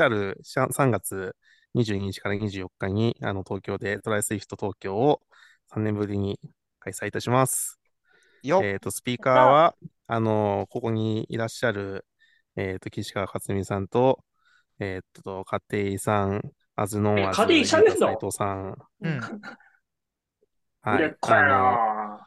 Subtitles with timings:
[0.00, 1.36] 来る3月
[1.74, 4.18] 22日から24日に、あの、東京で try!
[4.18, 5.20] Swift 東京を
[5.74, 6.40] 3年ぶりに
[6.78, 7.78] 開催いたします。
[8.42, 9.74] よえっ、と、スピーカーは、
[10.06, 12.06] あの、ここにいらっしゃる、
[12.56, 14.24] えっ、と、岸川克己さんと、
[14.78, 16.40] えっ、と、家庭さん、
[16.76, 18.78] as known as、家庭さんです斉藤さん。
[19.02, 19.20] うん。
[20.80, 21.16] はい。
[21.20, 22.20] あの、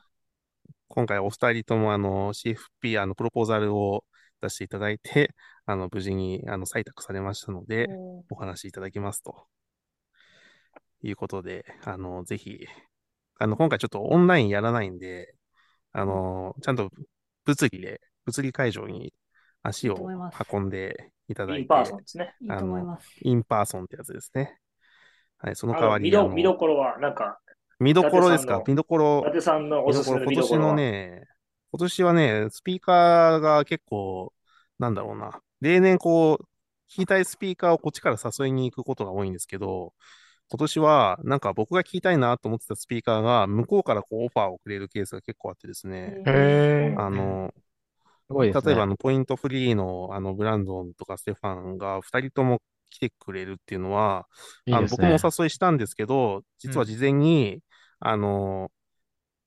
[0.89, 4.05] 今回お二人とも、あの、CFP、あの、プロポーザルを
[4.41, 5.33] 出していただいて、
[5.65, 7.87] あの、無事に、あの、採択されましたので、
[8.29, 9.47] お話しいただきますと。
[11.01, 12.65] いうことで、あの、ぜひ、
[13.37, 15.35] あの、今回ちょっとオンラインやらないんで、
[15.91, 16.89] あの、ちゃんと
[17.45, 19.13] 物理で、物理会場に
[19.63, 19.97] 足を
[20.51, 22.35] 運んでいただいて、 in-person ですね。
[22.49, 24.57] あの、 in-person ってやつですね。
[25.37, 26.17] はい、その代わりに。
[26.29, 27.39] 見どころは、なんか、
[27.79, 28.63] 見どころですか？
[28.65, 29.23] 見どころ。
[29.25, 30.61] 伊達さんのおすすめの見どころ。
[30.61, 31.27] 今年のね、
[31.71, 34.31] 今年はね、スピーカーが結構、
[34.79, 35.41] なんだろうな。
[35.63, 36.43] 例年こう、
[36.91, 39.93] 聞きたいスピーカーをこっちから誘いに行くことが多いんですけど、
[40.49, 46.21] 今年は、なんか僕が聞きたいなと思ってたスピーカーが、向こうからこうオファーをくれるケースが結構あってですね。
[46.27, 47.53] へあの、
[48.29, 54.27] ね、例えばあの、ポイントフリーのあの、ブランドンとかステファンが二人とも来てくれるっていうのは、
[54.65, 57.61] いいね、あの僕もお誘いしたんですけど、実は事前に、うん、
[57.99, 58.71] あの、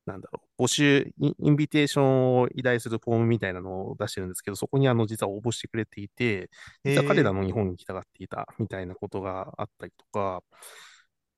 [0.07, 6.51] なんだろう、募集イ、インビテーションを依頼するフォームみたいなのを出してるんですけど、そこにあの、実は応募してくれていて、
[6.85, 10.43] 実は彼らの日本に来たがっていたみたいなことがあったりとか、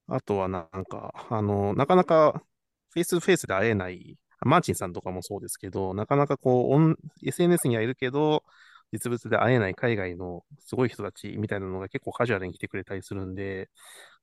[0.06, 2.42] あとはなんか、あの、なかなか
[2.90, 8.44] フェイスフェイスで会えない、マーチンさんとかもそうですけど、なかなかこう、SNS にはいるけど、
[8.92, 13.68] 実物で会えない海外のすごい人たちみたいなのが結構カジュアルに来てくれたりするんで、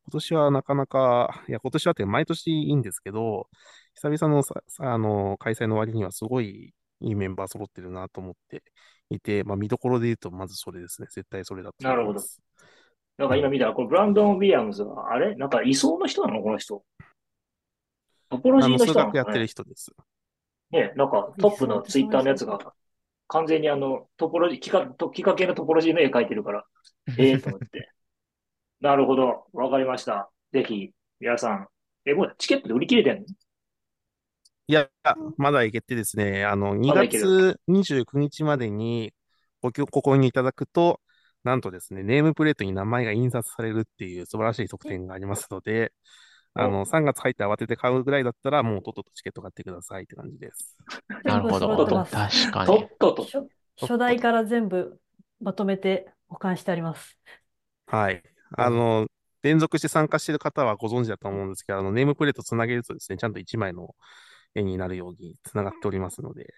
[0.07, 3.47] 今年はなかなか、いや、今年はって毎年いいんですけど、
[3.95, 8.61] 久々のさあの開催の割にはすごいいいメンバー揃ってるなと思って
[9.09, 11.07] いて、まあ見どころで言うとまずそれですね。
[11.09, 12.39] 絶対それだと思います。
[13.17, 13.25] なるほど。
[13.25, 15.35] なんか今見たら、これブランドン・ウィリアムズは、あれ？
[15.35, 16.83] なんか理想の人なのこの人。
[18.29, 19.91] トポロジーの人なの、ね、数学やってる人です。
[20.71, 22.59] ねなんかトップのツイッターのやつが、
[23.27, 26.65] 完全にあの、トポロジー、企画、企画系のトポロジーの絵描いてるから、
[27.17, 27.89] ええと思って。
[28.81, 29.45] なるほど。
[29.53, 30.29] わかりました。
[30.53, 31.67] ぜひ、皆さん。
[32.05, 33.25] え、もうチケットで売り切れてんの？
[34.67, 34.89] いや、
[35.37, 39.13] まだいけてですね、あの、2月29日までに
[39.61, 41.01] ごご購入いただくと、
[41.43, 45.93] なんとですね、ネームプレートに名前が印刷されるっていう素晴らしい特典がありますので、
[46.55, 50.75] あの、3月入って慌てて買うぐらいだったら、もうとっととチケット買ってくださいって感じです。
[51.25, 51.85] なるほど。
[52.05, 52.65] 確かに。
[52.65, 53.49] とっとと。
[53.77, 54.99] 初代から全部
[55.41, 57.19] まとめて保管してあります。
[57.87, 58.23] はい。
[58.51, 59.07] あの、
[59.43, 63.95] 連続して参加している方はご存知だと思うんですけど、あの、ネームプレートつなげるとですね、ちゃんと1枚の
[64.55, 66.53] 絵になるようにつながっておりますので、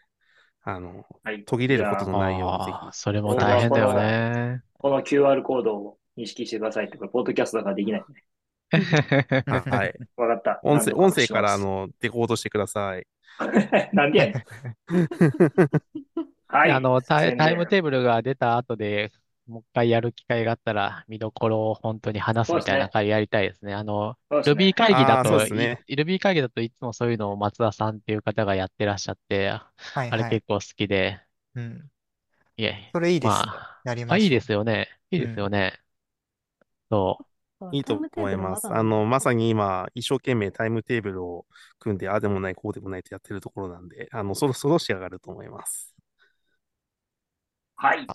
[0.64, 2.78] あの、はい、途切れることのないようにぜひ。
[2.92, 4.62] それも大変だよね。
[4.74, 8.24] この QR コードを認識してくださいって、これ、ポッドキャストだからできないね。
[9.48, 9.94] はい。
[10.18, 10.60] わかった。
[10.64, 13.08] 音声、音声から、あの、デコードしてください。
[13.94, 14.44] なんでやねん。
[16.48, 16.72] はい。
[16.72, 19.12] あのタイ、タイムテーブルが出た後で、
[19.48, 23.74] もう一回やる機会があったら、見どころを本当に話すみたいな会やりたいですね。
[23.74, 24.16] あの、
[24.46, 31.22] ルビー会議だと、ね、ルビー会議だといつもそういうのを松田さんっていう方がやってらっしゃって、はいあれ結構好きで、
[31.56, 31.90] うん。
[32.58, 34.90] いえ、それいいですまあ、やりまあ、いいですよね。
[35.12, 35.80] いいですよね。
[36.90, 37.76] そう。
[37.76, 38.68] いいと思います。
[38.68, 41.46] あの、まさに今、一生懸命タイムテーブルを
[41.80, 45.94] 組んで、ああでもない、こうでもないとやってるところなんで、あの、そろそろ仕上がると思います。
[47.76, 48.08] はい。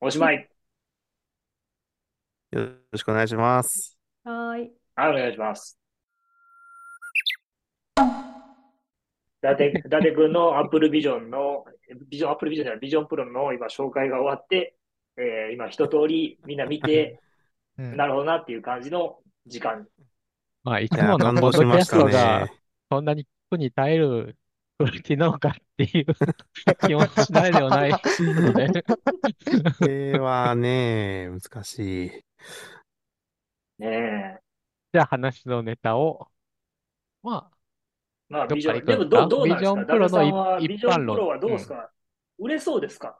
[0.00, 0.48] おしまい。
[2.52, 3.98] よろしくお願いします。
[4.22, 4.72] はい。
[4.94, 5.76] はい、お願いします。
[7.98, 8.02] 伊
[9.40, 11.64] 達、伊達君のアップルビジョンの、
[12.08, 14.76] ビジョン、アップルビジョンじゃない、ビジョンプロの今紹介が終わって、
[15.16, 17.18] えー、今一通りみんな見て、
[17.76, 19.88] うん、なるほどなっていう感じの時間。
[20.62, 22.48] まあ、いつものポッドキャストが、
[22.88, 24.37] そんなに聞くに耐える
[24.78, 25.18] クオリテっ
[25.76, 26.06] ていう
[26.86, 28.82] 気もしないではないので。
[28.82, 32.10] これはね、難しい。
[33.78, 34.40] ねえ。
[34.92, 36.28] じゃあ話のネタを、
[37.22, 37.56] まあ、
[38.28, 39.80] まあ、ビジョン、でもどどうなんですか？
[39.80, 41.16] ビジョンプロの一般論。
[41.16, 41.90] プロはどうですか、
[42.38, 43.18] うん、売れそうですか？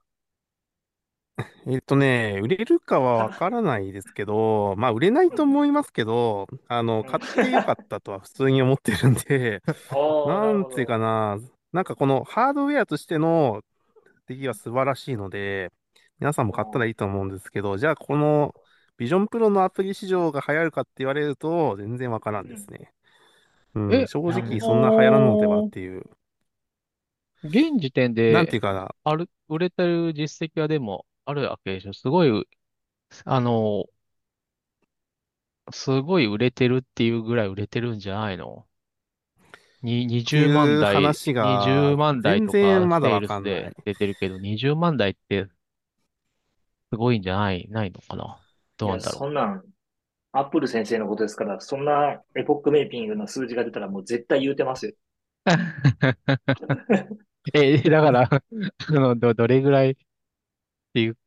[1.66, 9.62] えっとね、売れるかはわ からないですけど、まあ、売れないと思いますけど、あの、 買ってよかったとは普通に思ってるんで、
[10.26, 11.38] なんていうかな、
[11.72, 13.62] なんかこのハードウェアとしての
[14.26, 15.70] 出来は素晴らしいので、
[16.18, 18.54] 皆さんも買ったらいいと思うんですけど、じゃあこの
[18.96, 22.92] ビジョンプロのアプリ市場が流行るかって言われると、全然わからんですね。
[23.74, 26.04] うん、正直そんな流行らんのではっていう。
[27.44, 28.94] 現時点で、なんていうかな。
[29.04, 31.92] ある、売れてる実績はでもあるわけでしょ？
[31.92, 32.48] すごい
[33.24, 33.86] あの、
[35.72, 38.66] すごい売れてるっていうぐらい売れてるんじゃないの？
[39.82, 43.64] に、って20万いう台、話20が、万台全とか然まだセールスわかんない。
[43.64, 45.48] で出てるけど、20万台って
[46.92, 48.40] すごいんじゃない、ないのかな？
[48.76, 49.64] どいや、うなんだろそんなん、
[50.32, 54.92] アップル先生のことですから、そんなエポックメイピングの数字が出たらもう絶対言うてますよ。
[55.46, 56.38] う。
[57.54, 58.28] え、だから、
[58.88, 59.96] あの、ど、どれぐらい
[60.98, 61.18] っていう、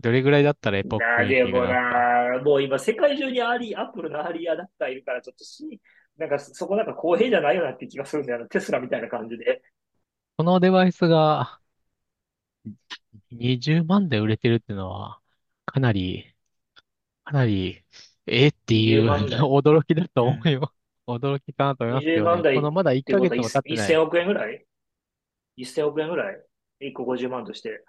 [0.00, 5.80] どれぐらいだったらエポックな、メイキングでもなもう今世界中にアリ、アップルのアリアダプターいるから、ちょっとし、
[6.16, 8.46] なんかそこなんか公平じゃないよなって気がするんだよな。
[8.48, 9.62] テスラみたいな感じで。
[10.36, 11.60] このデバイスが
[13.30, 15.20] 20万で売れてるっていうのは、
[15.66, 16.34] かなり、
[17.24, 17.84] かなり、
[18.26, 19.40] えってい20う万台。
[19.40, 20.36] 驚きだとうん。
[20.36, 20.74] 思うよ。
[21.06, 22.44] 驚きかなと思いますけ20どね。
[22.44, 23.96] このまだ1てことはヶ月も経ってない。
[23.96, 24.66] 1000億円ぐらい
[25.58, 26.42] ?1000 億円ぐらい
[26.80, 27.84] ?1 個50万として。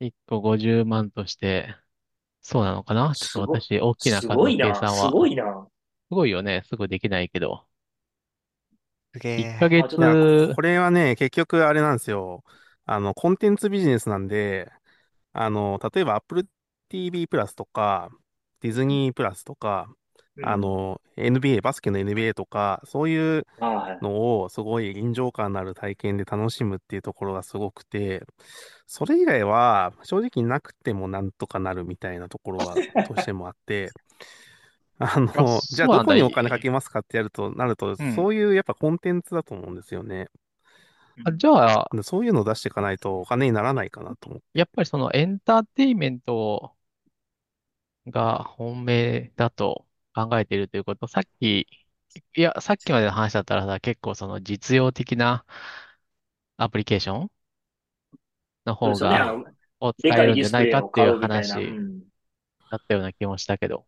[0.00, 1.74] 1個50万として、
[2.42, 3.16] そうなのかな？
[3.20, 5.68] ちょっとすご、私、大きなす数の計ごいな、すご算は、いな。
[6.10, 6.62] すごいよね。
[6.66, 7.66] すぐできないけど。
[9.12, 9.56] すげ1え。
[9.58, 12.44] ヶあ、ちょっと、いや、月、これはね、結局あれなんですよ。
[12.84, 14.70] あの、コンテンツビジネスなんで、
[15.32, 16.48] あの、例えば Apple
[16.90, 18.10] TV プラスとか、
[18.60, 19.88] ディズニープラスとか、
[20.36, 20.46] うん。
[20.48, 24.02] あの、NBA、バスケの NBA とか、そういうあ、はい。
[24.02, 28.26] のをすごい臨場感のある体験で楽しむっていうところがすごくて、
[28.86, 33.94] それ以外は正直なくてもなんとかなるみたいなところはどうしてもあって、
[34.98, 36.06] ああ、の、じゃあどそうなんだ。
[36.06, 38.06] こにお金かいけますかってやると、なると、うん。
[38.14, 40.28] そういうやっぱコンテンツだと思うんですよね。
[41.24, 44.46] あ、じゃあ、でそういうのを出していかないとお金にならないかなと思って。
[44.54, 46.76] やっぱりそのエンターテインメント
[48.08, 51.66] が本命だと考えているということ、さっき、
[52.36, 55.44] いや、さっきまでの話だったらさ、結構その実用的な
[56.58, 57.30] アプリケーション
[58.66, 59.16] のそうですよね。
[59.16, 59.44] あ方が、の、
[59.80, 61.58] を使えでかいディるんじゃないスプレイを買かっていううみたいな。
[61.58, 62.02] う話ん。
[62.70, 63.86] だったような気もしたけど。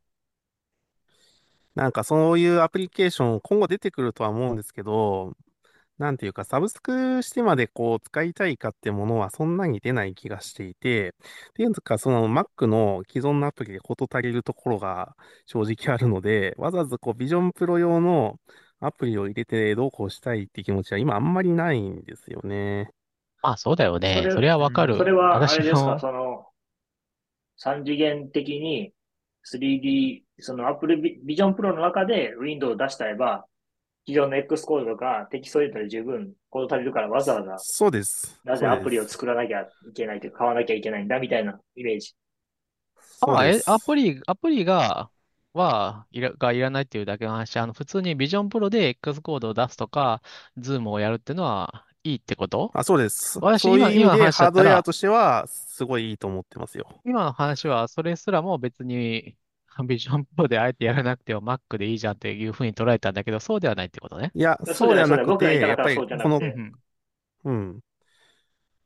[1.75, 5.34] なんかそういうアプリケーション今後出てくるとは思うんですけど、
[5.99, 11.11] なんていうか、サブスクしてまでこう使いたいかってものはそんなに出ない気がしていて、
[11.50, 15.17] っていうか、その Mac の既存のアプリで事足りるところが
[15.47, 18.37] 正直あるので、わざわざこう Vision Pro 用の
[18.81, 22.91] アプリを入れてどうこうしたいって気持ちは今あんまりないんですよね。
[23.43, 24.21] まあそうだよね。
[24.23, 24.97] それ、それはわかる。
[25.17, 26.47] はあれですか、その、
[27.56, 28.93] 三次元的に
[29.53, 30.97] 3D、その Apple
[31.27, 33.47] Vision Pro の中で Windows を出したいば、
[34.08, 38.40] 既存の X コードとかテキスト入れたら十分コード足りるからわざわざそうです。
[38.43, 39.06] なぜアプリを。
[39.06, 42.14] 作らなきゃいけないというか買わなきゃいけないんだみたいなイメージ。
[42.96, 43.78] そうあ、え、ア。
[43.78, 45.10] プリ、アプリが、
[45.52, 47.58] は、いら、がいらないっていうだけの話。
[47.58, 50.22] あの、普通に Vision Pro で X コードを出すとか、
[50.58, 52.70] Zoom をやるっていうのはいいってこと？
[52.72, 53.38] あ、そうです。
[53.43, 56.88] 私、今、そういう意味今のでハードウェアとしてはすごいいいと思ってますよ。
[57.04, 59.37] 今の話は、それすらも別に、
[59.86, 64.32] Vision Pro であえてやらなくても Mac でいいじゃんっていうふうに捉えたんだけど、そうではないってことね。
[64.34, 66.42] いや、そうではなくて、やっぱりこの、
[67.44, 67.80] うん。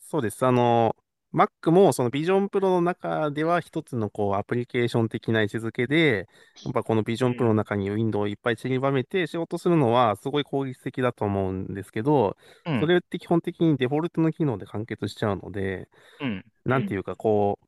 [0.00, 0.44] そうです。
[0.44, 0.94] あの、
[1.32, 6.28] Mac もその Vision Pro の中では一つのこうアプリケーション的な位置づけで、
[6.64, 7.54] やっぱこのう Vision Pro のん。
[7.54, 12.80] 中に Windows をいっぱい散りばめて仕事するのはすごい効率的だと思うんですけど、うん。
[12.80, 15.88] それって基本的にデフォルトの機能で完結しちゃうので、
[16.20, 16.28] うん。
[16.28, 16.44] うん。
[16.66, 17.66] なんていうかこう、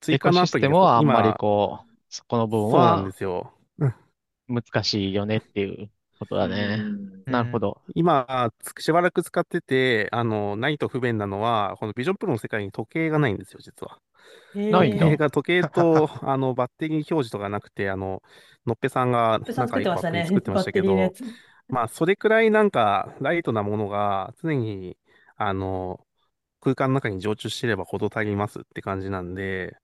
[0.00, 3.52] 追エコシステ加のアプリでムはあんまりこう、そこの部分そうなんではすよ。
[3.78, 3.94] うん
[4.48, 6.76] 難しいよねっていうことうだね。
[6.78, 7.24] ん。
[7.24, 7.80] なるほど。
[7.94, 13.98] 今、つしばらく使ってて、あの、ないと不便なのは、この Vision Pro の世界に時計がないんですよ、実は。
[14.54, 15.06] 時ないんだ。
[15.08, 18.22] 計が、時計と、 あの、バッテリー表示とかなくて、あの、
[18.66, 21.12] のっぺさんが なんか作ってましたけど。
[21.68, 24.96] まあ、それくらいなんか、ライトなものが常に、
[25.36, 26.06] あの、
[26.60, 29.76] 空間の中に常駐してれば事足りますって感じなんで、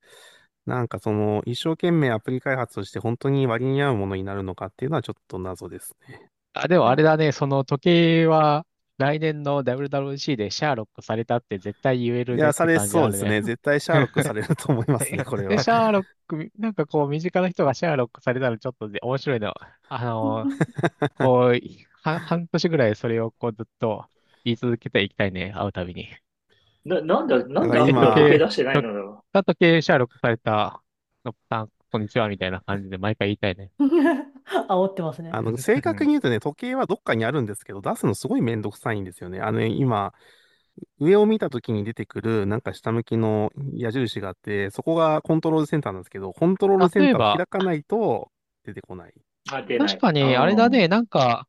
[0.66, 6.28] なんかその、一生懸命アプリ開発として本当に割に合うものになるのかっていうのはちょっと謎ですね。
[6.54, 8.66] あ、でもあなれだね、その時計は
[8.98, 13.18] 来年の WWC でシャーロックされたって絶対言えいや、るねってされ感じあるね。
[13.18, 13.42] そうですね。
[13.42, 15.62] 絶対シャーロックされると思いますね、 これで、は。
[15.62, 19.54] シャーロック、なんかこう、身近な人がシャーロックされたらちょっとで面白いの。
[19.88, 20.44] あの、
[21.18, 21.60] こう、
[22.02, 24.04] は半年ぐらいそれをこうずっと
[24.44, 26.08] 言い続けていきたいね、会うたびに。
[26.84, 29.24] な、なんで、なんでアップルは時計今、出してないとのよ。
[29.32, 30.82] 時計シャーロックされた
[31.24, 33.70] のさん、こんにちはみたいな感じで毎回言いたいね。
[34.68, 35.30] 煽ってますね。
[35.32, 39.40] あの、正確に言うとね、時計はどっかにあるんですけど、出すのすごいめんどくさいんですよね。
[39.40, 40.12] あのね、今、
[40.98, 48.30] 上を見た時に出てくる、なんか下向きの矢印があって、そこがコントロールセンターなんですけど、コントロールセンターを開かないと
[48.64, 49.12] 出てこない。
[49.52, 49.86] あ、出ない。
[49.86, 50.72] う確かに、あれだん。
[50.72, 51.46] ね、なんか、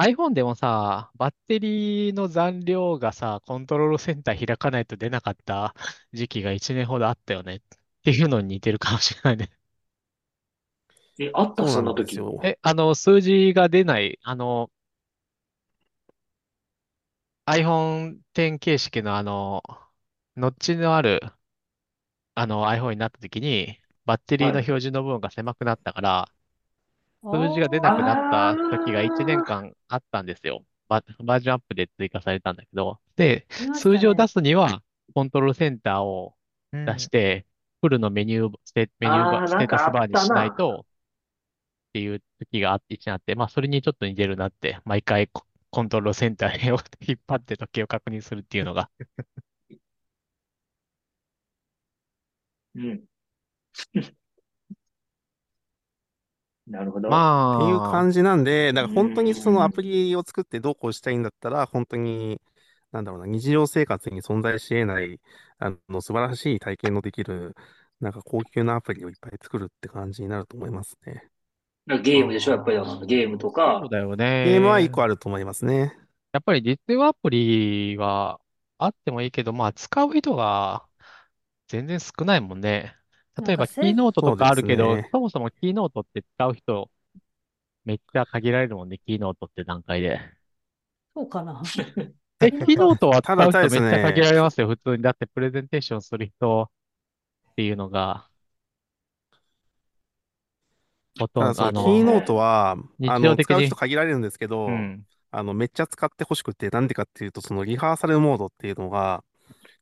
[0.00, 5.74] iPhone でもさ、バッテリーの残量がさ、コントロールセンター開かないと出なかった
[6.12, 7.56] 時期が1年ほどあったよね。
[7.56, 7.60] っ
[8.02, 9.50] ていうのに似てるかもしれないね。
[11.18, 12.18] え、あったそんな時。
[12.42, 14.70] え、あの、数字が出ない、あの、
[17.46, 19.62] iPhone X 形式のあの、
[20.36, 21.20] ノッチのある、
[22.34, 26.28] あの iPhone になった時に、バッテリーの表示の部分が狭くなったから、
[27.22, 30.64] 数字が出なくなった時が1年間あったんですよ。
[30.88, 34.82] バ、バージョンアップで追加されたんだけど、で、数字を出すには、
[35.14, 36.34] コントロールセンターを
[36.72, 37.46] 出して、
[37.80, 40.86] フルのメニュー、ステ、メニューバー、ステータスバーにしないと、
[41.90, 48.90] っていう時があって、一年あって、まあ、それにちょっと似てるなって、毎回ココントロールセンターを引っ張って時計を確認するっていうのが。
[52.74, 53.04] うん。
[56.70, 57.10] なるほど。
[57.10, 57.58] まあ。
[57.58, 62.40] っていう感じなんで、だから本当にそのアプリを作ってどうこうしたいんだったら、本当に、
[62.92, 65.20] なんだろうな、日常生活に存在し得ない、
[65.58, 67.54] あの、素晴らしい体験のできる、
[68.00, 71.28] なんか高級なアプリをいっぱい作るって感じになると思いますね。
[71.86, 73.78] ゲームでしょやっぱりゲームとか。
[73.80, 74.44] そうだよね。
[74.46, 75.96] ゲームは一個あると思いますね。
[76.32, 78.40] やっぱり実用アプリは
[78.78, 80.86] あってもいいけど、まあ使う人が
[81.66, 82.99] 全然少ないもんね。
[83.36, 86.90] 例えばキーノートとかあるけど、そね、そもそもキーノートって使う人
[87.84, 90.20] めっちゃ限られるもんね、キーノートって段階で。
[91.14, 91.62] そうかな。
[92.40, 95.02] え、 キーノートは使う人めっちゃ限られますよ、普通に。
[95.02, 96.70] だってプレゼンテーションする人
[97.50, 98.28] っていうのが、
[101.18, 102.76] ほとんど、あの、キーノートは、
[103.08, 109.24] あの、使う人限られるんですけど、うん、あの、めっちゃ使ってほしくて、なんでかっていうと、そのリハーサルモードっていうのが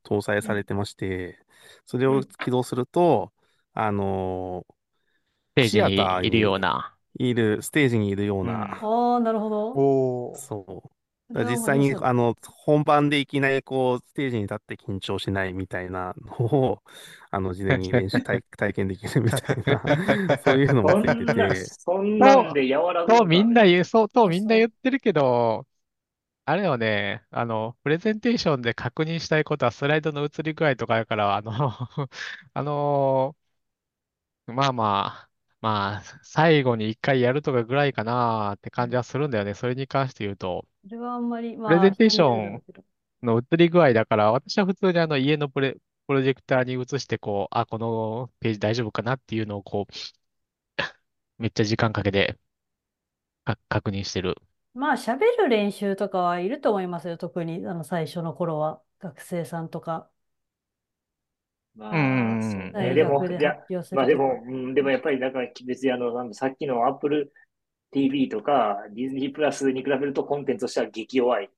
[0.05, 1.39] 搭載されてまして、
[1.85, 3.33] それを起動すると、
[3.81, 6.95] あのー、ステージにいるような。
[7.19, 8.79] いる、ステージにいるような。
[8.83, 10.35] ああ、なるほど。
[10.35, 10.91] そう。
[11.45, 16.83] 実際に、あの、本番でいきなりこう、ステージに立って緊張しないみたいなのを、
[17.31, 19.83] あの、事前に練習体体験できるみたいな、
[20.43, 21.65] そういうのもついてて。
[21.67, 25.67] そんなんで柔らかとみんな言う、そう、とみんな言ってるけど、
[26.47, 31.53] あれよね、あの、プレゼンテーションで確認したいことはスライドの映り具合とかやから、あの
[32.55, 33.37] あの
[34.49, 39.55] まあまあ、まあ、最後に一回やるとかぐらいかなって感じはするんだよね。
[39.55, 40.67] それに関して言うと。
[40.85, 42.65] それはあんまり、まあ、プレゼンテーション
[43.23, 45.77] の映り具合だから、私は普通にあの家のプレ、
[46.07, 49.93] プロジェクターに映して、こう、あ、このページ大丈夫かなっていうのをこう、
[51.39, 52.39] めっちゃ時間かけて
[53.69, 54.37] 確認してる。
[54.75, 57.19] まあ、喋る練習とかはいると思いますよ。
[57.19, 58.83] 特に、あの、最初の頃は。
[59.01, 60.11] 学生さんとか。
[61.79, 62.93] まあ、そうね。
[62.93, 63.57] でも、いや、
[63.93, 67.33] まあでも、うん、でもやっぱり、なんか別にあの、なんさっきの Apple
[67.93, 71.49] TV とか、ディズニープラスに比べるとコンテンツとしては激弱い。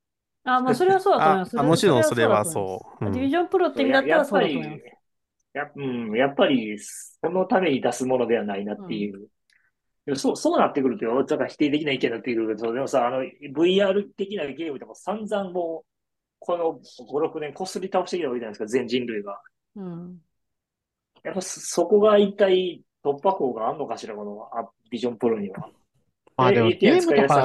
[0.45, 1.59] あ、まあそれはそうだと思います。
[1.61, 3.05] あもちろんそれはそう。
[3.07, 4.83] ディビジョンプロって意味だったらそうだと思います。
[5.53, 9.29] やうん、やっぱり、そのために出すものではないなっていう。
[10.07, 13.25] うん、そう、そうなってくるとよ、だから否定的な意見になってくるけど、でもさ、あの、
[13.55, 15.91] VR 的なゲームでも散々もう、
[16.39, 19.41] この5、6年こすり倒してきたわけじゃないですか、全人類が。
[19.77, 20.23] うん。
[21.23, 24.49] やっぱそこが一体突破口があるのかしら、この
[24.91, 25.71] ビジョンプロには。
[26.37, 27.43] まあでもゲームとか、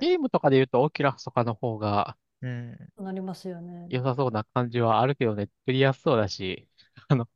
[0.00, 2.76] ゲームとかで言うとオキュラスとかの方が、うん。
[2.98, 3.86] なりますよね。
[3.88, 6.68] 良さそうな感じはあるけどね、作りやすそうだし、
[7.08, 7.28] あの、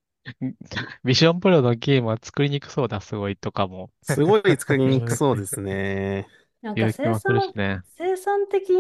[1.05, 3.91] ビジョンプロのゲームは作りにくそうだ、すごいとかも。
[4.03, 6.27] すごい作りにくそうですね。
[6.61, 8.71] なんか生産、ね、生産的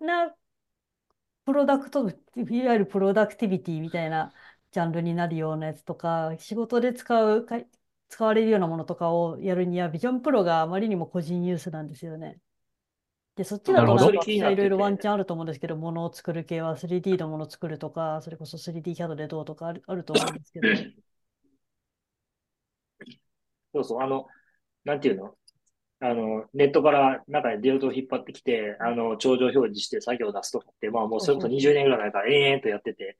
[0.00, 0.34] な
[1.44, 4.32] プロダクト、いわゆるプロダクティビティみたいな
[4.70, 7.46] ジャンルになるようなやつとか、仕事で使う、
[8.08, 12.38] 使われるようなものとかをやるには、ビジョンプロがあまりにも個人ユースなんですよね。
[13.36, 20.66] で、そっちだとなんかいろいろワンチャンあると思うんですけど、ものを作る系は 3D のものを作るとか、それこそ 3D キャドでどうとかあるあると思うんですけど。
[23.74, 24.26] そうそう、あの、
[24.84, 25.34] なんていうの？
[26.00, 33.18] あの、ネットから中でデータを引っ張ってきて、あの、頂上表示して作業を出すとかって、まあもうそれこそ20年ぐらい前から延々とやってて、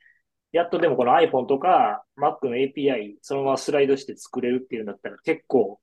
[0.52, 5.80] やっとでもこの iPhone とか Mac の API そのままスライドして作れるっていうんだったら結構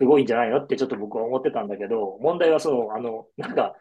[0.00, 3.74] すごいんじゃないのってちょっと僕は思ってたんだけど、問題はそう、あの、なんか、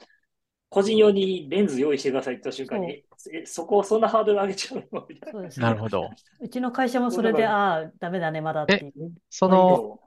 [0.69, 5.05] 個人用にレンズ用意してくださいって言った瞬間に、え、そこをそんなハードル上げちゃうの？
[5.07, 5.50] みたいな。
[5.57, 6.10] なるほど。
[6.41, 9.13] うちの会社もそれで、ああ、ダメだね、まだっていう。
[9.29, 10.00] その、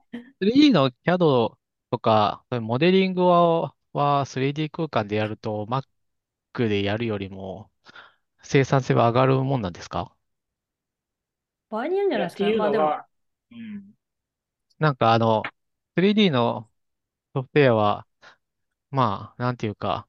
[0.42, 1.52] 3D の CAD
[1.90, 7.70] とか、モデリングは、は 3D 空間でやると、Mac でやるよりも、
[8.42, 10.14] 生産性は上がるもんなんですか？
[11.70, 12.56] 場合によるんじゃないですかね。
[12.56, 12.94] まあでも、
[13.50, 13.94] うん。
[14.78, 15.42] なんかあの、
[15.96, 16.70] 3D の
[17.34, 18.06] ソフトウェアは、
[18.90, 20.08] まあ、なんていうか、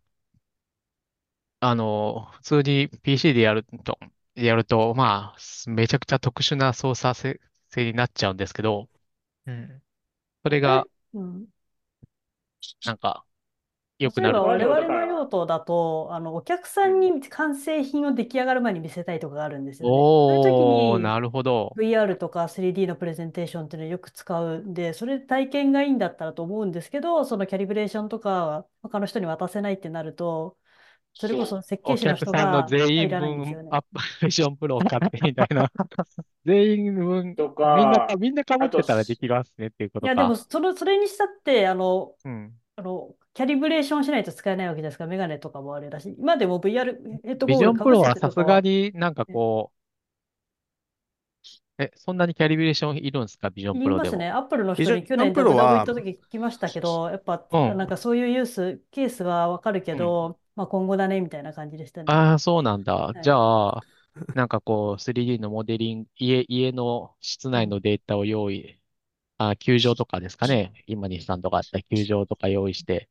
[1.60, 4.00] あの、普通に PC でやると、
[4.36, 8.90] やると、まあ、めちゃくちゃ特殊な操作せ性になっちゃうんですけど、
[9.48, 9.84] うん。
[10.44, 11.48] それが、うん。
[12.86, 13.26] なんか、
[14.00, 14.40] 良くなる。
[14.40, 19.96] 例えば我々の用途だと、あの、お客さんに完成品を出来上がる前に見せたいとかがあるんですよね。
[19.96, 21.74] そういうおー、時になるほど。
[21.76, 30.58] VR とか 3D のプレゼンテーションっていうのをよく使うんで、それで体験がいいんだったらと思うんですけど、そのキャリブレーションとか他の人に渡せないってなると、
[31.14, 33.70] それこそ設計お士の客さんの人が全員入らないんですよね。
[33.70, 35.72] 分アップレションプロを買ってみたいな。
[36.46, 40.48] 全員分、とみんな、か、みんな被ってたらできますねっていうこいや、でも、とか。
[40.50, 42.54] その、それにしたって、あの、うん。
[42.76, 49.72] あの、キャリブレーションしないと使えないわけですから、メガネとかもあれだし、今でも VR ヘッドーグルかジョンプロはさすがは、になんかこ
[51.80, 53.50] う、え、そんなにキャリブレーションいるんですか？
[53.50, 54.18] ビジョンプロでも。
[54.18, 54.30] 言いますね。
[54.32, 57.78] アップルの人に去年デブラボ行った時聞きましたけど、やっぱ、うん。
[57.78, 60.00] なんかそういうユース、ケースはわかるけうん。
[60.00, 62.10] ど、まあ今後だね、みたいな感じでしたね。
[62.10, 63.14] ああ、そうなんだ。
[63.20, 63.42] じゃはい。
[63.78, 63.86] あ、
[64.34, 67.62] なんかこう、3D のモデリング、家、家の室うん。
[67.62, 68.80] 内のデータを用意、
[69.38, 70.74] あ、球場とかですかね。
[70.88, 73.10] 今西さんとかあった球場とか用意して、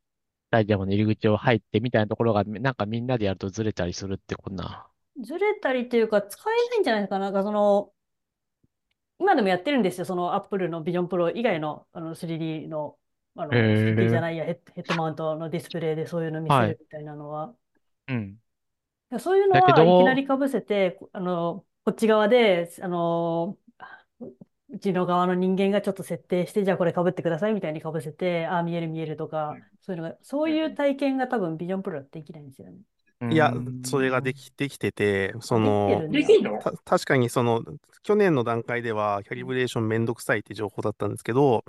[0.51, 4.87] スタジアムの入り口を入ってみたいなところが、なんかみんなでやるとずれたりするってこんな。
[5.23, 7.27] ずれたりっていうか、使えないんじゃないかな。
[7.27, 7.93] なんかその、
[9.19, 10.05] 今でもやってるんですよ。
[10.07, 12.99] そのアップルのビジョンプロ以外の、あの 3D の、
[13.37, 14.23] あへの 3D じゃえ。
[14.23, 16.77] ないや、ヘッ、ヘッドマウントのディスプレイでそういうの見せはい。
[16.77, 17.55] るみたいなのは。
[18.09, 18.41] うん。
[19.11, 23.59] いやそういうのだけはいきなりど、被せて、こあの、こっち側で、あの、
[24.71, 32.79] うちの側の人間がちょっと設定して、じゃあこれ被ってくださいみたいに被せて、ああ、見える見えるとか、うんそういうのが、そういう体験が多分ビジョンプロできないんですよね。
[33.29, 33.53] いや、
[33.85, 34.35] それがでん。
[34.35, 36.19] き、できてて、その、るんだ。
[36.21, 36.51] できんの？
[36.59, 37.63] た、確かにその、
[38.03, 41.65] 去年の段階ではキャリブレーションめんどくさいって情報だったんですけど、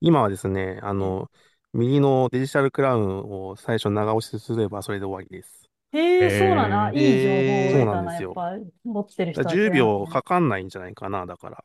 [0.00, 1.30] 今はですね、あうんの、
[1.72, 5.68] 右のデジタルクラウンを最初長押しすればそれで終わりです。
[5.92, 6.90] へえ、そうな。
[6.94, 8.02] いい情報をそう得たな。
[8.02, 8.38] なんですよ。
[8.42, 10.06] やっぱ、持ってるだ人は10知らなかったね。
[10.06, 11.64] 秒かかんないんじゃないかな、だから。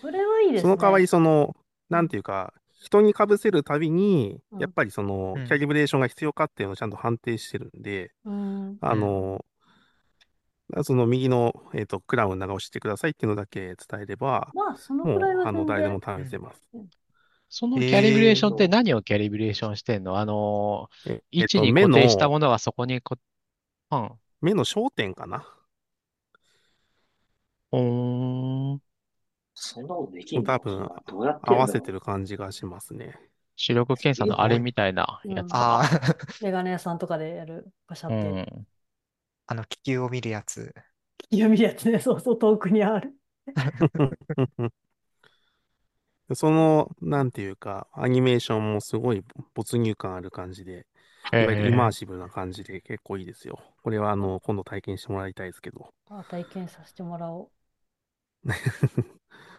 [0.00, 1.08] それはいいですその代わり、ね。
[1.08, 1.56] その、
[1.90, 1.98] うん。
[1.98, 2.54] なんていうか、
[2.84, 4.60] 人に被せるたびに、うん。
[4.60, 5.46] やっぱりその、うん。
[5.46, 8.78] キャリブレーションが必要かっていうのをちゃんと判定してるんで、うん。
[8.80, 9.00] あうん。
[9.00, 9.44] の、
[10.82, 16.24] その右の、えっと、クラウン長押してくださいっていうのだけ伝えれば、まあ、そのくらいもう、あの、は全誰でも然。
[16.26, 16.68] 試せます。
[16.74, 16.88] うん
[17.56, 18.66] そのキャリブレーションって。
[18.66, 20.18] 何をキャリブレーションしてんの？
[20.18, 23.16] あの、え、位えっと、目置に固定したの、ものがそこにこ、
[23.92, 24.10] うん。
[24.40, 25.46] 目の焦点かな
[27.70, 28.82] ほーん。
[29.64, 30.44] そんなことできんの？
[30.44, 33.18] 多分、どうやって合わせてる感じがしますね。
[33.56, 35.32] 視力検査のあれみたいなうん。
[35.34, 35.80] やつか。
[35.80, 35.82] ああ、
[36.40, 38.40] メガネ屋さんとかでやる、パシャうって。
[38.42, 38.66] ん。
[39.46, 40.74] あの気球を見るやつ。
[41.30, 41.98] 読みるやつね。
[42.00, 43.14] そうそう、遠くにある。
[46.34, 49.22] その、なんていうか、アニメーションもすごい
[49.54, 50.86] 没入感ある感じで、
[51.32, 51.92] いへわゆるイマーえ。
[51.92, 53.58] シブな感じで結構いいですよ。
[53.82, 55.92] これは、あの、今度体験してもらいたいですけど。
[56.06, 57.50] あ、体験させてもらお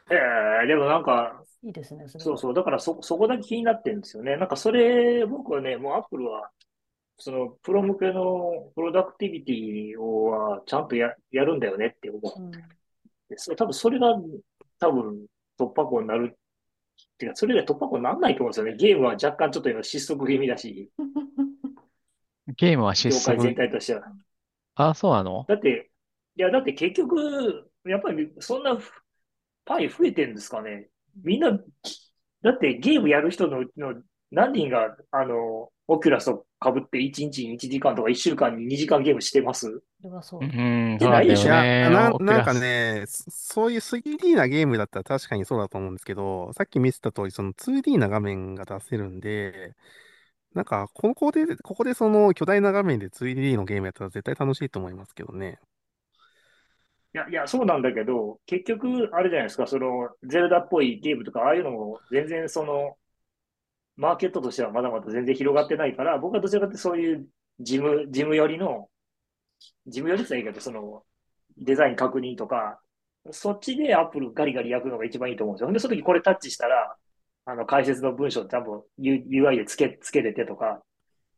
[0.10, 1.68] えー、でもなんか、う。
[1.68, 2.20] いいですね、そ。
[2.20, 2.54] そうそう。
[2.54, 4.38] だからそ、そこだけ気になってるんですよね。
[4.38, 6.52] なんかそれ、僕はね、もうアップルは、
[7.18, 12.52] その、プロ向けのプロダクティビティをは、ちゃんとや、やるんだよねって思うんうん。
[13.30, 13.56] です。
[13.56, 14.16] 多分それが、
[14.80, 16.34] 多分突破口になる。
[16.36, 16.38] っ
[17.18, 18.76] ていうか、それで突破口にならないと思うんですよね。
[18.78, 20.92] ゲームは若干ちょっと今失速気味だし、
[22.58, 23.56] ゲームは失業界全速。
[23.56, 24.04] 体としては。
[24.76, 25.46] あ、そうなの？
[25.48, 25.92] だって、
[26.36, 28.78] いや、だって結局、やっぱりそんな
[29.66, 30.88] パイ増えてるんですかね。
[31.24, 33.96] みんな、だってゲームやる人のうちの
[34.32, 39.82] 何人が、あの、オキュラスを被って1日に1時間とか1週間に2時間ゲームしてます？
[40.02, 40.44] それはそう。
[40.44, 41.90] ん、でそうないでしょいや、ね。
[41.90, 42.54] な、なんか。
[42.54, 49.76] ね、そそういう 3D なゲームだったら確かにそうだと思うんですけど、さっき見せた通り、その 2D な画面が出せるんで、
[50.54, 55.60] なんか、ここで、ここでその巨大な画面で 2D のゲームやったら絶対楽しいと思いますけどね。
[57.16, 62.98] いや、いや、そうなんだけど、結局、あれじゃないですか、その、ゼルダっぽいゲームとか、ああいうのも全然その、
[63.96, 67.26] マーケットとしてはまだまだ全然広がってないから、僕はどちらかというとそういう
[67.62, 68.90] 事務、事務寄りの、
[69.88, 71.04] 事務寄りって言ったらいいけど、その、
[71.58, 72.82] デザイン確認とか、
[73.32, 75.72] そっちでアップルガリガリ焼くのが一番いいと思うんですよ。
[75.72, 76.98] で、その時これタッチしたら、
[77.46, 80.84] あの、解説の文章ちゃんと UI でつけ、つけれてとか、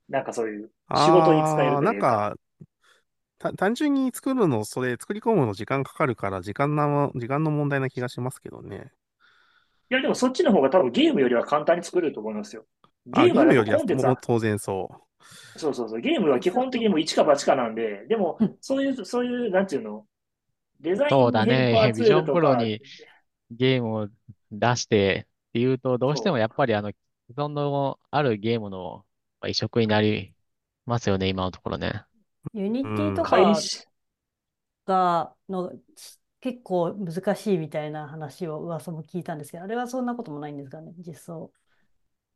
[0.10, 2.34] なんかそういう仕事に使える、なんか、
[3.40, 8.92] 単純に作るの、それ作り込むの時間かかるから、時間な、時間の問題な気がしますけどね。
[9.90, 12.66] いや、でもそっちの方が多分ゲームよりは簡単に作れると思いますよ。
[13.12, 14.90] あ、ゲームよりはぱコンテンツは、もう当然そ
[15.56, 20.08] そうそうそう、ゲームは基本的にもう一か八かなんで、でもうん、そういう、そういう、なんていうの、
[20.82, 21.94] デザイそうンヘルパだね。
[21.96, 22.82] Vision Pro に
[23.52, 24.10] ゲームを
[24.52, 26.92] 出してっていうと、どうしてもそやっぱりあの、
[27.30, 29.06] 既存のあるゲームの
[29.48, 30.36] 移植になり
[30.86, 32.07] ますよね、今のところね。
[32.54, 33.54] Unity とか
[34.86, 35.72] が、の、
[36.40, 41.52] 結構難しいみたいな話を噂も聞いたんですけど、あれはそんなこともないんですかね、実装。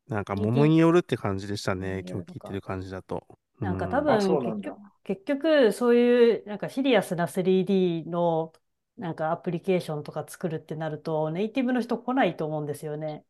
[0.07, 3.25] なんか、ものによるって感じでしたね、今日聞いてる感じだと。
[3.59, 8.51] なんか多分結局、結局そういうなんかシリアスな 3D の
[8.97, 13.23] なんかアプリケーションとか作るってなるとネイティブの人来ないと思うんですよね。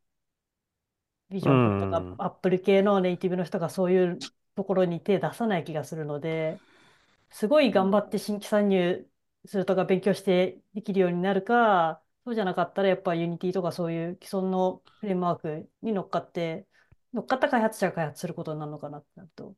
[1.30, 4.20] ビジョンとかアップル系のネイティブの人がそういう
[4.56, 6.60] ところに手出さない気がするので、
[7.32, 9.08] すごい頑張って新規参入
[9.46, 16.68] するとか勉強してできるようになるか、そうじゃなかったらやっぱ Unity とかそういう既存のフレームワークに乗っかって、
[17.14, 19.56] 乗っかった開発者が開発することになるのかなってなると。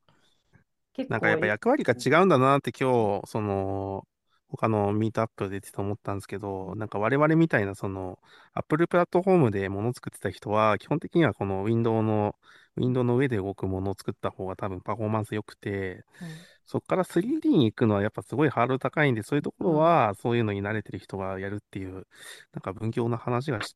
[0.93, 4.07] 結なんかやっぱ役割が違うんだなって今日、その、
[4.47, 8.19] 他のミートアップで出てて思ったんですけど、なんか我々みたいなその、
[8.53, 12.35] Apple プラットフォームでもの作ってた人は、基本的にはこの Windows の、
[12.75, 16.27] Windows の上で動くものを作った方が多分パフォーマンス良くて、うん、
[16.65, 23.75] そこから 3D に行くのはやっぱすごいハードル高いんで、そういうところはそういうのに慣れてる人がやるっていう、なんか分業の話がし、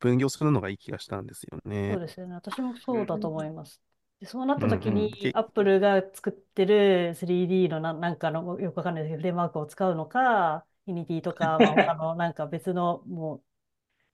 [0.00, 1.92] 分業するのがいい気がしたんですよね。
[1.92, 2.34] そうですよね。
[2.34, 3.80] 私もそうだと思います。
[4.20, 13.42] でそうなった時に、アップルが作ってる 3D のななんかのよくわかんないですけど、フレームワークを使うのか、 Unity とか、まあ、他のなんか別のもう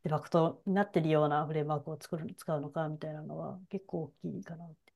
[0.02, 4.92] デファクトになってるようなフレームワークを作る使うのかみたいなのは結構大きいかなって。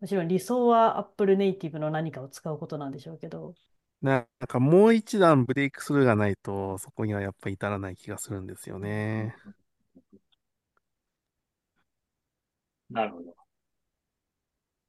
[0.00, 3.54] もちろん理想は Apple ネイティブの何かを使うことなんでしょうけど。
[4.02, 9.34] なんかもう一段ブレイクスルーがないと、そこにはやっぱ至らない気がするんですよね。
[12.90, 13.34] なるほど。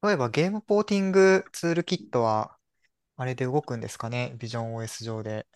[0.03, 2.57] 例えばゲームポーティングツールキットは、
[3.15, 4.35] あれで動くんですかね？
[4.37, 5.47] ビジョン OS 上で。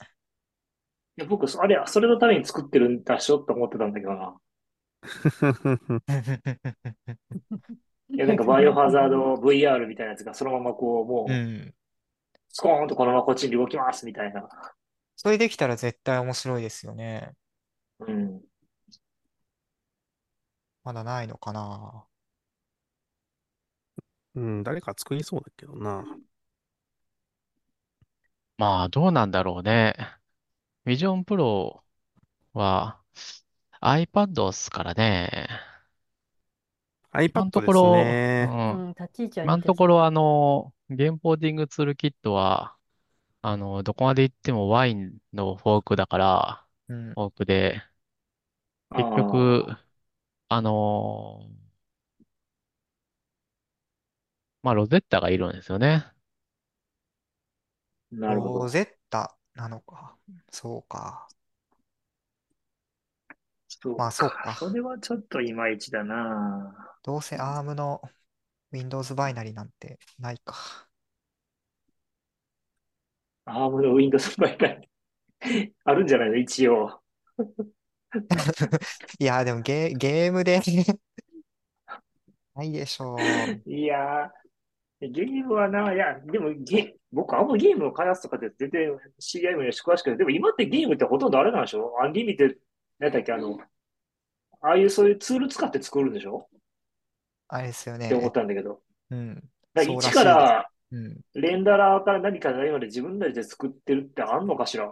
[1.21, 4.35] いや、僕、あれ、それのために作ってるんだしょって思ってたんだけどな。
[8.09, 11.27] いや、なんかバイオハザード VR みたいなやつがそのままこう、もう、
[12.49, 14.47] スコーンとこのままこっちに動きますみたいな。
[15.15, 17.33] それできたら絶対面白いですよね。
[17.99, 18.41] うん。
[20.83, 22.05] まだないのかな。
[24.35, 26.03] うん、誰か作りそうだけどな。
[28.57, 29.95] まあ、どうなんだろうね。
[30.85, 31.81] Vision Pro
[32.53, 32.99] は
[33.81, 35.49] iPad っすからね。
[37.13, 38.47] 今のところ、ね。
[38.49, 38.95] うん、
[39.43, 42.75] 今のところ、あの、ゲームポーティングツールキットは、
[43.41, 47.81] あの、どこまで行ってもワインのフォークだから、うん、フォークで、
[48.91, 49.65] 結局、
[50.49, 51.49] あの
[54.63, 56.05] まあ、 Rosetta がいるんですよね。
[58.11, 58.59] なるほど。
[58.59, 60.15] Rosetta なのか。
[60.51, 61.27] そうか。
[63.67, 64.55] そうまあ、そうか。
[64.55, 66.75] それはちょっといまいちだな。
[67.03, 68.01] どうせ ARM の
[68.71, 70.55] Windows バイナリなんてないか。
[73.47, 74.89] ARM の Windows バイナリ
[75.85, 76.35] あるんじゃないの？
[76.37, 77.01] 一応。
[79.19, 80.61] いや、でもゲ、ゲームで
[82.55, 83.69] ないでしょう。
[83.69, 84.31] いや
[85.09, 90.17] ゲームはな、いや、でもゲ、僕あんまゲームを開発とかで全然 CIM よし詳しくない。
[90.17, 91.95] でも今ってゲームってほとんどあれなんでしょ？
[92.01, 92.55] Unlimited、
[92.99, 93.59] なんだっけ、あの、
[94.61, 96.47] ああいうそういうツール使って作るんでしょ？
[97.47, 98.05] あれですよね。
[98.05, 98.81] って思ったんだけど。
[99.09, 99.35] うん。
[99.73, 100.69] だから一から、
[101.33, 104.85] レンダラーから何から何まで自分たちで作ってるってあんのかしら？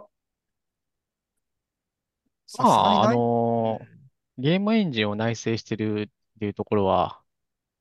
[2.58, 7.20] まあ、あのー、ゲームエンジンを内製してるっていうところは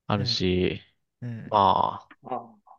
[0.06, 0.80] あるし、
[1.24, 2.09] うん、まあ。
[2.24, 2.70] あ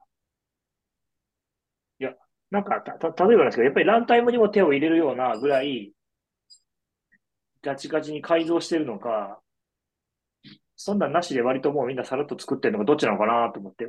[2.00, 2.14] いや、
[2.50, 5.92] なんか、た、た、例えばですけど、やっぱりランタイムにも手を入れるようなぐらい、
[7.62, 9.40] ガチガチに改造してるのか、
[10.76, 13.88] そんなんなしで割ともうみんなさらっと作ってるのかどっちなのかなと思って。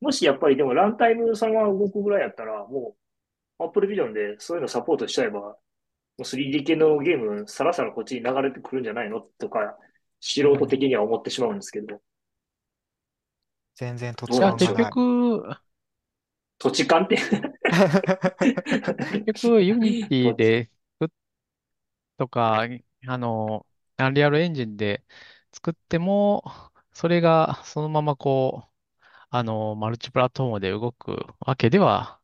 [0.00, 2.96] もしやっぱりでもランタイムそのまま動くぐらいやったら、も
[3.60, 5.56] う Apple Vision でそういうのサポートしちゃえば、も
[6.20, 9.78] う 3D 系のゲームさらさらこっちに流れてくるんじゃないのとか、
[10.20, 12.02] 素人的には思ってしまうんですけど。
[13.76, 15.56] 全然土地勘結局、
[16.58, 17.16] 土地勘って？
[19.10, 20.70] 結局、 Unityで
[22.18, 22.66] とか、
[23.06, 25.04] あの、 Unreal Engine で
[25.52, 26.44] 作っても、
[26.92, 28.70] それがそのままこう、
[29.30, 32.20] あの、マルチプラットフォームで動くわけでは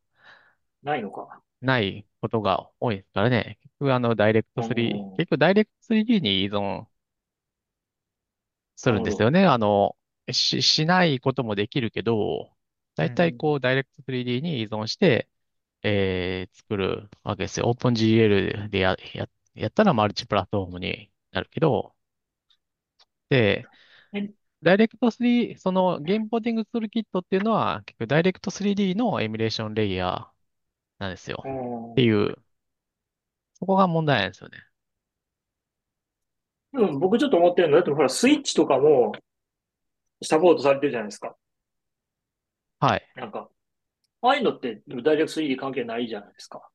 [0.82, 1.42] ないのか。
[1.60, 3.58] ないことが多いですからね。
[3.62, 4.74] 結局、あの、 Direct3、
[5.16, 6.86] 結局、ダイレクト 3D に依存
[8.76, 9.46] するんですよね。
[9.46, 9.96] あの、
[10.30, 12.52] し、しないこともできるけど、
[12.96, 15.28] 大体こう、ダイレクト 3D に依存して、
[15.82, 17.66] えー、作るわけですよ。
[17.66, 21.94] OpenGL でや、や、やったらマルチプラットフォームになるけど、
[23.28, 23.64] で、
[24.62, 30.26] ダイレクト3、そのゲームポーティングツールキットっていうのは、結局ダイレクト 3D のエミュレーションレイヤー
[30.98, 31.42] なんですよ。
[31.92, 32.37] っていう、
[33.54, 34.58] そこが問題なんですよね。
[36.72, 39.12] でも僕ちょっと思ってるのだってほら、スイッチとかも
[40.22, 41.37] サポートされてるじゃないですか。
[42.80, 43.02] はい。
[43.16, 43.48] なんか、
[44.22, 46.68] ああいうのってダイレクト 3D 関係ないじゃないですか。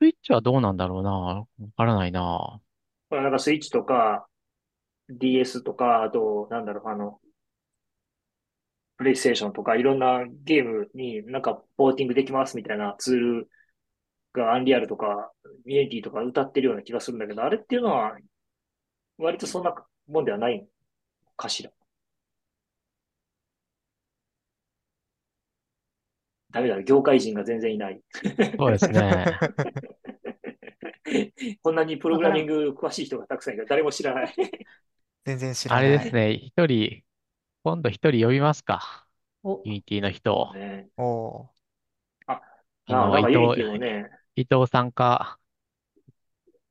[0.00, 1.10] スイッチはどうなんだろうな。
[1.12, 1.46] わ
[1.76, 2.60] からないな。
[3.10, 4.26] ほら、なんかスイッチとか
[5.08, 7.20] DS とか、あと、なんだろう、あの、
[8.96, 13.48] プレイステーションとかいろんなゲームになんかポーティングできますみたいなツール
[14.32, 15.32] がアンリアルとか
[15.64, 18.16] ミエティとか歌ってるような気がするんだけど、あれっていうのは
[19.18, 19.74] 割とそんな
[20.08, 20.66] もんではない
[21.36, 21.70] かしら。
[26.52, 28.00] ダメだ、業界人が全然いない。
[28.58, 29.26] そうですね。
[31.62, 34.34] こんなにプログラミング詳しい人がたくさんいる誰も知らない。
[35.24, 35.86] 全然知らない。
[35.86, 37.02] あれですね、一人、
[37.64, 39.06] 今度一人呼びますか。
[39.44, 40.54] Unity の人を。
[40.54, 41.48] ね、お
[42.26, 42.40] あ、
[42.86, 45.38] あの、伊藤、ね、伊藤さんか、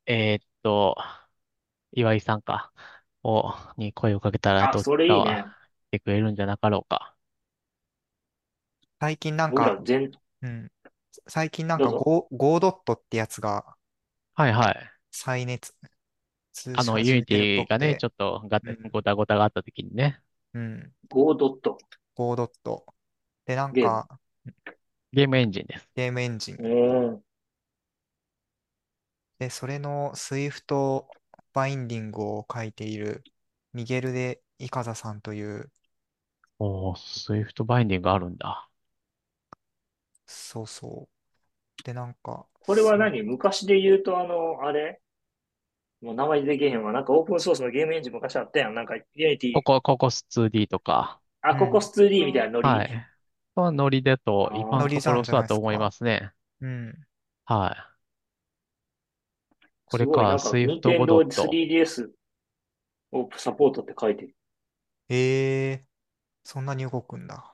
[0.05, 0.95] えー、っと、
[1.91, 2.71] 岩井さんか、
[3.23, 5.55] を、に声をかけたら、どっちかは
[5.89, 7.15] 来てくれるんじゃなかろうか。
[9.01, 9.81] 最近なんか、
[10.43, 10.71] うん。
[11.27, 13.65] 最近なんかゴー、 Godot ってやつが
[14.35, 14.91] はいはい。
[15.09, 15.73] 再熱、
[16.77, 20.21] あの、 Unity がね、ちょっとガタ、ごたごたがあった時にね。
[20.53, 20.93] うん。
[21.09, 22.85] Godot。Godot。
[23.47, 24.07] で、なんか、
[25.11, 25.89] ゲームエンジンです。
[25.95, 26.57] ゲームエンジン。
[29.39, 31.09] で、それの Swift
[31.53, 33.23] バインディングを書いている
[33.73, 35.71] ミゲル・デ・イカザさんという、
[36.59, 38.70] おー、 Swift バインディングあるんだ。
[40.25, 41.83] そうそう。
[41.83, 43.23] で、なんか、これは何？
[43.23, 45.01] 昔で言うと、あの、あれ？
[46.01, 46.91] もう名前出てけへんわ。
[46.91, 48.75] なんかオープンソースのゲームエンジン昔あったやん。
[48.75, 49.53] なんか、 Unity。
[49.53, 51.19] ここ、 Cocos 2D とか。
[51.41, 52.67] あ、ココス 2D みたいなノリ？
[52.69, 53.07] はい。
[53.53, 56.31] そのノリでと、今のところそうだと思いますね。
[56.61, 56.95] うん。
[57.45, 59.65] はい。
[59.85, 61.43] これか、 Swift Godot。
[61.43, 62.09] 3DS
[63.11, 64.35] をサポートって書いてる。
[65.09, 65.79] ええー、
[66.43, 67.50] そんなに動くんだ。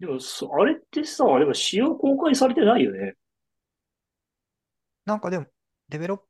[0.00, 0.18] でも、
[0.60, 3.14] あれってさ、でも仕様公開されてないよね。
[5.04, 5.46] なんかでも、
[5.88, 6.20] デベロッ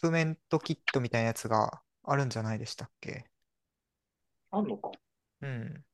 [0.00, 3.24] プメントキットみたいなやつがあるんじゃないでしたっけ？
[4.50, 4.92] あんのか？
[5.42, 5.84] うん。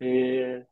[0.00, 0.68] ええ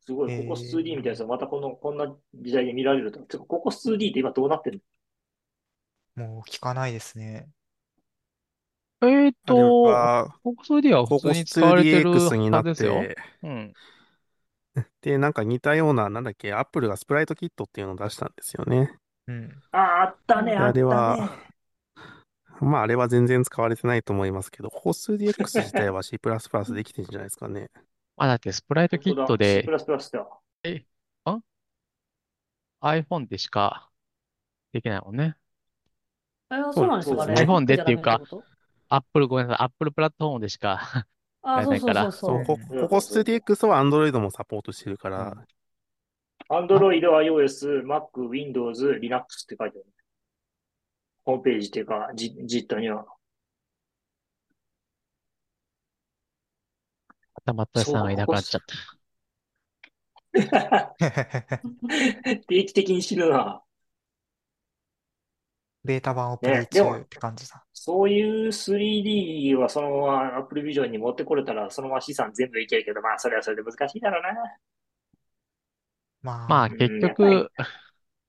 [0.00, 3.20] すごい、ココス 2D みたいなやつはまたこの、こんな時代に見られると。
[3.20, 4.82] てか、ココス 2D って今どうなってる？
[6.16, 7.48] のもう聞かないですね。
[9.00, 10.00] えーと、
[10.42, 12.10] ココス 2D は普通に使われてる
[12.50, 13.08] はずですよ。
[13.42, 13.76] うん。
[15.02, 18.92] で、なんか似たような、なんだっけ、アップルがスプライトキットっていうのを出したんですよね。
[19.26, 19.62] うん。
[19.72, 20.72] ああ、あったね、あったね。
[20.72, 21.30] あれは、
[22.60, 26.18] まあ、あれは全然使われてないと思いますけど、ココス 2DX 自体は C++
[26.74, 27.70] できてるんじゃないですかね。
[28.16, 30.26] あ、だってスプライトキットで、プラスプラスだ。
[30.64, 30.84] え、
[31.24, 31.40] あ
[32.80, 33.88] ?iPhone でしか
[34.72, 35.36] できないもんね。
[36.50, 37.34] え、そうなんですかね。
[37.34, 38.20] iPhone でっていうか、
[38.88, 41.06] Apple、ごめんなさい、Apple プラットフォームでしか
[41.42, 42.44] あ、そうそうそうそう。
[42.44, 45.46] こここ 3DX は Android もサポートしてるから。
[46.50, 49.86] Android、iOS、Mac、Windows、Linux って書いてある。
[51.24, 53.06] ホームページっていうか、じ、実態には。
[57.52, 58.98] まったさんがいなくなっちゃった。
[62.48, 63.62] 定期的に死ぬな。
[65.84, 67.64] ベータ版をプレイ中って感じだ。
[67.72, 74.58] そういう 3D はそのまま Apple Vision に持ってこれたら、そのまま資産全部いけるけど、まあ、それはそれで難しいだろうな。
[76.22, 77.50] まあ、まあ、結局、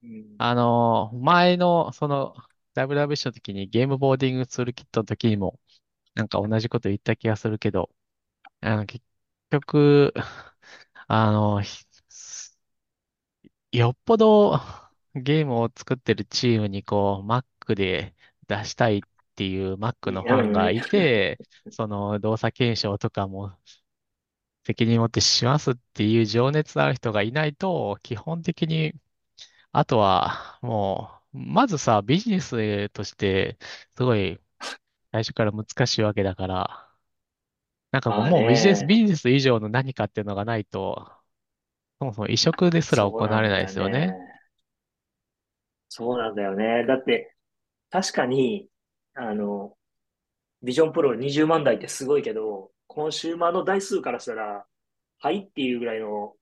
[0.03, 2.35] うん、 あの、前の、その、
[2.75, 5.59] WWC の時にゲームボーディングツールキットの時にも、
[6.15, 7.89] なんか同じこと言った気がするけど、
[8.61, 9.03] あの、結
[9.51, 10.13] 局、
[11.07, 11.61] あの、
[13.71, 14.59] よっぽど
[15.15, 18.15] ゲームを作ってるチームにこう、Mac で
[18.47, 19.01] 出したいっ
[19.35, 21.39] ていう Mac のファンがいて、
[21.71, 23.57] その動作検証とかも
[24.65, 28.93] 責任持ってしますっていう情熱のある人がいないと、基本的に、
[29.73, 33.57] あとはもう、まずさ、ビジネスとして、
[33.97, 34.41] すごい
[35.13, 36.91] 最初から難しいわけだから、
[37.91, 41.11] なんかもうビジネス、ビジネス以上の何かっていうのがないと、
[41.99, 44.19] そもそも移植ですら行われないですよね。
[45.89, 46.85] そうなんだよね。
[46.87, 47.35] だって、
[47.91, 48.69] 確かに、
[49.15, 49.77] あの、
[50.63, 54.65] ビジョンプロ20万台ってすごいけど、コンシューマーの台数からしたら、
[55.19, 56.35] はいっていうぐらいの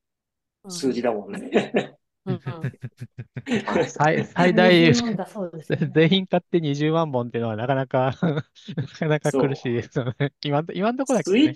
[0.70, 1.98] 数字だもんね。
[3.88, 4.94] 最、最大、
[5.94, 8.14] 全員買って20万本っていうのはなかなか
[8.76, 10.34] なかなか苦しいですよね。
[10.42, 11.36] 今、今んとこだけね。
[11.36, 11.56] スイスイッ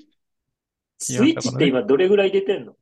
[0.97, 2.75] チ、スイッチって今どれぐらい出てんの？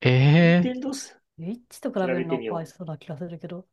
[0.00, 3.66] ええース、スイッチと比べるのかわいそうな気がするけど。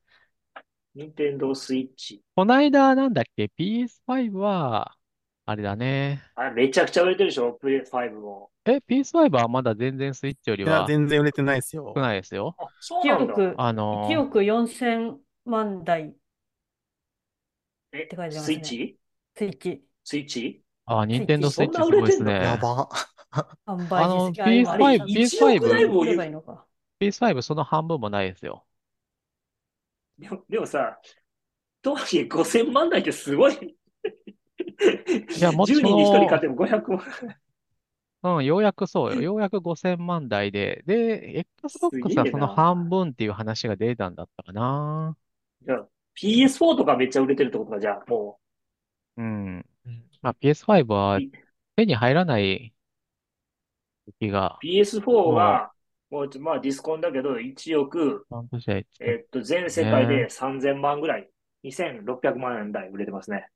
[0.96, 2.22] ニンテンドースイッチ。
[2.36, 4.96] こないだなんだっけ ?PS5 は、
[5.46, 6.24] あれだね。
[6.36, 7.54] あれ、めちゃくちゃ売れてるでしょ？
[7.54, 8.50] プレイ5も。
[8.66, 12.02] え、PS5 はまだ全然スイッチよりいや、は全然売れてないですよ少。
[12.02, 12.56] ないですよ。
[12.58, 13.34] あ、そう1なんだ。
[13.34, 16.14] 億、あの1億4000万台っ
[17.92, 19.00] えて書いてますねスイッチ？
[19.36, 20.62] スイッチスイッチ？
[20.86, 22.02] あ、ニンテンドースイッチすそんな売れてんの？
[22.02, 22.34] ごいですね。
[22.46, 22.90] やば。
[23.68, 26.66] 販売あの実績あ PS5 今1億台も売売れればいいのか。
[27.00, 28.66] PS5 その半分もないですよ。
[30.18, 31.00] でもでもさ、
[31.82, 33.78] とはいえ5000万台ってすごい。
[35.38, 37.02] いやもっと10人に1人買っても500万。
[38.24, 39.22] うん、ようやくそうよ。
[39.22, 45.16] ようやく5000万台で、で、Xbox はその半分っていう話が出たんだったかな。
[45.62, 48.40] じゃあ PS4 とかめっちゃ売れてるってことか、じゃあ、も
[49.18, 49.66] うん。
[49.86, 51.30] うんまあ PS5 はい
[51.76, 52.74] 手に入らない
[54.06, 54.66] 時がう。
[54.66, 55.72] PS4 は、
[56.10, 58.28] もう、まあディスコンだけど、1億、
[59.00, 61.30] えっと、全世界で3000万ぐらい、
[61.64, 63.50] 2600万台売れてますね。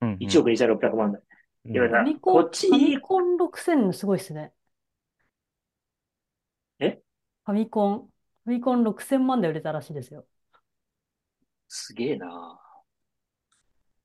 [0.00, 1.20] うんうん1億2600万台。
[1.66, 4.52] うんいやファミコン、こっちファミコン6000すごいっすね。
[6.78, 7.02] え？
[7.44, 7.98] ファミコン、
[8.44, 10.26] ファミコン6000万で売れたらしいですよ。
[11.68, 12.58] すげえな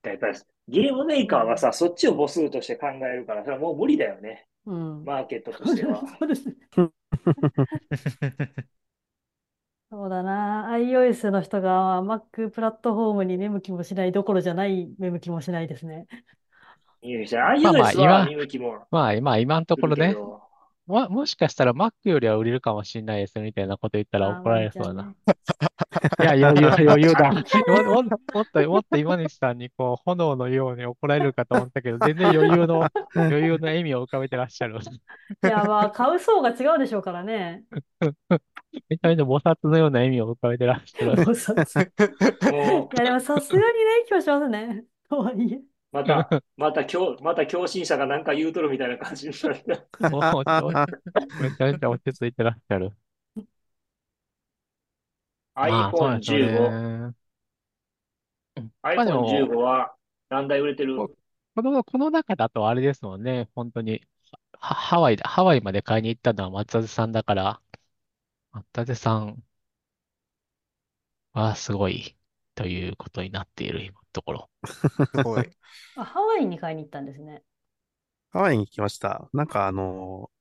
[0.04, 4.48] やっぱり、ゲームメーカーはさ、そっちを母数として考えるから、それはもう無理だよね。
[4.66, 5.04] うん。
[5.06, 6.02] マーケットとしては。
[6.20, 6.56] そうですね。
[9.90, 10.72] そうだな。
[10.72, 16.08] iOS の人が Mac プラットフォームに見向きもしないどころじゃない見向きもしないですね。
[17.62, 20.16] まあまあ iOS は今見向きもまあ、今、今のところね、
[20.88, 25.14] ま、もしかしたら Mac よりは売れるかもしれないですよみたいなこと言ったら怒られそうだな。
[26.22, 27.32] いや、余裕、 余裕だ。
[27.32, 27.42] も
[28.42, 34.80] っと、もっと今西さんにこう、炎のように怒られるかと思ったけど、全然余裕の、余裕の笑みを浮かべてらっしゃる。
[34.80, 37.64] いや、まあ、買う層が違うでしょうからね。
[38.90, 41.26] めちゃめちゃ菩薩のような笑みを浮かべてらっしゃる。
[41.26, 43.74] もうさいや、でもさすがにね、
[44.08, 44.86] 影響しますね。
[45.10, 45.60] とはいえ。
[45.92, 49.82] また、また、強また共振者がなんか言うとるみたいな感じになる。
[50.10, 52.92] もうめちゃめちゃ落ち着いてらっしゃる。
[55.70, 56.70] まあ、そうですよ iPhone15。
[57.10, 57.16] ね。
[58.94, 59.96] まあでも iPhone15 は
[60.30, 60.96] 何台売れてる？
[60.98, 61.10] こ
[61.56, 63.50] この、この中だとあれですもんね。
[63.56, 64.02] 本当に。
[64.60, 65.28] はハワイだ。
[65.28, 67.62] ハワイまで買いに行ったのは松田さんだから、
[68.52, 69.44] 松田さん
[71.34, 72.16] はすごい
[72.56, 74.50] ということになっている今のところ。
[75.14, 75.50] すごい。
[75.96, 77.44] あ、ハワイに買いに行ったんですね。
[78.32, 79.30] ハワイに来ました。
[79.34, 80.32] なんかあの、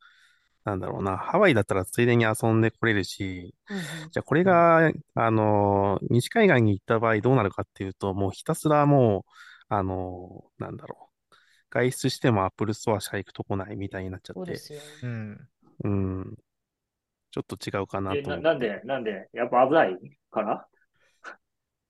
[0.65, 9.25] なんだろうな、ハワイだったらついでに遊んでこれるし、うんうんじゃあこれが、あの、西海岸に行った場合どうなるかっていうと、もうひたすらも
[9.71, 11.35] う、あの、なんだろう。
[11.71, 14.81] 外出しても Apple Store しか行くとこないみたいになっちゃって、そうですよ。
[15.03, 15.49] うん。
[15.85, 16.37] うん。
[17.31, 18.45] ちょっと違うかなえな、と思って。
[18.45, 19.97] なんで、なんで、やっぱ危ない
[20.33, 20.67] から？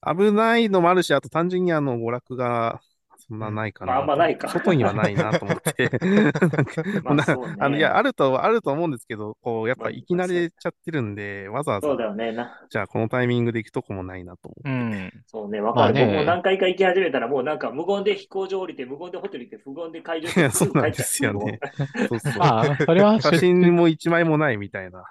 [0.02, 2.80] 危ないのもあるし、あと単純にあの、娯楽が
[3.20, 4.12] そんなないかまあなと。
[4.12, 5.90] あんまないか外にはないなと思って。
[7.04, 12.32] なんかねあの、いや、あると、あると思うんですけど、こう、やっまあぱ行き慣れちゃってるんで、わざわざ、そうだよね。
[12.32, 14.70] な、じゃあこのタイミングで行くとこもないなと思って。
[14.70, 15.12] うん。
[15.26, 15.94] そうね、わかる。
[15.94, 21.60] まあね僕も何回か行き始めたら、もうなんか無言で飛行場降りて、無言でホテル行って、無言で会場いや、行って、 そうなんですよね。
[22.08, 22.38] そうそう。
[22.38, 25.04] まあ、それは写出真も一枚もないみたいな。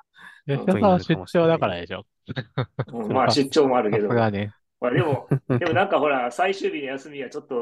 [0.47, 2.05] 吉田さんは出張だからでしょ。
[2.93, 4.31] うんまあ出張もあるさけど。
[4.31, 4.51] ね。
[4.79, 7.55] まあでも、でもなんかほら、最終日の休みはちょっと、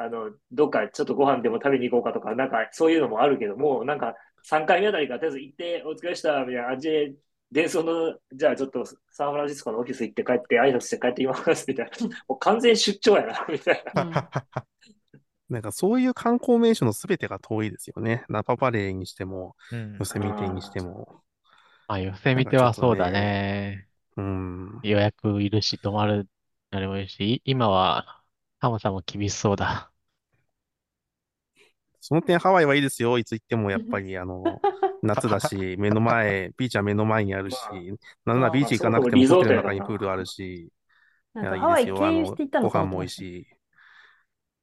[0.00, 7.14] あの、どっかちょっとご飯でも食べに行こうかとか、なんかそういうのもあるけども、なんか3回目あたりからとりあえず行って、お疲れした、みたいな感じで、
[7.50, 12.06] 伝送の、じゃあちょっとサンフランシスコのオフィス行って帰って挨拶して帰ってきます、みたいな。
[12.28, 14.02] もう完全出張やな、みたいな。
[14.02, 14.12] うん
[15.48, 18.26] なんかそういう観光名所のすべてが遠いですよね。
[18.28, 21.22] ナパバレーにしても、うんヨセミテにしても。
[21.88, 23.88] まあ、寄せ見てはそうだね。
[24.16, 24.78] うん。
[24.82, 26.28] 予約いるし、泊まる、
[26.70, 28.17] あれもいるし、い今は、
[28.60, 29.92] ハムさんも厳しそうだ。
[32.00, 33.18] その点ハワイはいいですよ。
[33.18, 34.62] いつ行ってもやっぱり あの、
[35.02, 37.92] 夏だし、目の前、 ビーチは目の前にあるし、
[38.24, 40.72] なんならビーチ行かなくてもホテルの中にプールあるし、
[41.40, 42.06] いや、いいですよ。
[42.06, 43.48] あ経由して行ったの、のご飯も美味しい。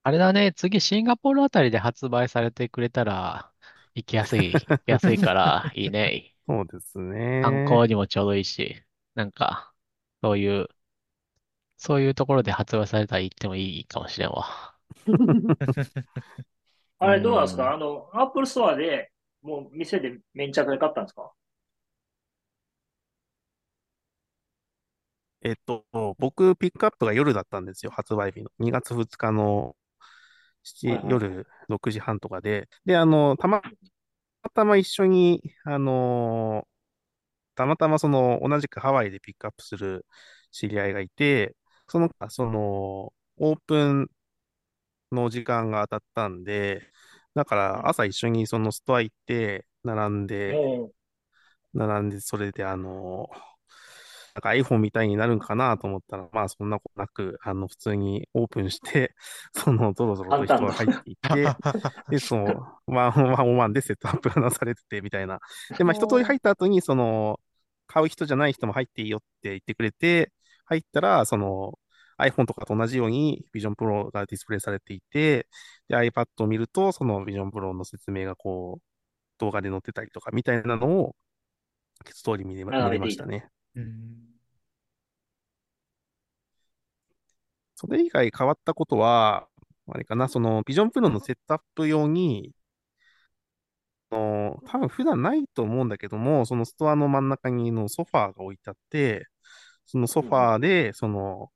[0.03, 3.51] あれだね、次シンガポールあたりで発売されてくれたら、
[3.95, 6.36] 行きやすい、行きやすいから、 いいね。
[6.47, 7.15] そうですね。
[7.39, 8.84] 観光にもちょうどいいし、
[9.15, 9.74] なんか、
[10.22, 10.67] そういう、
[11.78, 14.76] そういうところで発売されたら行ってもいいかもしれんわ。
[16.99, 19.11] あれどうなんですうんかあの、 Apple Store で
[19.41, 21.32] もう店で粘着で買ったんですか？
[25.41, 25.86] えっと、
[26.19, 27.91] 僕、ピックアップが夜だったんですよ。
[27.91, 28.49] 発売日の。
[28.59, 29.76] 2月2日の
[30.63, 32.69] 7はいはい夜6時半とかで。
[32.86, 33.61] で、あの、たま
[34.53, 36.67] たま一緒に、あの
[37.55, 40.05] たまたまその同じくハワイでピックアップする
[40.51, 41.55] 知り合いがいて、
[41.88, 44.07] その、その、オープン
[45.11, 46.81] の時間が当たったんで、
[47.33, 50.57] だから朝一緒にそのストア行って、並んで、
[51.73, 53.29] 並んで、それであの、
[54.36, 59.15] なんか iPhone みたいになるんかなと思ったら、まあそんなことなく、あの、普通にオープンして、
[59.53, 61.29] その、ぞろぞろと人が入っていって、
[62.09, 65.39] で、その、ワンワンワンでセットアップがなされてて、みたいな。
[65.77, 67.39] で、まあ一通り入った後に、その、
[67.88, 70.33] 買う人じゃない人も入っていいよって言ってくれて、
[70.66, 71.80] 入ったら、その、
[72.18, 75.47] iPhone とかと同じように Vision Pro がディスプレイされていて、
[75.89, 78.84] で、iPad を見ると、その Vision Pro の説明がこう、
[79.38, 81.16] 動画で載ってたりとか、みたいなのを、
[82.13, 83.49] ストーリー見れ見れましたね。
[87.76, 89.47] それ以外変わったことは、
[89.88, 92.53] あれかな、その、ビジョンプロのセットアップ用に、
[94.11, 99.28] の多分普段ないと思うんだけども、そのストアの真ん中にのソファーが置いてあって、
[99.86, 101.51] そのソファーで、その、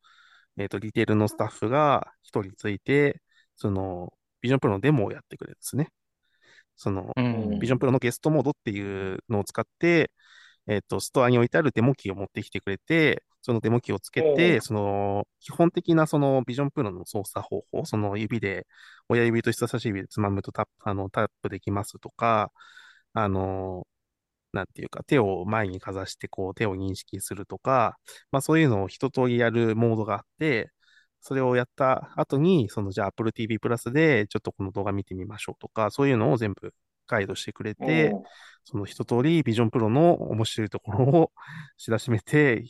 [0.57, 3.21] えっ、ー、と、リテールのスタッフが一人ついて、
[3.55, 5.89] その、 Vision Pro のデモをやってくれるんですね。
[6.75, 7.13] その、
[7.59, 10.11] Vision Pro のゲストモードっていうのを使って、
[10.67, 18.67] えっ、ー、と、ストアに置いてあるデモ機を持ってきてくれて、そのデモ機をつけて、その、基本的なその Vision Pro の操作方法、その指で、
[19.09, 22.51] 親指と人差し指でつまむとタップ、あの、タップできますとか、
[23.13, 23.87] あの、
[24.53, 27.97] なんていうか、手を前にかざして、こう、手を認識するとか、
[28.31, 30.71] まあそういうのを一通りやるモードがあって、
[31.21, 36.73] それをやった後に、その、じゃあ Apple TV プラスで、ちょっとこの動画見てみましょうとか、そういうのを全部
[37.07, 38.13] ガイドしてくれて、
[38.63, 41.31] その一通りビジョンプロの面白いところを
[41.77, 42.63] 知らしめて、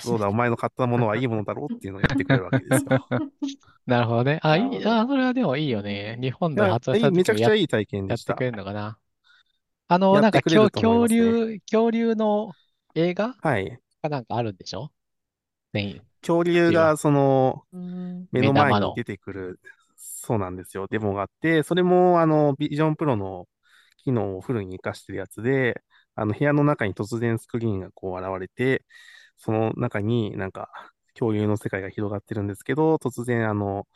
[0.00, 3.06] そうだ、お前の買ったものはいいものだろうっていうのをやってくれるわけですよ。
[3.86, 4.40] なるほどね。
[4.42, 6.18] あ、いい、あ、それはでもいいよね。
[6.20, 8.32] 日本で発売した時めちゃくちゃいい体験でした。
[8.32, 8.98] やってくれるのかな。
[9.92, 12.52] あの、なんか恐、恐竜、恐竜の
[12.94, 13.78] 映画はい。
[14.00, 14.90] かなんかあるんでしょ？
[16.22, 17.64] 恐竜がその、
[18.32, 19.60] 目の前に出てくる、
[19.96, 23.46] そうなんですよ、デモがあって、それもあの、ビジョンプロの
[23.98, 25.82] 機能をフルに活かしてるやつで、
[26.14, 28.84] あの、部屋の中に突然スクリーンがこう現れて、
[29.36, 30.70] その中になんか
[31.14, 33.86] 恐竜の世界が広がってるんですけど、突然あの、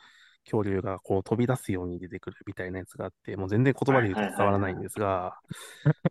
[0.49, 5.37] 恐竜がこう飛び出すように出てくるみたいなやつがあって、もう全然言葉で言うと伝わらないんですが。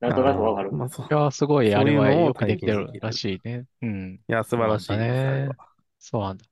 [0.00, 0.72] なんとなくわかる。
[0.72, 3.64] まあ、いや、すごい、あれはよくできてるらしいね。
[3.82, 4.20] うん。
[4.28, 5.48] いや、素晴らしいね。
[5.98, 6.44] そうなんだ。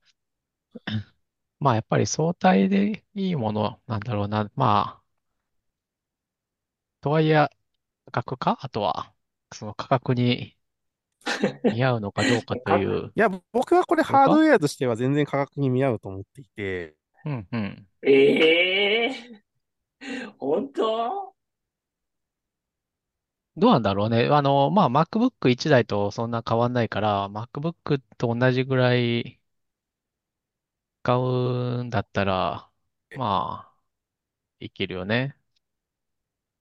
[1.59, 4.49] まあ、やっぱり相対でいいものなんだろうな。
[4.55, 5.01] まあ、
[7.01, 7.47] とはいえ、
[8.11, 8.57] 価格か？
[8.61, 9.13] あとは、
[9.53, 10.55] その価格に
[11.63, 13.11] 見合うのかどうかという。
[13.15, 16.95] いや、僕はこれハードウェアとしては全然価格に見合うと思っていて、
[17.25, 17.87] うんうん。
[18.03, 21.35] ええー、本当？
[23.57, 24.27] どうなんだろうね。
[24.31, 29.39] あの、まあ、MacBook 1台とそんな変わんないから、MacBook と同じぐらい
[31.03, 32.69] 買うんだったら、
[33.15, 33.75] まあ、
[34.59, 35.37] いけるよね。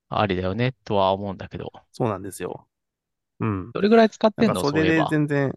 [0.09, 1.73] ありだよね、とは思うんだけど。
[1.93, 2.69] そうなんですよ。
[3.41, 3.73] うん。
[3.73, 4.61] どれぐらい使ってんの？
[4.63, 5.53] それで全然、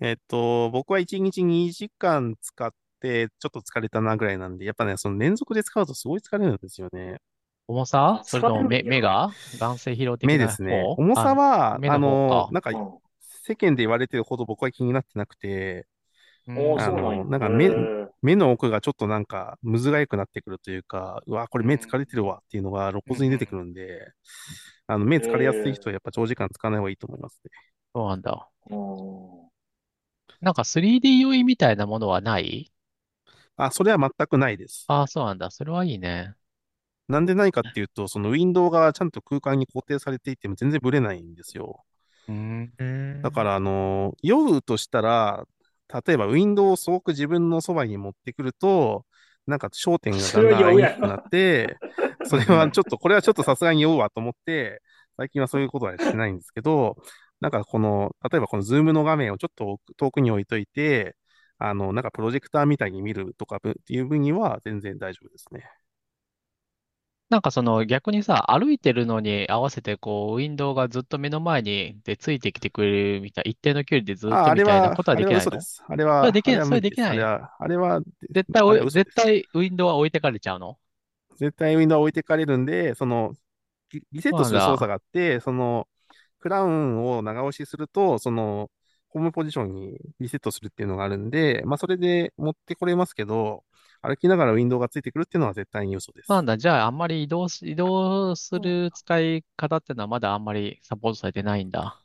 [0.00, 7.18] えっと、僕は1日2時間使っ、ちょっと疲れたなぐらいなんで、やっぱね、その連続で使うとすごい疲れるんですよね。
[7.66, 8.22] 重さ？
[8.24, 9.30] それとも目目が？
[9.58, 10.94] 眼性疲労的な目ですね。
[10.96, 12.70] 重さは、あの、なんか、
[13.46, 15.86] 世間で言われてるほど僕は気になってなくて、
[16.46, 17.70] あの、なんか目、
[18.22, 24.12] 目の奥がちょっとなんか、むずがゆくなってくるというか、うわ、これ目疲れてるわっていうのが露骨に出てくるんで、
[24.86, 27.50] あの、目疲れやすい人はやっぱ長時間使わない方がいいと思いますね。
[27.94, 28.48] そうなんだ。
[30.40, 32.72] なんか 3D 酔いみたいなものはない？
[33.58, 34.86] あ、それは全くないです。
[34.88, 35.50] ああ、そうなんだ。
[35.50, 36.34] それはいいね。
[37.08, 41.84] なんでないかっていうと、そのウィンドウがちゃんと空間に固定されていても全然ブレないんですよ。
[42.28, 42.72] うん。
[43.22, 45.44] だから、あの、酔うとしたら、
[46.06, 49.06] 例えばウィンドウをすごく自分のそばに持ってくると、
[49.46, 51.80] なんか焦点がだんだん合いにくくなって、
[52.22, 54.82] それはちょっと、これはちょっとさすがに酔うわと思って、
[55.16, 56.98] 最近はそういうことはしてないんですけど、
[57.40, 61.16] なんかこの、例えばこのズームの画面をちょっと遠くに置いといて、
[61.58, 65.68] あの、なんかプロジェクターみたいに見るとかっていう分には全然大丈夫ですね。
[67.30, 75.58] なんかその逆にさ、歩いてるのに合わせてこう、ウィンドウがずっと目の前にでついてきてくれるみたい、一定の距離でずっとみたいなことはできないの？
[75.88, 77.20] あれは、それできない、それできない？
[77.20, 78.00] あれは、
[78.30, 80.78] 絶対、絶対ウィンドウは置いてかれちゃうの？
[81.36, 83.34] 絶対ウィンドウは置いてかれるんで、その、
[84.10, 85.86] リセットする操作があって、その、
[86.40, 88.70] クラウンを長押しすると、その、
[89.18, 93.64] ホームポジションにリセットするっていうのがあるんで、まあ、それで持ってこれますけど、
[94.00, 96.30] 歩きながらウィンドウがついてくるっていうのは絶対に嘘です。
[96.30, 102.00] なんだ、じゃあ、あんまり移動移動する使い方っていうのはまだあんまりサポートされてないんだ。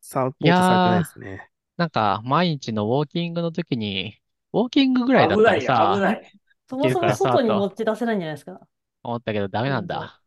[0.00, 1.50] サポートされてないですね。
[1.76, 4.18] なんか、毎日のウォーキングの時に、
[4.52, 6.32] ウォーキングぐらいだったらさ、危ない、危ない。
[6.68, 8.60] そもそも外に持ち出せないんじゃないですか？
[9.02, 10.21] 思ったけどダメなんだ。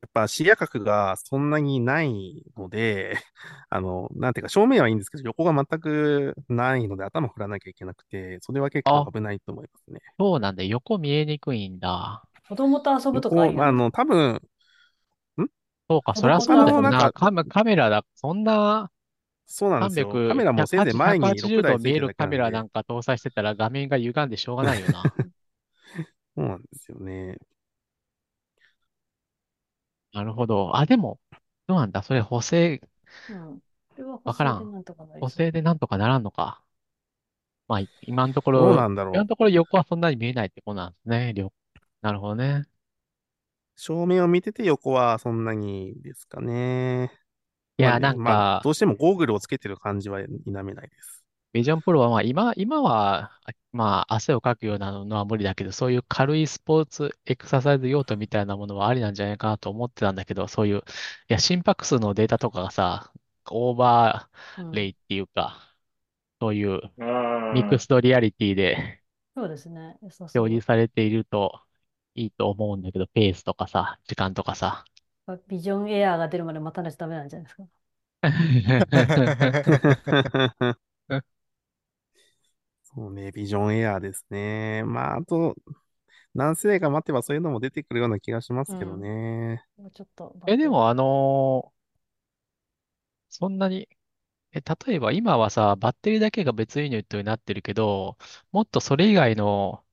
[0.00, 3.16] やっぱ視野角がそんなにないので、
[3.68, 10.00] あの、なんていうか、正面はいいんですけど、横が全くないので頭振らなきゃいけなくて、それは結構危ないと思いますね。
[10.18, 12.22] そうなんで、横見えにくいんだ。
[12.48, 14.40] 子供と遊ぶとかいいあの、多分、ん？
[15.90, 17.12] そうか、そりゃそうだよな。
[17.12, 18.90] カカメラだ、そんな、
[19.46, 20.06] そうなんですよ。
[20.28, 25.02] カメラもせいぜい前に6台見えるカメラなんか搭載してたら画面が歪んでしょうがないよな。
[26.36, 27.38] そうなんですよね。
[30.12, 30.76] なるほど。
[30.76, 31.18] あ、でも、
[31.66, 32.02] どうなんだ？
[32.02, 32.80] それ補正、
[33.28, 33.60] うん。
[33.94, 36.62] それはわからん補正でなんとかなり補そう正でなんとかならんのか。
[37.68, 39.14] まあ、今のとこどうろ、なんだろう。
[39.14, 41.32] 今のところ横はそんなに見えないってことなんですね。
[41.34, 41.52] りょ
[42.00, 42.64] なるほどね。
[43.76, 47.12] 正面を見てて横はそんなにですかね。
[47.78, 51.17] いや、まあねなんかまあど、うしてもゴーグルをつけてる感じは否めないです。
[51.52, 60.82] Vision Pro はまあ今、今は、あまあ汗をかくようなのは無理だけど、そういう軽いスポーツエクササイズ用途みたいなものはありなんじゃないかなと思ってたんだけど、そういう、い
[61.28, 63.12] や、心拍数のデータとかがさ、
[63.50, 65.74] オーバうんーレイっていうか、
[66.40, 67.08] そういううん。
[67.52, 69.02] ミクストリアリティで
[69.36, 69.98] そうですね。
[70.02, 71.60] 良さそう表示されていると
[72.14, 74.84] いいと思うんだけど、ペースとかさ、時間とかさ。
[75.48, 77.68] ビジョンエアーが出るまで待たないとダメなんじゃないですか？
[82.94, 84.82] そうね、ビジョンエアーですね。
[84.84, 85.54] まあ、あと、
[86.34, 89.64] 何世代か待てばそういうのも出てくるような気がしますけどね。
[89.76, 90.36] もうちょっと。
[90.46, 91.78] え、でもあのー
[93.28, 93.88] そんなに、
[94.52, 98.18] え、例えば今はさ、バッテリーだけが別ユニットになってるけど、
[98.52, 99.84] もっとそれ以外の、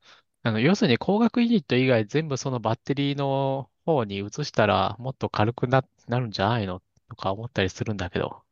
[0.44, 6.82] あの、要するに光学ユニット以外全部そのバッテリーの方に移したらもっと軽くな、なるんじゃないの？
[7.10, 8.45] とか思ったりするんだけど。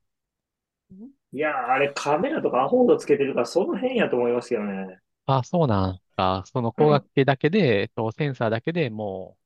[1.34, 5.00] いやー、あれカメラとかアホほどつけてるから、その辺やと思いますけどね。
[5.26, 6.44] あ、そうなんか。
[6.48, 9.38] その光学系だけで、とセンサーだけでも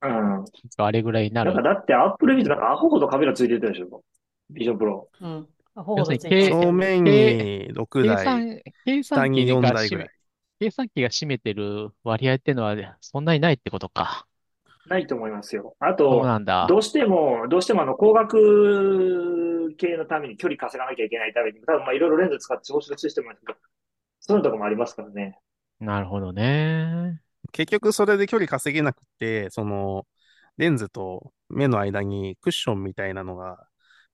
[0.00, 0.44] うん。
[0.78, 1.52] う、あれぐらいになる。
[1.52, 4.02] なんかだってアップルビジョンなんかアホほどカメラついてるでしょ。
[4.50, 5.08] ビジョンプロ。
[5.20, 5.48] うん。
[5.74, 10.12] アホほ要するにどついてる経正面に6計台、算、計下に算機4が占め台ぐらい。、
[10.60, 14.26] 計算機が占めてる割合っていうのはそんなにないってことか。
[14.88, 15.76] ないと思いますよ。
[15.80, 16.66] あと、なんだ。
[16.68, 23.58] どうしても、どうしてもあの、光学系のために距離稼がなきゃいけないために、多分まあいろいろレンズ使って調子してもらうけど、
[24.20, 25.38] そういうとこもありますからね。
[25.80, 27.20] なるほどね。
[27.52, 30.06] 結局それで距離稼げなくて、その、
[30.56, 33.66] レンズと目の間にクッションみたいなのが、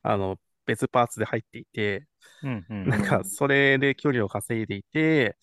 [0.03, 2.07] あの、別パーツで入っていて、
[2.43, 2.89] うんうん。
[2.89, 5.37] なんか、それで距離を稼いでいて、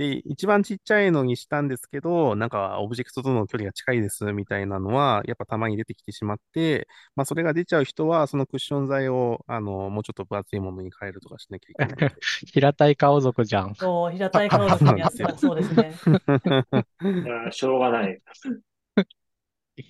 [0.00, 12.14] で、一番ちっちゃいのにしたんですけど、なんか、オブジェクトとの距離が近いですみたいなのは、やっぱたまに出てきてしまって、まあ、それが出ちゃう人は、そのクッション材を、あの、もうちょっと分厚いものに変えるとかしなきゃいけない。
[12.50, 13.74] 平たい顔族じゃん。
[13.74, 15.92] そう、平たい顔族にやったら そうですね。
[17.50, 18.22] しょうがない。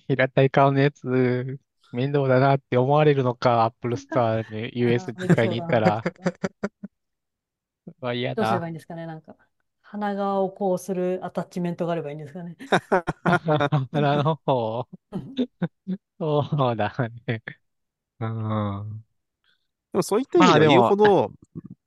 [0.09, 1.57] 平たい顔のやつ、
[1.93, 6.03] 面倒だなって思われるのか、Apple Store に USB 買いに行ったら。
[8.01, 8.67] わ、 嫌どうすればだ。
[8.67, 9.37] いいんですかね、なんか。
[9.91, 12.55] 鼻側をこうするアタッチメントがあればいいんですかね。
[13.91, 14.87] 鼻の方。
[16.19, 16.93] そうだ
[17.27, 17.43] ね。
[18.19, 19.05] うん。
[19.93, 21.33] でもそういった意味では言うほど、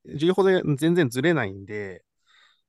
[0.05, 2.05] 言うほど全然ずれないんで、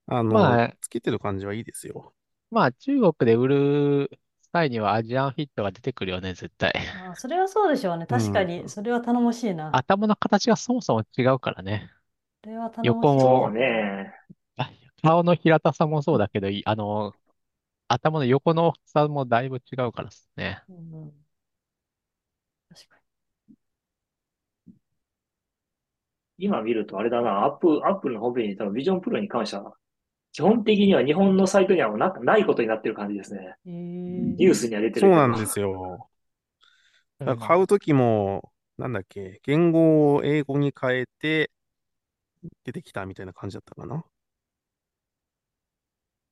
[0.06, 2.14] あの、まあつけてる感じはいいですよ。
[2.50, 4.20] まあ、中国で売る
[4.52, 6.72] 際にはアジアンフィットが出てくるよね、絶対。
[6.88, 8.06] あーそれはそうでしょうね。
[8.08, 9.80] 確かうに、それは頼もしいな。
[9.80, 11.88] 頭の形がそもそも違うからね。
[12.42, 13.16] それは頼もしい。
[13.18, 14.14] 横もそうね。
[15.02, 17.14] あ顔の平たさもそうだけど、いあの、
[17.88, 20.62] 頭の横の大きさもだいぶ違うからですね。
[20.68, 21.26] うん
[22.68, 22.96] 確か
[26.38, 29.74] 今見るとあれだな、アップ、アップルのホームページに多分ビジョンプロに関しては、
[30.32, 33.56] 基本的には日本のサイトにはなないことになってる感じですね。
[33.66, 35.22] ニュースには出てるけど。
[35.22, 36.10] そうなんですよ。
[37.18, 41.50] だから買うんうときも、なんだっけ、言語を英語に変えて
[42.64, 44.04] 出てきたみたいな感じだったかな。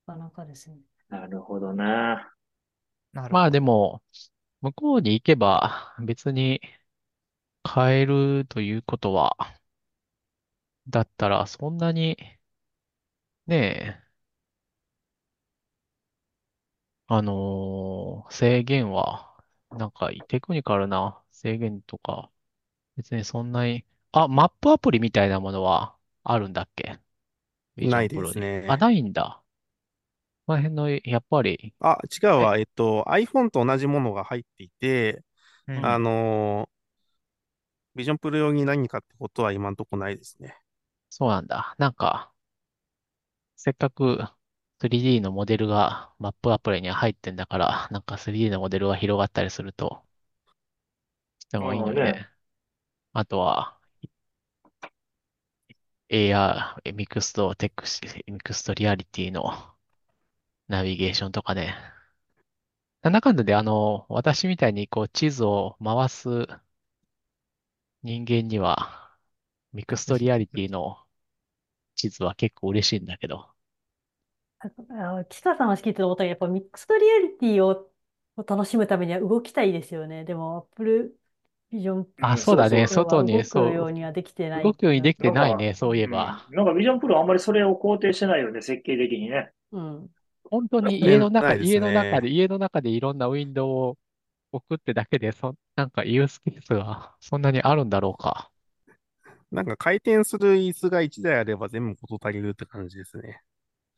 [0.06, 0.78] なかなかですね。
[1.10, 2.34] なるほどな。
[3.12, 3.50] まあなるほど。
[3.50, 4.02] でも、
[4.60, 6.60] 向こうに行けば別に
[7.64, 9.36] 買えるということは、
[10.88, 12.16] だったらそんなに、
[13.46, 14.04] ねえ、
[17.06, 19.36] あのー制限は、
[19.70, 22.30] なんかテクニカルな制限とか、
[22.96, 27.00] 別にそんなに、あ、マップアプリみたいなものはあるんだっけ？
[27.76, 28.08] ビジない。
[28.08, 29.43] ですねあ、ないんだ。
[30.46, 32.58] この辺の、やっぱり、あ、違うわ。
[32.58, 32.62] え？
[32.62, 35.22] っと、iPhone と同じものが入っていて、
[35.66, 36.68] うんあの
[37.96, 40.56] Vision Pro 用に何かってことは今んとこないですね。
[41.08, 41.74] そうなんだ。
[41.78, 42.32] なんか、
[43.56, 44.18] せっかく
[44.78, 50.04] 3D のモデルがマップアプリには入ってんだから、なんか 3D のモデルが広がったりすると、
[51.38, 52.28] してもいいのにあね。
[53.14, 53.78] あとは、
[56.08, 59.73] AR、ミクストテックス、ミクストリアリティの
[60.68, 61.74] ナビゲーションとかね。
[63.02, 66.28] なんだかんだで、あの、私みたいにこう地図を回す
[68.04, 69.16] 人間には、
[69.72, 70.98] ミクストリアリティの
[71.96, 73.52] 地図は結構嬉しいんだけど。
[74.90, 77.90] あキカさんは好きって思ったけど、やっぱミックストリアリティを
[78.36, 80.24] を楽しむためには動きたいですよね。
[80.24, 81.16] でも、Apple
[81.72, 82.88] Vision あ、そうだね。
[82.88, 84.62] そう外に、動そくようにはできてなう。
[84.62, 84.72] い。
[84.72, 85.74] 動くようにできてないね。
[85.74, 86.48] そういえば。
[86.48, 89.52] うんなんか Vision Pro あんまりそれを肯定してないよね、設計的にね。
[89.72, 90.14] うん。
[90.50, 93.98] 本当に家の中、ないですね家の中で、家の中でいろんなウィンドウを
[94.52, 98.50] 置くってだけで、そ、なんかユースケースがそんなにあるんだろうか。
[99.50, 103.40] なんか回転する椅子が1台あれば全部事足りるって感じですね。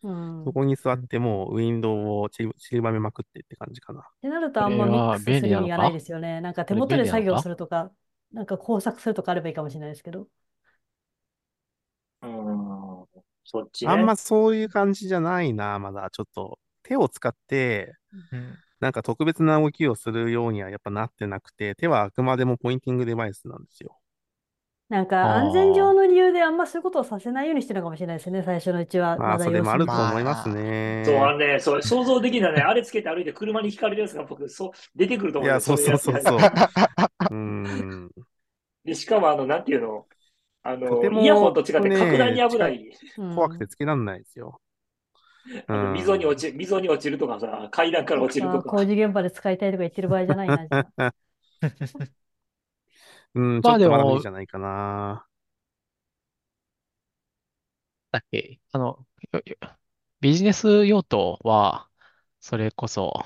[0.03, 0.43] うん。
[0.43, 4.07] っそこに座ってもうウィンドウをちり散りばめまくってって感じかな。
[4.23, 6.41] てなるとあんまミックスする意味がないですよね。
[6.41, 7.93] なんか手元で作業するとか、
[8.33, 10.29] なんか工作するとかあればいいかもしれないですけど。
[12.23, 12.96] うん。
[13.47, 13.93] そっちね。
[13.93, 16.11] あんまそういう感じじゃないな、まだ。
[16.11, 17.95] ちょっと手を使って、
[18.33, 18.59] うん。
[18.81, 23.99] なんか特別な動きをするようにはやっぱなってなくて、手はあくまでもポインティングデバイスなんですよ。
[24.89, 28.43] なんか安全上の理由であんまそういうことをさせないようにしてるのかもしれないですね。
[28.45, 29.17] 最初のうちは。
[29.17, 31.03] まあ、だそれもあると思いますね。
[31.05, 32.61] そう、あのね、そう、想像できないね。
[32.61, 36.39] あれつけて歩いて車にひかれるやつが僕、そう、出てくると思うんいや、そうそうそうそう。
[37.31, 38.11] うん。
[38.85, 40.07] で、しかも、あの、なんていうの、
[40.67, 42.91] あの、とてもイヤホンと違ってね格段に危ない。
[43.19, 44.61] うん怖くてつけらんないですよ。
[45.69, 48.59] あの溝に落ち、溝に落ちるとかさ、階段から落ちるとか。
[48.59, 50.67] あ工事現場で使いたいとか言ってる場合じゃないな、
[53.35, 55.27] うん、ちまあでもじゃないかな。
[58.11, 58.59] だっけ？
[58.73, 59.07] あの、
[60.21, 61.89] ビジネス用途は、
[62.41, 63.25] それこそ、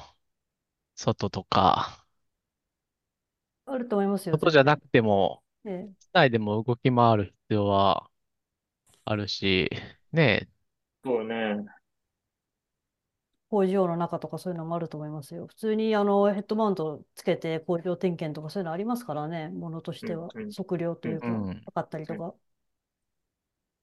[0.94, 2.04] 外とか、
[3.66, 4.36] あると思いますよ。
[4.36, 8.10] 外じゃなくても、ええ室内でも動き回る必要は
[9.04, 9.70] あるし、
[10.12, 10.48] ね
[11.04, 11.64] そうね。
[13.50, 15.46] 工場の中とかそういうのもあると思いますよ。
[15.48, 20.52] 普通にあのヘッドマウントつけて工場点検とかそういうのありますからね、ものとしてはうんうん。
[20.52, 22.34] 測量というか、うん測ったりとか。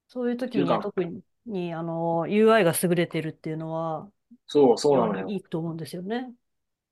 [0.08, 1.04] そういう時に特
[1.46, 4.10] にあの UI が優れてるっていうのは、
[4.48, 5.30] そう、そうなのよ。
[5.30, 6.34] いいと思うんですよね。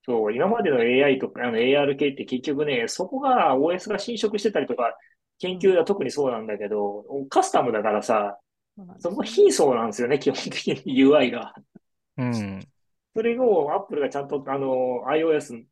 [0.06, 4.95] そう、今までの AI とか、あの AR 系って結局ね、そこが OS が侵食してたりとか、
[5.39, 8.38] 研究は特にそうなんだけど、カスタムだからさ、
[8.78, 11.56] そうなんですそこ貧相なんですよね、基本的に UI が。
[12.18, 12.60] うん。
[13.16, 15.64] それを Apple がちゃんとあの iOS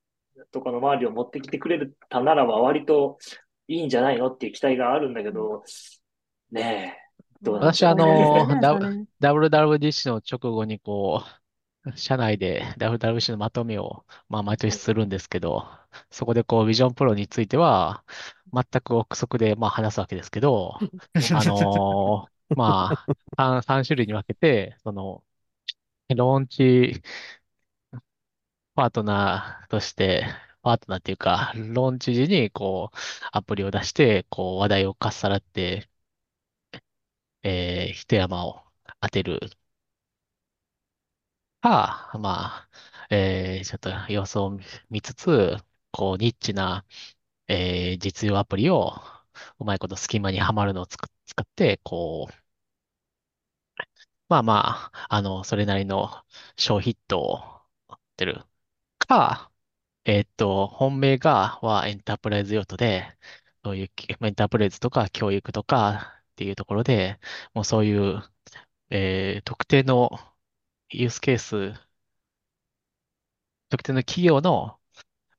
[0.51, 3.17] とかの周りを持ってきてくれたならば割と
[3.67, 5.63] いいんじゃないのっていう期待があるんだけど、
[6.51, 8.47] ねえ、どうなん私あの
[9.21, 11.42] WWDC の直後にこう、
[11.95, 15.67] 社内で WWDC のまとめを、まあ、毎年するんですけど、
[16.09, 18.03] そこでこう、Vision Pro については、
[18.53, 20.77] 全く憶測で、まあ、話すわけですけど、
[21.33, 23.07] あのーまあ、
[23.37, 25.23] 3、三種類に分けて、その、
[26.09, 27.01] ローンチ
[28.75, 30.25] パートナーとして、
[30.61, 32.97] パートナーっていうか、ローンチ時に、こう、
[33.31, 35.89] アプリを出して、こう、話題をかっさらって、
[37.43, 38.61] えー、一山を
[39.01, 39.39] 当てる
[41.63, 42.69] か、まあ、
[43.09, 44.59] えー、ちょっと様子を
[44.89, 45.57] 見つつ、
[45.91, 46.85] こう、ニッチな、
[47.47, 48.93] えー、実用アプリを、
[49.59, 52.33] うまいこと隙間にはまるのをつく使って、こう、
[54.29, 56.25] まあまあ、あの、それなりの
[56.57, 57.37] 小ヒットを
[57.87, 58.43] 持ってる
[58.99, 59.51] か、
[60.05, 63.17] えっと、本命が、はエンタープライズ用途で、
[63.63, 63.91] そういう、
[64.25, 67.19] エンタープライズとか教育とかっていうところで、
[67.53, 68.21] もうそういう、
[68.91, 70.11] えー特定の
[70.93, 71.73] ユースケース、
[73.69, 74.79] 特定の企業の、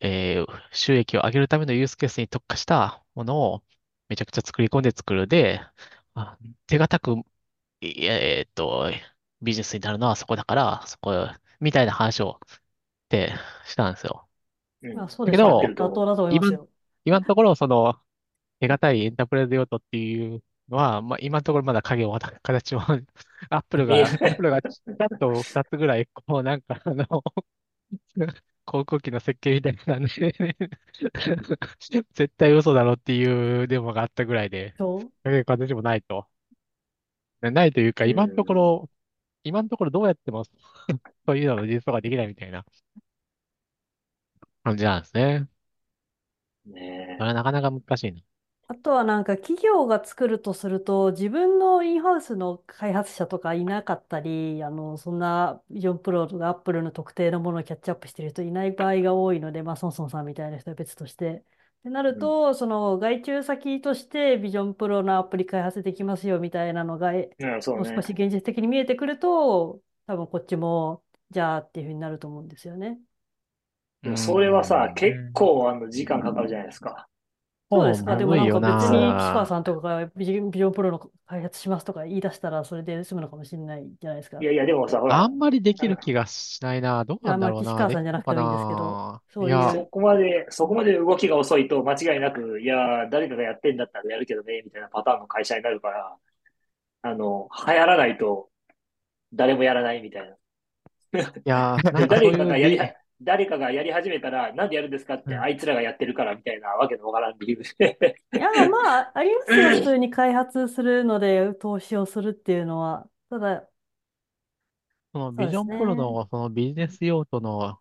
[0.01, 3.65] えー収益を上げるためのユースケースに特化したものを
[4.09, 5.61] めちゃくちゃ作り込んで作るで、
[6.15, 6.39] あ
[6.69, 7.13] 手堅く、
[7.83, 8.91] いえーっと、
[9.43, 11.29] ビジネスになるのはそこだから、そこ、
[11.61, 13.35] みたいな話をって
[13.67, 14.29] したんですよ。
[14.83, 15.75] うんあそうですだけどね。
[15.75, 16.69] 妥当だと思いますよ。
[17.05, 18.01] 今のところ、その、
[18.61, 22.81] 手堅いエンタープライズ用途っていうのは、まあ、今のところまだ影を形を、
[23.51, 27.07] アップルが、アップルがちゃんと二つぐらい、こう、なんか、あの、
[28.65, 30.09] 航空機の設計みたいなんで
[32.15, 35.01] 絶対嘘だろっていうデモがあったぐらいで、そう？
[35.01, 36.27] そういう形もないと。
[37.43, 38.91] ないというか、今のところ、
[39.43, 40.45] 今のところどうやっても
[41.27, 42.65] そういうのの実装ができないみたいな
[44.63, 45.47] 感じなんですね。
[46.67, 48.23] ねそれはなかなか難しいな。
[48.67, 61.45] あとはなんか企業が作るとすると自分のインハウスの開発者とかいなかったり、あの、そんなビジョンプロとかアップルの特定のものをキャッチアップしてる人いない場合が多いので、まあ、ソンソンさんみたいな人は別として。
[61.81, 72.99] ってなると、その外注先としてビジョンプロのアプリ開発できますよみたいなのが、もう少し現実的に見えてくると、多分こっちも、じゃあっていうふうになると思うんですよね。
[74.03, 77.09] でもそれはさ、結構あの時間かかるじゃないですか。
[77.81, 78.17] そうですか。
[78.17, 84.39] でもなんか別に、岸川さんとかがビジョンプロの開発しますとか言い出したら、それで済むのかもしれないじゃないですか。
[84.41, 85.23] いやいや、でもさ、ほら。
[85.23, 87.05] あんまりできる気がしないな。
[87.05, 87.71] どうなんだろうな。
[87.71, 89.21] 岸川さんじゃなくてもいいんですけど。
[89.29, 89.71] そういう。
[89.73, 96.17] そこまで、そこまで動きが遅いと間違いなく、いや、誰かがやってんだったらやるけどね、みたいなパターンの会社になるから、
[97.03, 98.49] あの、流行らないと、
[99.33, 100.37] 誰もやらないみたいな。
[101.15, 101.77] いや
[102.09, 102.79] 誰かがやり、
[103.25, 108.17] 誰かがやり始めたら、なんでやるんですかって、あいつらがやってるからみたいなわけのわからん理由で。
[108.37, 109.71] いや、まあ、ありますよ。
[109.71, 113.09] 普通に開発するので投資をするっていうのは。
[113.31, 113.69] ただ、
[115.13, 117.81] そのビジョンプロのそのビジネス用途の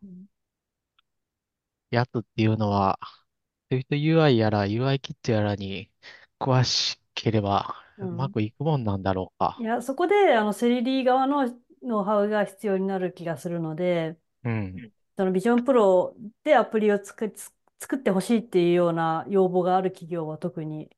[1.92, 3.00] やつっていうのは、
[3.70, 5.92] SwiftUI やら UI キットやらに
[6.40, 9.58] 詳しければうまくいくもんなんだろうか。
[9.58, 11.48] いや、そこで、あの、セリリ側の
[11.84, 14.92] ノウハウが必要になる気がするので、うん。
[15.18, 17.34] そのビジョンプロでアプリを作
[17.80, 20.90] 作ってほしいっていうような要望がある企業は特に、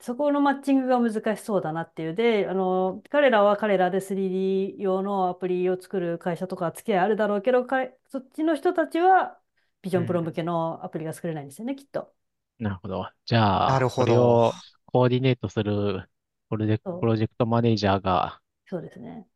[0.00, 2.14] そこのマッチングが難しそうだなっていう。
[2.14, 7.66] で、あの、彼らは彼らで 3D 用のアプリを作る会社とか付き合いあるだろうけど、
[8.08, 9.40] そっちの人たちは
[9.82, 12.14] Vision Pro 向けのアプリが作れないんですよね、きっと。
[12.58, 13.08] なるほど。
[13.24, 14.12] じゃあ、なるほど。
[14.12, 14.52] れを
[14.86, 16.08] コーディネートする
[16.50, 19.26] プロジェクト、プロジェクトマネージャーが、そうですね。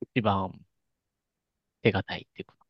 [0.00, 0.52] 一番
[1.82, 2.65] 手堅いっていうことか。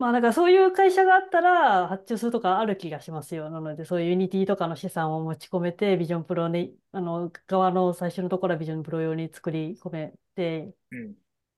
[0.00, 3.50] まあ、だからそういう会社があったら発注するとかある気がしますよ。
[3.50, 11.14] なので、そういう Unity とかの資産を持ち込めて、 Vision Pro に、あの、側の最初のところは Vision Pro 用に作り込めて、うん、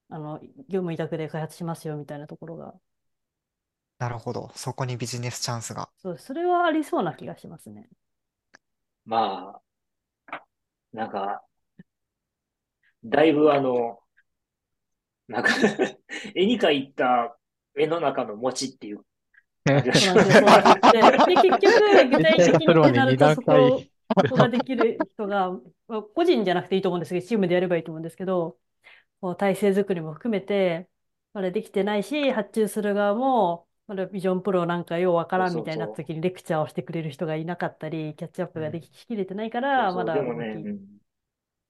[0.09, 2.75] あの、業務委託で開発しますよみたいなところが。
[4.01, 4.51] なるほど。
[4.57, 5.89] そこにビジネスチャンスが。
[5.99, 7.89] そう、それはありそうな気がしますね。
[9.05, 9.63] ま
[10.33, 10.43] あ、
[10.93, 11.45] なんか、
[13.05, 14.01] だいぶあの、
[15.29, 15.51] なんか
[16.35, 17.39] 絵に描いた
[17.77, 19.01] 絵の中の餅っていう。
[19.65, 20.19] で、結局、
[22.11, 23.83] 具体的になると、そこ、
[24.27, 25.59] そこができる人が、
[26.15, 28.59] 個人じゃなくていいと思うんですけど、チームでやればいいと思うんですけど、
[29.21, 30.89] こう体制作りも含めて、
[31.33, 40.15] まだできてないし、発注する側も、まだビジョンプロなんかようわからんみたいな時にレクチャーをしてくれる人がいなかったり、キャッチアップができきれてないから、まだ。
[40.15, 40.63] でもね、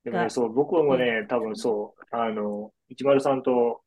[0.05, 3.82] でもね、そう、僕もね、多分そう、あの、103と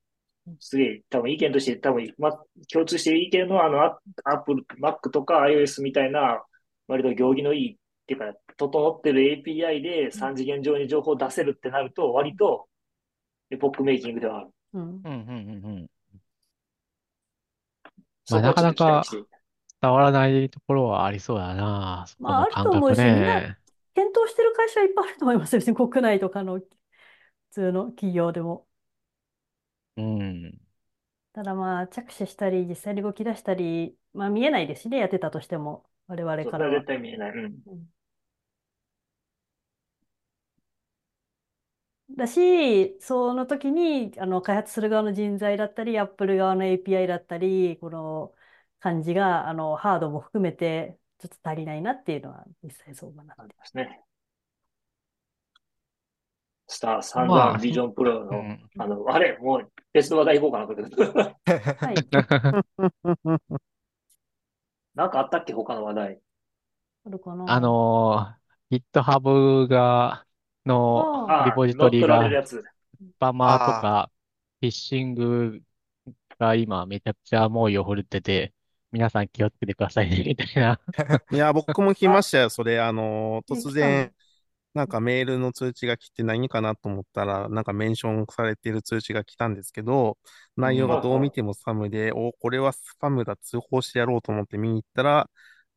[0.60, 2.32] すげえ、多分意見として多分、ま、
[2.72, 4.00] 共通してる意見のあの、ア
[4.36, 6.43] ップル、Mac とか iOS みたいな、
[6.88, 7.78] 割と行儀のいい、っ
[8.08, 12.68] ていうか、整ってる API で3次元上に情報を出せるってなると、割と、
[13.50, 14.50] エポックメイキングではある。
[14.74, 14.82] うん。
[14.82, 15.12] うん、うん、う
[15.82, 15.88] ん。
[18.30, 19.04] まあ、なかなか
[19.82, 22.06] 伝わらないところはありそうだな。
[22.20, 23.41] まあ、あると思うし、みんな
[23.93, 25.60] 検討してる会社はいっぱいあると思いますよ。
[25.60, 26.68] 別に国内とかの普
[27.52, 28.66] 通の企業でも。
[29.98, 30.60] うん。
[31.34, 37.32] ただまあ、着手したり、実際に動き出したり、まあ見えないですしね、やってたとしても、我々そからは絶対見えない。
[37.32, 37.64] うん。
[37.68, 37.89] うん
[42.12, 48.34] だし、その時に、あの、開発する側の人材だったり、アップル側の API だったり、この
[48.80, 54.04] 感じが、あの、ハードも含めて、ちょっと足りないなっていうのは、実際そうだなってますね。
[56.76, 60.66] スター、サンダービジョンプロの、あの、あれ、もう別の話題行こうかな。
[61.80, 61.96] はい。
[64.94, 66.20] なんかあったっけ、他の話題？
[67.06, 67.46] あるかな？
[67.48, 70.26] あのー、GitHub が、
[70.66, 72.62] のリポジトリが、ス
[73.20, 74.12] パマーとか、
[74.60, 75.62] フィッシング
[76.40, 78.54] が今めちゃくちゃ猛威を振るってて、
[78.92, 80.80] 皆さん気をつけてくださいね、みたいな。
[81.32, 82.82] いや、僕も来ましたよ、それ。
[82.82, 84.12] あのー、突然、
[84.76, 90.18] なんかメールの通知が来て何かなと思ったら、なんかメンションされている通知が来たんですけど、
[90.58, 95.30] 内容がどう見てもスパムで、お、これはスパムだ、通報してやろうと思って見に行ったら、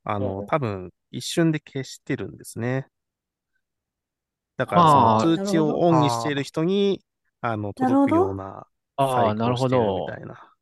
[0.02, 2.88] あの、多分一瞬で消してるんですね。
[4.56, 7.00] だからその通知をオンにしている人に、
[7.40, 10.06] あの、届くようなああ、なるほど。
[10.08, 10.52] みたいな。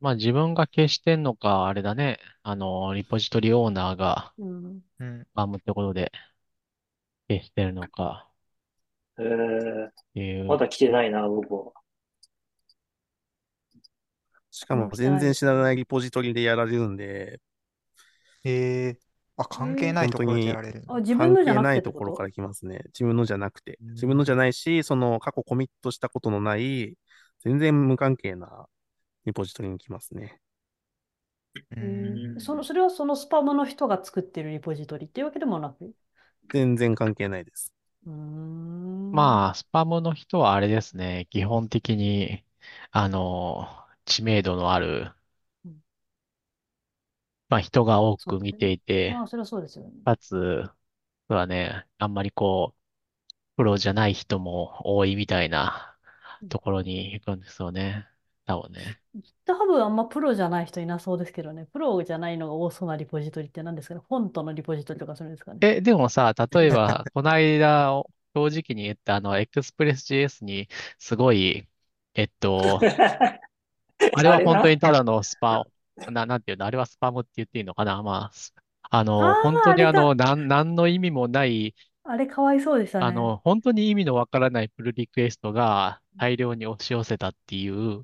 [0.00, 2.18] まあ自分が消してんのか、あれだね。
[2.42, 6.12] あの、リポジトリオーナーが、うん、スパムってことで。
[7.28, 8.28] 消してるのか。
[9.18, 11.72] ええまだ来てないな、僕は。
[14.50, 17.40] しかも全然知らないリポジトリでやられるんで、
[18.44, 18.98] ええ
[19.36, 22.80] あ、関係ないところでやられるあ、自分のじゃなくてないところから来ますね。
[22.86, 23.76] 自分のじゃなくて。
[23.80, 26.96] 自分のじゃないし、その過去コミットしたことのない、
[27.44, 28.66] 全然無関係な
[29.26, 30.40] リポジトリに来ますね。
[31.76, 31.80] う
[32.36, 35.92] ん、その、それはそのスパムの人が作ってるリポジトリっていうわけでもなく？
[36.50, 37.72] 全然関係ないです。
[39.10, 41.26] まあ、スパムの人はあれですね。
[41.30, 42.44] 基本的に、
[42.90, 43.68] あの、
[44.04, 45.12] 知名度のある、
[47.48, 49.92] まあ人が多く見ていて、まあ、それはそうですよね。
[50.04, 50.64] かつ、
[51.28, 55.98] はね、あんまりこう、プロじゃない人も多いみたいな
[56.50, 58.08] ところに行くんですよね。
[58.46, 58.98] 多分ね。
[59.46, 61.66] GitHub あんまプロじゃない人いなそうですけどね。
[61.72, 64.00] プロじゃないのが多そうなリポジトリって何ですかね。
[64.08, 65.58] フォントのリポジトリとかするんですかね。
[65.62, 68.02] え、でもさ、例えば、 この間、
[68.34, 70.68] 正直に言ったあの、Express.js に
[70.98, 71.66] すごい、
[72.14, 72.80] えっと、
[74.14, 75.64] あれは本当にただのスパ、
[76.10, 78.02] な、なんていうの、あれはスパムって言っていいのかな？
[78.02, 78.30] ま
[78.90, 81.74] あ、あの、本当にあの、なん、なんの意味もない、
[82.04, 83.06] あれかわいそうでしたね。
[83.06, 88.02] あの、本当に意味のわからないプルリクエストが大量に押し寄せたっていう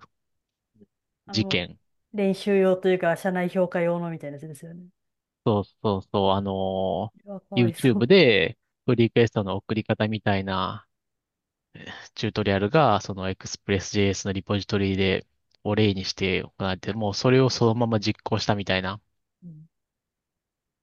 [1.31, 1.79] 事件。
[2.15, 4.87] 練習用というか、社内評価用のみたいなやつですよね。
[5.45, 10.87] そうそうそう、あのー、YouTube でプルリクエストの送り方みたいな
[12.15, 15.27] チュートリアルが、その Express.js のリポジトリで
[15.65, 19.01] を例にして行われて、もうそれをそのまま実行したみたいな。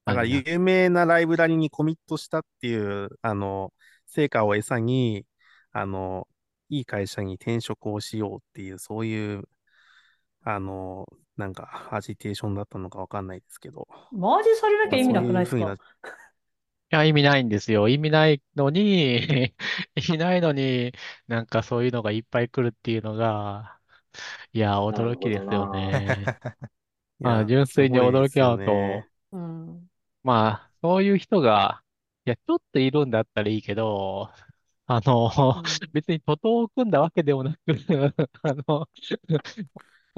[0.06, 2.76] だから有名なライブラリにコミットしたってい
[3.06, 3.74] う、あの、
[4.08, 5.26] 成果を餌に、
[5.72, 6.28] あの、
[6.70, 9.44] いい会社に転職をしようっていう、そういう、
[10.44, 13.88] あの、なんか、アジテーションだったのかわかんないですけど。
[14.12, 15.78] マージされなきゃ意味なくないですか、い
[16.90, 17.88] や、意味ないんですよ。
[17.88, 19.54] 意味ないのに
[19.96, 20.94] 意味ないのに、
[21.28, 23.78] なんかそういうのがいっぱい来るっていうのが、
[24.54, 26.26] いや、驚きですよね。
[27.20, 29.90] まあ、純粋に驚き合うと、うん、
[30.24, 31.84] まあ、そういう人が、
[32.26, 34.32] いや、ちょっといるんだったらいいけど、
[34.88, 35.62] あの、
[35.94, 37.60] 別に徒党を組んだわけでもなく
[38.42, 38.88] あの、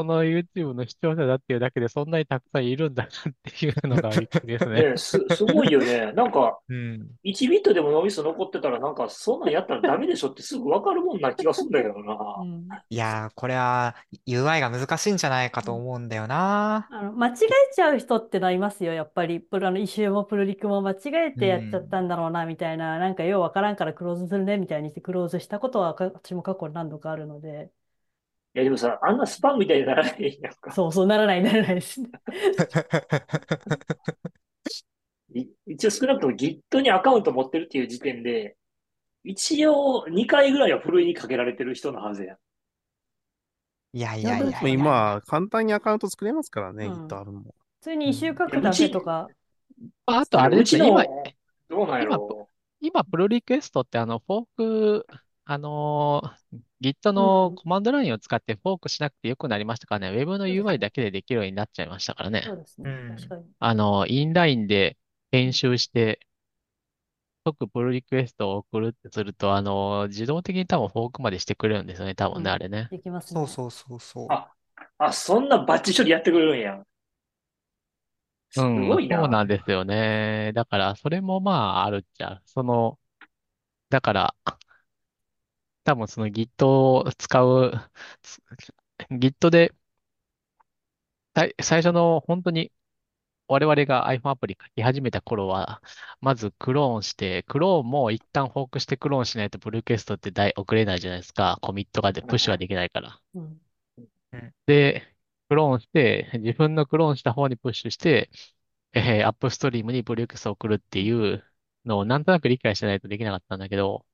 [0.02, 4.89] この YouTube の視聴者だっていうだけでそんなにたくさんいるんだなっていうのがびっくりですね。
[4.91, 6.12] ねす、すごいよね。
[6.14, 12.18] なんか、 うん、1ビットでも脳みそ残ってたら、なんか、そんなんやったらダメでしょってすぐわかるもんな気がするんだけどな。
[12.41, 13.95] うん、いやー、これは
[14.28, 16.88] UI が難しいんじゃないかと思うんだよな。
[16.89, 19.39] あの間違えちゃう人ってのはいますよ、やっぱり。
[19.39, 20.95] プロのイシューもプルリクも間違
[21.28, 27.70] えてやっちゃったんだろうな、みたいな、うん、なんかようわからんからクローズするね、みたいにしてクローズしたことは私も過去何度かあるので。
[28.54, 30.72] いや、でもさ、あんなスパンみたいにならないやんか。
[30.72, 32.10] そうそう、ならない、ならないですね。
[35.66, 38.58] 一応少なくとも Git にアカウント持ってるっていう時点で、
[39.24, 42.36] 一応2回ぐらいはふるいにかけられてる人のはずや。
[43.93, 44.68] いやいやいやいや。
[44.68, 47.43] 今、簡単にアカウント作れますからね、うん、Git あるもん。
[47.43, 49.30] 普通に一周書くだけとか。
[50.06, 51.06] あとあれですね、今、
[51.70, 52.49] どうなんやろ
[52.82, 55.08] 今、プロリクエストってあの、フォーク、
[55.45, 62.43] あのー、Git のコマンドラインを使ってフォークしなくてよくなりましたからね、Web の UI だけでできるようになっちゃいましたからね。
[62.45, 62.89] そうですね。
[63.15, 63.45] 確かに。
[63.59, 64.97] あの、インラインで
[65.32, 66.19] 編集して、
[67.45, 72.88] 即プルリクエストを送るってすると、あの、自動的に多分フォークまでしてくれるんですよね、多分ね、あれね。
[72.91, 73.39] できますね。
[73.41, 74.27] そうそうそうそう。
[74.29, 74.51] あ、
[74.97, 76.84] あ、そんなバッチ処理やってくれるんや。
[78.51, 79.17] すごいな。
[79.17, 80.51] そうなんですよね。
[80.53, 82.41] だから、それもまあ、あるっちゃ。
[82.45, 82.99] その、
[83.89, 84.36] だから、
[85.84, 87.73] 多分その Git を使う、
[89.11, 89.73] Git で、
[91.61, 92.71] 最初の本当に
[93.47, 95.82] 我々が iPhone アプリ書き始めた頃は、
[96.21, 101.59] まずクローンして、クローンも一旦フォークしてクローンしないとブルーケストって大送れないじゃないですか。
[101.61, 103.19] コミットがで、プッシュができないから。
[103.36, 103.61] うん、
[104.65, 105.15] で、
[105.49, 108.29] クローンして、自分のクローンした方にプッシュして、
[108.93, 111.43] えー、アップストリームにブルーケストを送るっていう
[111.86, 114.05] のをなんとなく理解しないとできなかったんだけど、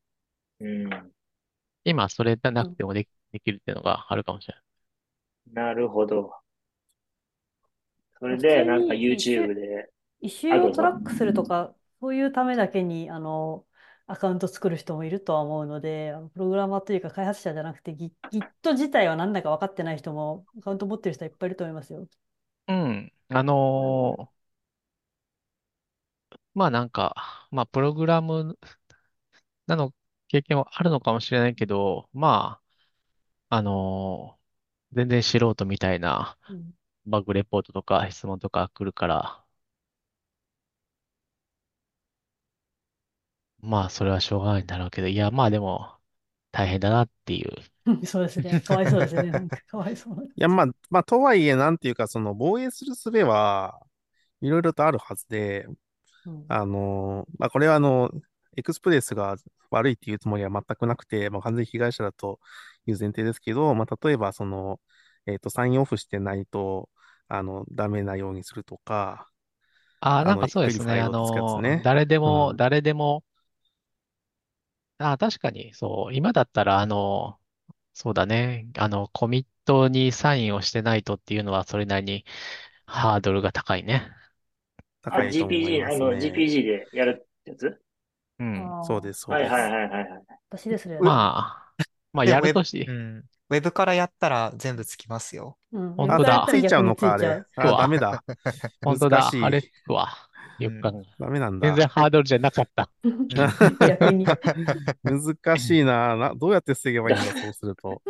[0.59, 1.13] うん、
[1.89, 4.63] 今それじゃなくてもでできるっていうのがあるかもしれない。
[5.53, 6.33] なるほど。
[8.19, 9.91] それで、なんか YouTube で。
[10.19, 13.65] 一周をトラックするとか、そういうためだけに、あの、
[14.07, 18.13] アカウント作る人もいるとは思うので、プログラマーというか開発者じゃなくて、Git
[18.73, 22.07] 自体は何だか分かってない人も、アカウント持ってる人はいっぱいいると思いますよ。
[22.67, 23.13] うん。
[23.29, 28.57] あのー、まあなんか、まあプログラム
[29.67, 29.93] なの
[30.27, 32.61] 経験はあるのかもしれないけど、ま
[33.49, 36.37] あ、あのー、全然素人みたいな
[37.07, 39.45] バグレポートとか質問とか来るから、
[43.59, 45.97] まあ、それはしょうがないんだろうけど、いや、まあでも、
[46.51, 47.51] 大変だなっていう。
[48.05, 48.61] そうですね。
[48.61, 49.31] かわいそうですね。
[49.31, 50.23] なんかかわいそうな。
[50.23, 53.79] いや、まあ、まあ、とはいえ、なんていうか、その、防衛する術は、
[54.41, 55.67] いろいろとあるはずで、
[56.25, 58.11] うん、あの、まあ、これはあの、
[58.57, 59.37] エクスプレスが
[59.69, 62.39] 悪いっていうつもりは全くなくて、まあ、完全被害者だと
[62.85, 64.79] いう前提ですけど、まあ、例えばその、
[65.27, 66.89] えっ、ー、と、サインオフしてないと、
[67.27, 69.29] あの、ダメなようにするとか、
[69.99, 71.01] ああ、なんかそうですね。
[71.01, 73.23] あの、ね、誰でも、うん、誰でも、
[74.99, 77.37] ああ、確かに、そう、今だったら、あの、
[77.93, 78.67] そうだね。
[78.77, 82.25] あの、コミットにサインをしてないとっていうのは、それなりに
[82.85, 84.09] ハードルが高いね。
[85.01, 87.79] 高いと思い GPG、あの、GPG でやるやつ？
[88.39, 88.69] うん。
[88.83, 89.51] そうです、そうです。
[89.51, 90.23] はいはいはいはい。
[90.49, 90.99] 私ですね。
[90.99, 91.83] まあ、
[92.13, 93.23] まあ、やるとし、うん。
[93.49, 95.57] ウェブからやったら全部つきますよ。
[95.71, 96.45] うん、本当だ。
[96.49, 97.43] ついちゃうのか、あれ。
[97.55, 98.23] あ、ダメだ。
[98.83, 99.29] 本当だ。
[99.41, 100.09] あれつくわ。
[100.59, 101.67] よく考えダメなんだ。
[101.67, 102.89] 全然ハードルじゃなかった。
[103.79, 104.25] 逆に。
[105.03, 106.33] 難しいなな。
[106.35, 108.01] どうやって防げばいいんだ、そうすると。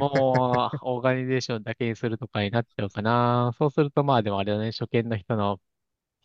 [0.00, 3.52] もう、オーガニゼーションだけにするとかになっちゃうかな。
[3.58, 5.60] そうすると、まあでもあれだね、初見の人の、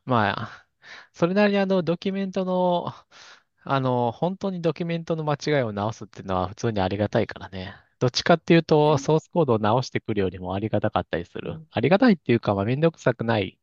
[0.05, 0.67] まあ、
[1.13, 2.93] それなりにあの、ドキュメントの、
[3.63, 7.75] あの、本当にドキュメントの間違いを直すっていうのは普通にありがたいからね。
[7.99, 11.61] どっちかっていうと、ソースコードを直してくるよりもありがたかったりする。
[11.71, 13.59] ありがたいっていうか、まあ、めんどくさくない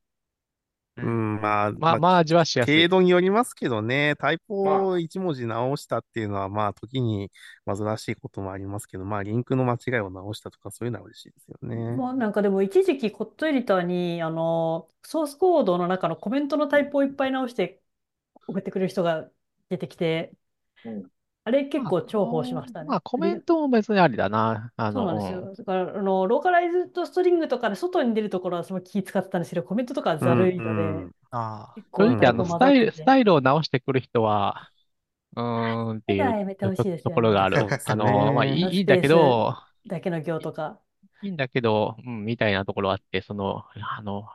[1.02, 2.76] うん、まあ、まあ、まあ、味はしやすい。
[2.76, 7.30] 程度によりますけどね、タイプを一文字直したっていうのは、まあ、時に
[7.66, 11.76] 煩しいこともありますけど、まあ、リンクの間違いを直したとか、そういうのは嬉しいですよね。
[11.96, 17.80] まあ、なんかでも、一時期、コットエディターに、あの、ソースコードの中のコメントのタイプをいっぱい直して
[18.46, 19.30] 送ってくれる人が
[19.68, 20.32] 出てきて、
[20.84, 21.10] うん
[21.48, 22.88] あれ結構重宝しましたね。
[22.88, 24.70] まあ、コメントも別にありだな。
[24.76, 25.54] あそうなんですよ。
[25.56, 31.80] だから、あの、ローカライズドストリングとかで外に出るところはその気使ってたんですけど、コメントとかはざるいので、うんうん、ああ。
[31.96, 34.68] 正直、あの、スタイル、スタイルを直してくる人は、
[35.36, 36.56] うーんっていう
[37.02, 37.66] ところがある。
[37.86, 40.78] あの、まあ、いいんだけど、だけの行とか。
[41.22, 43.64] いいんだけど、うん、みたいなところあって、その、
[43.96, 44.28] あの、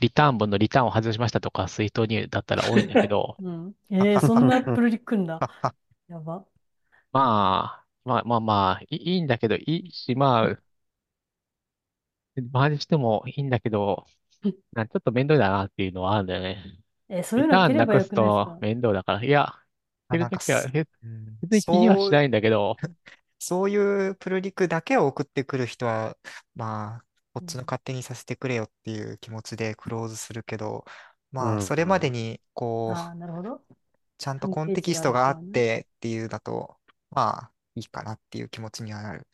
[0.00, 3.36] リターン分のリターンを外しましたとか、水筒にだったら多いんだけど。
[3.42, 3.74] うん。
[3.90, 5.40] えー、そんなプロリくんだ。
[6.08, 6.44] やば。
[7.18, 10.62] まあ、まあまあまあ、いいいんだけど、いいし、まあ、
[12.36, 14.06] 周りしてもいいんだけど、
[14.72, 16.80] なちょっと面倒だなっていうのはあるんだよね。
[17.08, 19.24] え、そういうの切ればよくないですと面倒だから。
[19.24, 19.54] いや、
[20.10, 20.66] 切るときは、
[21.42, 22.76] 別に気にはしないんだけど、
[23.38, 26.18] そういうプルリクだけを送ってくる人は、
[26.54, 27.04] まあ、
[27.34, 30.84] こっちの勝手にさせてくれよっていう気持ちでクローズするけど、
[31.30, 33.64] まあ、それまでに、こう、なるほど。
[34.18, 36.77] ちゃんとコンテキストがあってっていうだと、
[37.10, 39.26] まあ、いいかなっていう気持ちにはなる。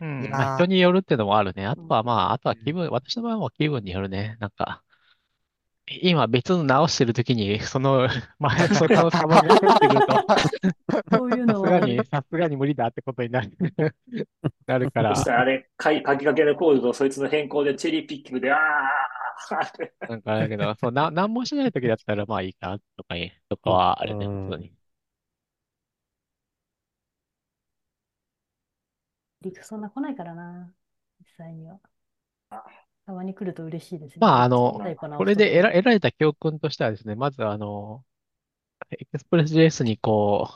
[0.00, 0.28] うん。
[0.30, 1.66] まあ、人によるっていうのもあるね。
[1.66, 4.36] あとはまあ、あとは気分、私の場合は気分によるね。
[4.40, 4.82] なんか、
[6.00, 8.08] 今別の直してるときに、その、
[8.38, 11.68] まあ、そこの差が出てくると、そういうのは。
[11.68, 13.50] さすがに、さすがに無理だってことになる
[14.66, 15.14] なるから。
[15.14, 19.12] そしたらあれ、書きかけのコードとそいつの変更でチェリーピッキングで、ああ
[20.08, 23.14] なんかだけど、そう、な、なんもしないときだったらまあいいかとか、
[23.48, 24.72] とかはあれね、普通に。
[29.42, 30.72] リクそんな来ないからな、
[31.20, 31.78] 実際には。
[33.04, 34.18] たまに来ると嬉しいですね。
[34.20, 34.80] まあ、あの、
[35.16, 38.04] これで得ら得られた教訓としてはですね、まずあの、
[38.90, 40.48] エクスプレス JS にこ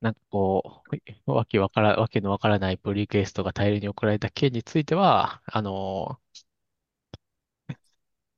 [0.00, 0.82] う、なんかこ
[1.26, 6.18] う、わけわから、わけのわからないプリクエストが大量に送られた件については、あの、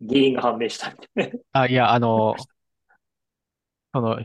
[0.00, 0.92] 原因が判明した
[1.53, 2.34] あ、いや、あの、
[3.94, 4.18] その、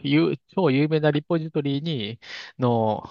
[0.56, 2.20] 超有名なリポジトリに、
[2.58, 3.04] の、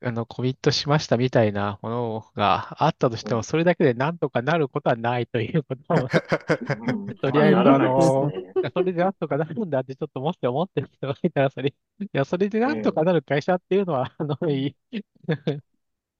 [0.00, 6.08] あの、コミットしましたみたいなものがあったとしても、それだけでなんとかなることはないということを
[7.22, 8.34] とりあえず、あの、
[8.74, 11.70] それでなんとかなるんだってちょっともし思ってる人がいたら、それ、
[12.00, 14.76] いや、それでなんとかなる会社っていうのは、あの、いい、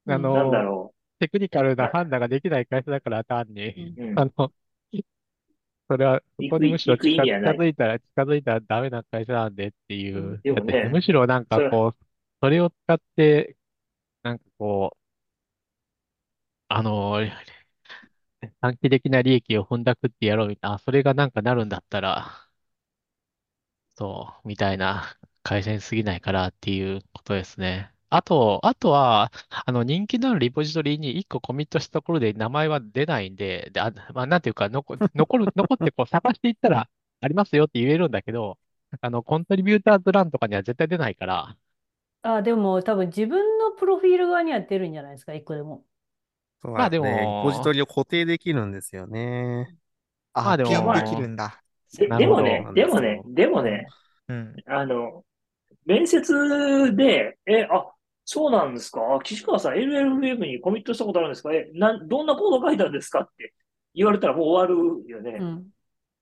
[0.07, 0.69] あの、
[1.21, 3.79] テクニカルな判断ができない会社だから単に、
[4.15, 4.53] あの、
[5.89, 7.23] それは、そこにむしろ近
[7.57, 10.45] づいたら、近づいたらダメな会社なんでっていう。
[10.83, 12.05] むしろなんかこう、
[12.41, 13.57] それを使って
[14.23, 14.99] なんかこう、
[16.69, 17.21] あの、
[18.61, 22.49] 短期的な利益を踏んだくってやろうみたいな、それがなんかなるんだったら、
[23.97, 27.93] そう、みたいな会社に過ぎないからっていうことですね。
[28.11, 29.33] あと、あとは、
[29.67, 36.89] あの、人気のあるリポジトリに1個コミットしたところで名前は出ないんで、で、あ、まあ、なんていうか、残、残る、 残ってこう探していったら
[37.21, 38.59] ありますよって言えるんだけど、
[39.01, 41.57] あの、コントリビューターズランとかには絶対出ないから、
[42.23, 45.85] あ、でも多分自分のプロフィール側には出るんじゃないですか、一個でも。
[46.61, 49.77] そうまあでも、リポジトリを固定できるんですよね。
[50.33, 51.63] あ、でも、できるんだ。
[51.97, 53.87] ででもね、でもね、でもね、
[54.29, 55.25] うん、あの、
[55.87, 57.87] 面接で、え、あ、
[58.25, 59.01] そうなんですか？
[59.25, 61.55] 岸川さん LLVM にコミットしたことあるんですか？
[61.55, 63.21] え、な、どんなコード書いたんですか？
[63.21, 63.55] って
[63.95, 65.39] 言われたらもう終わるよね。
[65.41, 65.67] うん、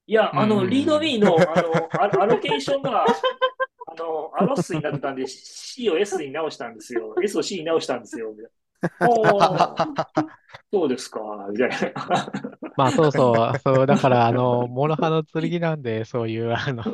[0.07, 3.07] いや、あの、 README の、あの、アロケーションが、あ
[3.97, 7.15] の、アロッスになってたんで、 C を S に直したんですよ。
[7.23, 8.35] S を C に直したんですよ。
[9.01, 9.39] お
[10.71, 11.21] そうですか、
[11.51, 12.31] みたいな。
[12.77, 16.85] まあ、そうそう、そう、だから、あの、諸刃の剣なんで、そういう、あの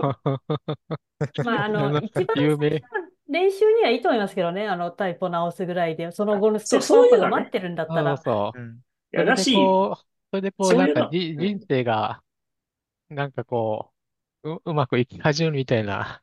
[1.45, 2.83] まあ、あの、 一番有名。
[3.29, 8.17] 練習にはいいと思いますけどね、あの、 typo を直すぐらいで、その後のステップアップが待ってるんだったら。
[8.17, 8.61] そうそう。
[8.63, 8.73] い
[9.13, 9.55] や、らしい。
[9.55, 9.97] そ
[10.33, 12.23] れでこう、なんかじ、人生が、
[13.09, 13.91] なんかこ
[14.45, 16.23] う、う、うまくいき始めるみたいな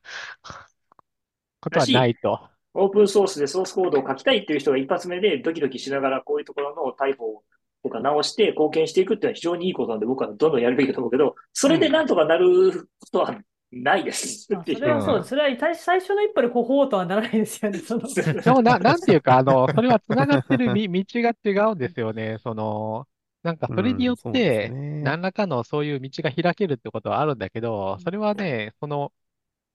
[1.61, 2.39] ことはないと。
[2.73, 7.43] オープンソースでソースコードを書きたいっていう人が一発目でドキドキしながらこういうところのタイプを
[7.83, 13.39] とか直して貢献していくっていうのは非常にいいことなんで僕はどんどんやるべきだと思うけど、それでなんとかなることは
[13.71, 14.47] ないです。
[14.49, 15.29] うん、それはそうです。
[15.29, 17.79] それは最初の一歩でこほうとはならないですよね。
[17.79, 22.37] そのでもな、なんていうか、あの、それは繋がってる 道が違うんですよね。
[22.39, 23.07] その、
[23.43, 29.13] なんかそれによって、何らかのそういう道が開けるってことはあるんだけど、それはね、その、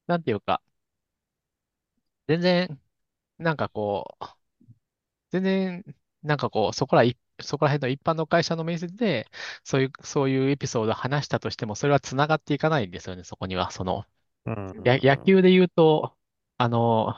[0.07, 0.61] なんていうか、
[2.27, 2.81] 全然、
[3.39, 4.25] なんかこう、
[5.31, 5.85] 全然、
[6.23, 9.29] なんかこう、そこらい、そこら辺の一般の会社の面接で、
[9.65, 13.71] そういう、そういうエピソードを話したとしても、それは繋がっていかないんですよね、そこには。
[13.71, 14.05] その、
[14.85, 16.17] や、野球で言うと、
[16.59, 17.15] あの、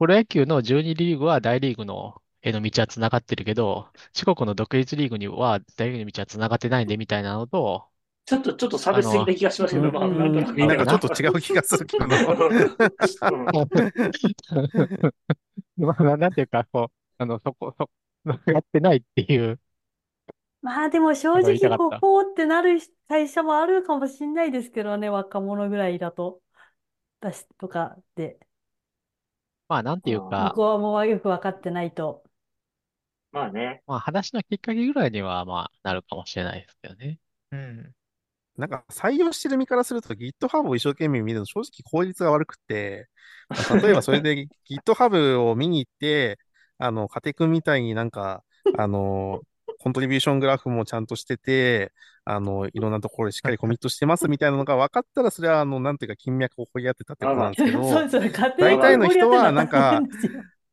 [0.00, 7.88] プロ野球の12リーグは大リーグのへの道は繋がってるけど、四国の独立リーグには大リーグの道は繋がってないんでみたいなのと、
[8.30, 10.56] ちょっと、ちょっと差別的な気がしますけど、まあ、なんとなく。
[10.56, 12.06] なんかちょっと違う気がするけど。
[15.76, 17.90] まあ、なんていうか、こう、あの、そこ、そ、
[18.46, 19.58] やってないっていう。
[20.62, 22.78] まあでも正直、ここってなる
[23.08, 26.40] 会社もあるかもしれないですけどね、若者ぐらいだと。
[27.18, 28.38] だし、とかで。
[29.68, 30.50] まあ、なんていうか。
[30.50, 32.22] 向こうはもうよく分かってないと。
[33.32, 33.82] まあね。
[33.88, 37.18] まあ、話のきっかけぐらいには、まあ、なるかもしれないですけどね。
[37.50, 37.92] うん。
[38.60, 43.08] なんか採用してる身からすると GitHub を一生懸命見ると正直効率が悪くて、
[43.48, 46.38] まあ、例えばそれで GitHub を見に行って、
[46.78, 48.42] あの、カテ君みたいになんか、
[48.76, 49.40] あの、
[49.80, 51.92] コントリビューショングラフもちゃんとしてて、
[52.24, 57.82] あの、いろんなところでしっかりコミットしてますみたいなのが分かったら、それは、あの、なんていうか、金脈を掘り当てたってことなんですけど、
[58.58, 60.02] 大体の人は、なんか、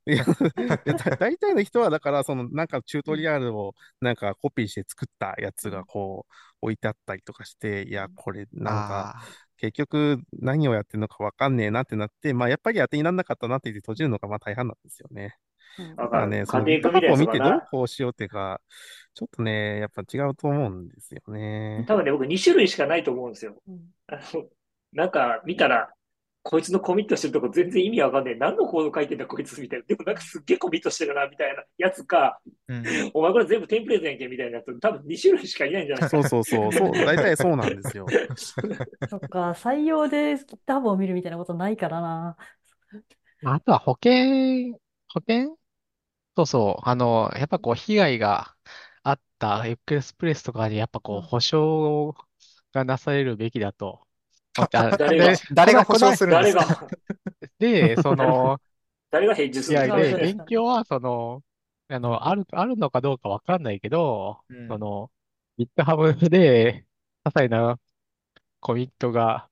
[0.07, 0.23] いや、
[1.19, 9.15] 大体の人は、だから、その、なんかチュートリアルを、なんかコピーして作ったやつが、こう、置いてあったりとかして、いや、これ、なんか、
[9.57, 15.35] 結局、何をやってるのか分かんねえなってなって、まあ、やっぱり当てにならなかったなって言って閉じるのが、まあ、大半なんですよね。
[15.95, 18.61] だからね、その、過去を見てどうこうしようっていうか、
[19.13, 21.85] ちょっとね、やっぱ違うと思うんですよね。
[21.87, 23.61] 多分ね、僕2種類しかないと思うんですよ。
[24.07, 24.45] あの、
[24.93, 25.89] なんか見たら、
[26.49, 28.35] こいつのコミットしてるとこ全然意味わかんねえ。
[28.35, 29.85] 何のコード書いてんだこいつみたいな。
[29.85, 32.39] でもなんかすっげえコミットしてるなみたいなやつか、
[32.69, 36.71] うん、お前これ全部テンプレートやんけみたいなやつ、多分2種類しかいないんじゃないそうそうそう。
[36.71, 38.05] そう、大体そうなんですよ。
[39.09, 42.37] そっか、採用でタブを見るみたいなことないからな。
[43.43, 44.71] あとは保険、
[45.13, 45.57] 保険？
[46.37, 46.89] そうそう。
[46.89, 48.55] あの、やっぱこう、被害が
[49.03, 52.15] あったエクスプレスとかに、やっぱこう、保証
[52.71, 54.06] がなされるべきだと
[54.71, 56.87] 誰が、誰が保証するんですか？
[57.59, 58.59] で、その、
[59.11, 61.43] 誰が返事するんですかで、勉強は、その、
[61.89, 65.11] あの、ある、あるのかどうかわかんないけど、うん、その、
[65.57, 66.85] GitHub で、
[67.25, 67.79] 些細な
[68.59, 69.49] コミットが、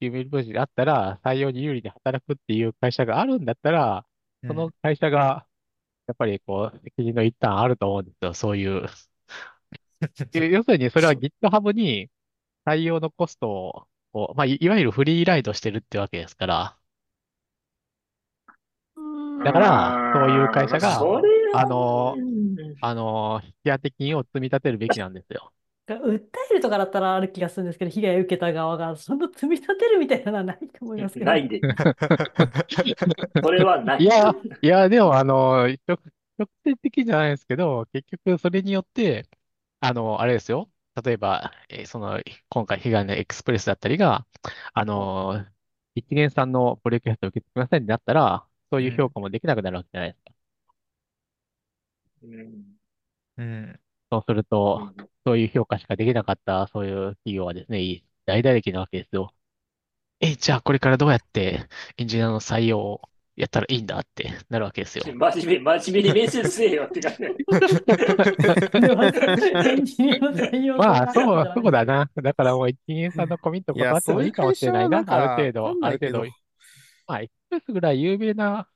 [0.00, 4.06] 有名文字であったら、採用に有利に働くっていう会社があるんだったら、
[4.46, 5.46] その会社が、
[6.06, 8.86] やっぱりこう、責任の一端あると思うんですよ、そういう。
[10.34, 12.10] 要するに、それは GitHub に
[12.66, 16.78] 採用のコストを、まあ、いわゆるフリーライドしてるってわけですから。
[19.44, 21.00] だから、そういう会社が、
[21.54, 22.16] あの、
[22.80, 25.52] あの、ヒア的金を積み立てるべきなんですよ。
[25.88, 26.20] 訴
[26.50, 31.26] えるとかだったらある気がするんですけど、被害を受けた側が、その積み立てるみたいなのはないと思いますけど。
[31.26, 31.60] ないで。
[33.42, 34.02] それはない。
[34.02, 39.28] いや、いや、でも、あの、直接的じゃないですけど、結局それによって、
[39.80, 40.68] あの、あれですよ。
[41.04, 44.26] 例えば、えーその、今回被害のエクスプレスだったりが、
[44.74, 45.52] あのー
[45.98, 50.32] 一元さんのプロジェクトを受けてくださいになったら、そういう評価もできなくなるわけじゃないですか。
[52.22, 52.76] うん。
[53.36, 53.80] うん。
[54.10, 54.82] そうすると、
[55.24, 59.34] そういう評価しかできなかった、そういう企業はですね、大打撃なわけですよ。
[60.20, 63.02] え、じゃあこれからどうやってエンジニアの採用を
[63.36, 65.04] やったらいいんだってなるわけですよ。
[65.14, 67.18] 真面目、真面目に面接せえよって感じ。
[70.76, 72.10] まあ、そう、そうだな。
[72.16, 75.04] だからもう一元さんのコミット断ってもいいかもしれないな。
[75.06, 76.24] ある程度、ある程度。
[77.06, 77.30] まあ、一
[77.64, 78.68] つぐらい有名な、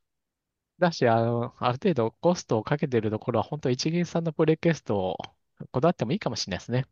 [0.78, 5.16] だし、あの、ある程度コストをかけてるところは、本当一元さんのプレイクエストを
[5.72, 6.86] こだわってもいいかもしれないですね。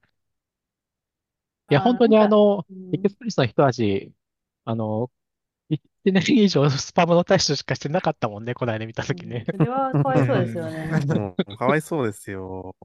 [1.69, 4.13] や、本当にあの、エクスプレスの人たち、
[4.65, 5.11] あの、
[6.05, 9.45] 1年以上スパムの対処しかしてなかったもんね、この間見たときね。
[9.47, 10.91] それはかわいそうですよね。
[11.49, 12.77] うん、かわいそうですよ。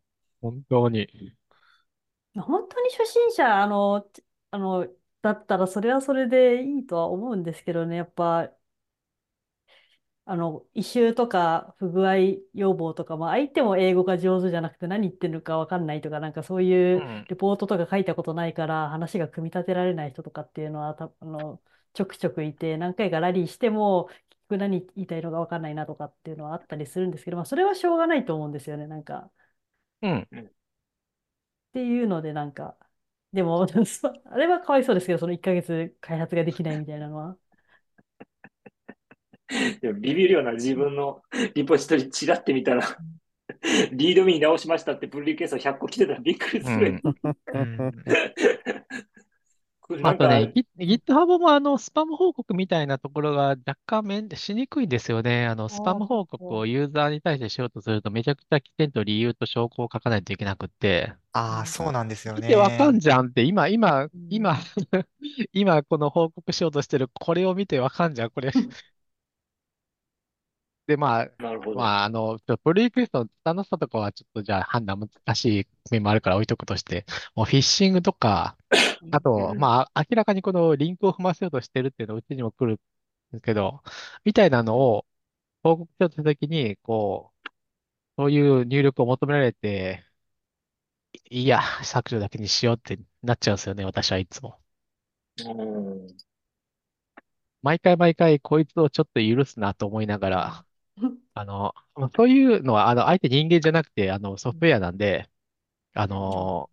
[0.42, 1.08] 本当に。
[2.36, 4.06] 本当に初心者、あの、
[4.52, 4.88] あの、
[5.22, 8.52] だったらそれはそれでいいとは思うんですけどね、やっぱ、
[10.26, 12.16] あの、異臭とか不具合
[12.54, 21.62] 要望とか、まあ、相手も英語が上手じゃなくて何言ってるかわかんないとか、なんかそういうレポートとか書いたことないから話が組み立てられない人とかっていうのはた、あの、
[21.94, 29.32] ちょくちょくいて、何回かラリーしても、結局何言いたいのかわかんないなとかっていうのはあったりするんですけど、まあ、それはしょうがないと思うんですよね、なんか。
[30.02, 30.20] うん。
[30.22, 30.28] っ
[31.74, 32.78] ていうので、なんか、
[33.32, 33.66] でも、
[34.26, 37.38] あれはかわいそうですけど、その1ヶ月開発ができないみたいなのは。
[40.00, 41.22] ビビるような自分の
[41.54, 42.98] リポジトリチラってみたら、
[43.92, 47.02] リードミー直しましたってプルリクエスト100個来てたらびっくりする。
[50.02, 55.46] あとね、GitHub もあの、スパム報告みたいなところが若干面しにくいんですよね。
[55.48, 61.14] あの、スパム報告をユーザーに対してしようとすると、めちゃくちゃ起点と理由と証拠を書かないといけなくって。
[61.32, 62.42] ああ、そうなんですよね。
[62.42, 64.58] 見てわかんじゃんって、今、今、今、
[65.54, 68.30] 今この報告しようとしてる、これを見てわかんじゃん。
[68.30, 68.52] これ
[70.88, 71.80] で、まあ、なるほど。
[71.80, 77.06] まあ、あの、ちょプルリクエストの楽しさとかはちょっとじゃあ判断難しい面もあるから置いとくとして、
[77.36, 78.58] もうフィッシングとか、
[79.12, 82.78] あと、まあ、明らかにこのリンクを踏ませようとしてるっていうのはうちにも来るん
[83.34, 83.84] ですけど、
[84.26, 85.06] みたいなのを
[85.64, 87.50] 報告しようとしたときに、こう、
[88.18, 90.06] そういう入力を求められて、
[91.30, 94.58] いや、削除だけにしようってなっちゃうんですよね、私はいつも。
[97.64, 100.66] 毎回毎回こいつをちょっと許すなと思いながら、
[101.36, 101.74] あの、
[102.16, 105.30] そういうのは、あの、相手人間じゃなくて、あの、ソフトウェアなんで、
[105.94, 106.70] あの、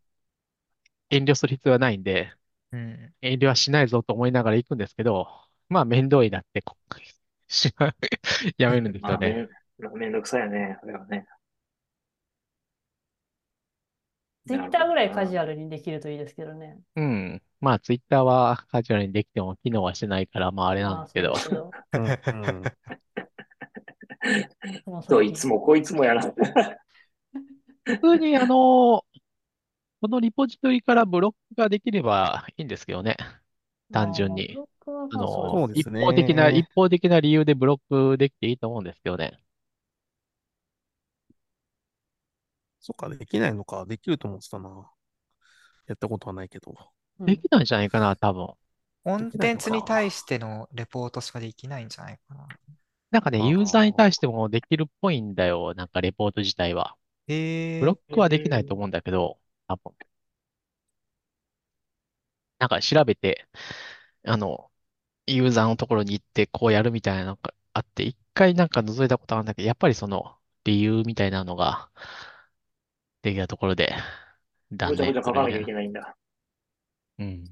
[1.10, 2.32] 遠慮する必要はないんで、
[2.72, 5.28] うん、遠慮はしないぞと思いながら行くんですけど、
[5.68, 6.62] まあ、面倒いなって、
[8.58, 9.48] やめるんですよね。
[9.78, 11.26] まあ、めんどくさいよね、これはね。
[14.46, 16.78] ツイッターぐらいカジュアルにできるといいですけどね。
[16.96, 17.42] うん。
[17.60, 21.34] まあ、ツイッターはカジュアルにできても機能はしてないから、まあ、あれなんですけど。
[21.34, 21.70] ど
[25.24, 26.22] いつもこいつもやら
[27.84, 29.02] 普通に、あの、
[30.00, 33.16] このリポジトリからブロックができればいいんですけどね。
[33.92, 34.56] 単純に。
[34.86, 37.80] あの、一方的な、一方的な理由でブロッ
[38.12, 39.38] クできていいと思うんですけどね。
[42.80, 43.84] そっか、できないのか。
[43.86, 44.90] できると思ってたな。
[45.86, 46.74] やったことはないけど。
[47.20, 48.48] できないんじゃないかな、多分。
[49.04, 52.48] コンテンツに対してのレポートしかできないんじゃないかな。
[53.10, 55.74] なんかね、ユーザーに対してもできるっぽいんだよ。
[55.74, 56.96] なんかレポート自体は。
[57.28, 57.34] へ
[57.80, 59.94] ブロックはできないと思うんだけど、多分。
[62.58, 63.46] なんか調べて、
[64.24, 64.70] あの、
[65.26, 71.90] ユーザーのところに行ってこうやるみたいなのがあって、一回なんか覗いたことあるんだけど、やっぱりその理由みたいなのが
[73.22, 73.94] できたところで
[74.72, 76.16] 断念書かなきゃいけないんだ。
[77.18, 77.44] うん。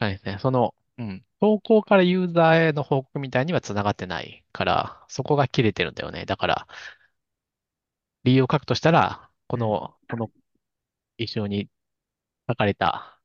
[0.00, 0.38] そうですね。
[0.40, 1.24] その、うん。
[1.40, 6.24] 投稿からユーザーへの報告みたいには繋がってないから、そこが切れてるんだよね。
[6.26, 6.66] だから、
[8.24, 10.30] 理由を書くとしたら、この、この
[11.18, 11.70] 一緒に
[12.48, 13.20] 書かれた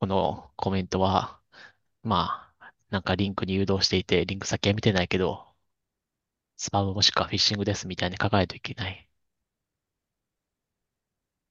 [0.00, 1.40] このコメントは、
[2.04, 5.54] まあ、なんかリンクに誘導していて、リンク先は見てないけど、
[6.56, 9.06] スパムもしくはフィッシングですみたいに書かないといけない。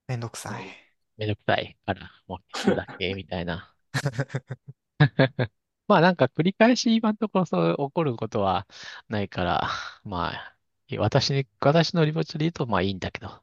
[0.08, 0.92] めんどくさい。
[1.18, 3.74] めんどくさいから、もう聞くだけみたいな。
[5.88, 8.68] まあなんか繰り返し今のところそう起こることは
[9.10, 9.70] ないから、
[10.04, 10.56] まあ、
[10.98, 13.42] 私に、私のリポジトリ言うとまあいいんだけど、っ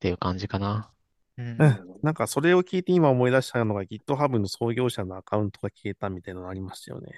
[0.00, 0.90] ていう感じかな。
[1.36, 1.56] うん、
[2.02, 7.12] なんかそれを聞いて今思い出したのが GitHub の創業者のアカウントが消えたみたいなのありましたよね。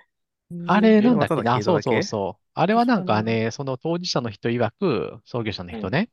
[0.66, 1.42] あれなんだっけ？
[1.42, 2.42] な、そうそうそう。
[2.54, 6.10] あれはなんかね、その当事者の人曰く、創業者の人ね、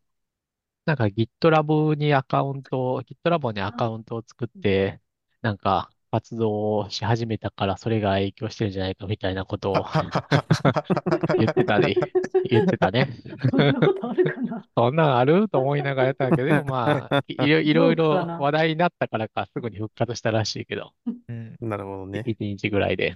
[0.86, 5.02] なんか GitLab にアカウント、GitLab にアカウントを作って、
[5.41, 9.76] なんか活動をし始めたからそれが影響してるんじゃないかみたいなことを
[11.38, 11.95] 言ってたね。
[12.49, 13.10] 言ってたね。
[13.52, 14.65] そんなことあるかな？
[14.76, 20.91] そんなんあると思いながらやったけど、 まあ、いろいろいろ話題になったからかすぐに復活したらしいけど。
[21.06, 22.23] うん、なるほどね。
[22.26, 23.15] 1日ぐらいで。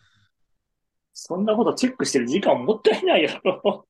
[1.14, 3.88] そんなことチェックしてる時間もったいないやろ。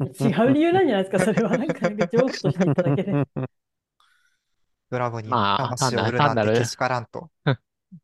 [0.00, 1.58] 違う理由なんじゃないですか、それは。
[1.58, 3.24] なんか、ジョークとして言っただけで。
[4.88, 7.30] ブラボに話を売るなんてけしからんと。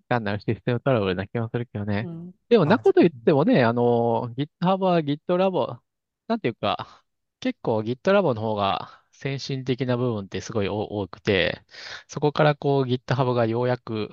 [0.09, 2.06] 単なるシステムトラブルな気もするけどね。
[2.06, 5.81] うん、でも、なこと言ってもね、あの、GitHub は GitLab、
[6.28, 7.05] なんていうか、
[7.40, 11.64] 結構 GitLab の方が先進的な部分ってすごい多くて、
[12.09, 14.10] そこからこう GitHub がようやく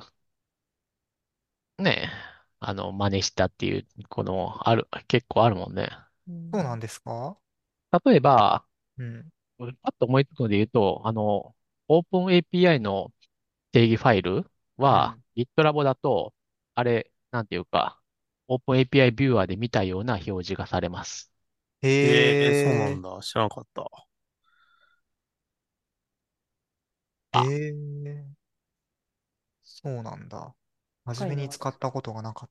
[1.77, 2.11] ね、
[2.60, 5.89] あの、真似したっていう、この、ある、結構あるもんね。
[6.27, 7.38] そうなんですか？
[8.06, 8.65] 例えば、
[8.97, 9.30] うん。
[9.57, 11.56] パッと思いつくので言うと、あの、
[11.88, 13.11] オープン API の
[13.72, 14.45] 定義ファイル
[14.77, 16.34] は、うん GitLab だと、
[16.76, 18.02] あれ、なんていうか、
[18.48, 21.32] オープン API ビューアーで見たような表示がされます。
[21.82, 23.20] へえ、そうなへんだ。
[23.22, 23.84] 知らなかった。
[27.34, 27.68] え、へ
[28.06, 28.26] え、
[29.64, 30.53] そうなんだ。
[31.06, 32.49] 真面目に使ったことがなかっ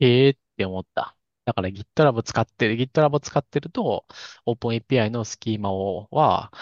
[0.00, 1.16] ええーって思った。
[1.44, 4.06] だから GitLab 使ってる、GitLab 使ってると、
[4.46, 6.52] OpenAPI のスキーマをは、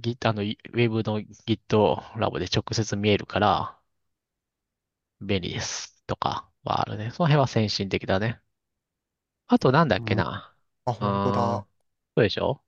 [0.00, 3.75] Git、あの、ウェブの GitLab で直接見えるから、
[5.20, 6.02] 便利です。
[6.06, 7.10] とかはあるね。
[7.10, 8.40] その辺は先進的だね。
[9.48, 10.54] あとなんだっけうんな。
[10.84, 10.90] た。
[10.90, 11.62] あ、う本当ーん。
[11.62, 11.66] だ。
[12.16, 12.62] そうでしょ？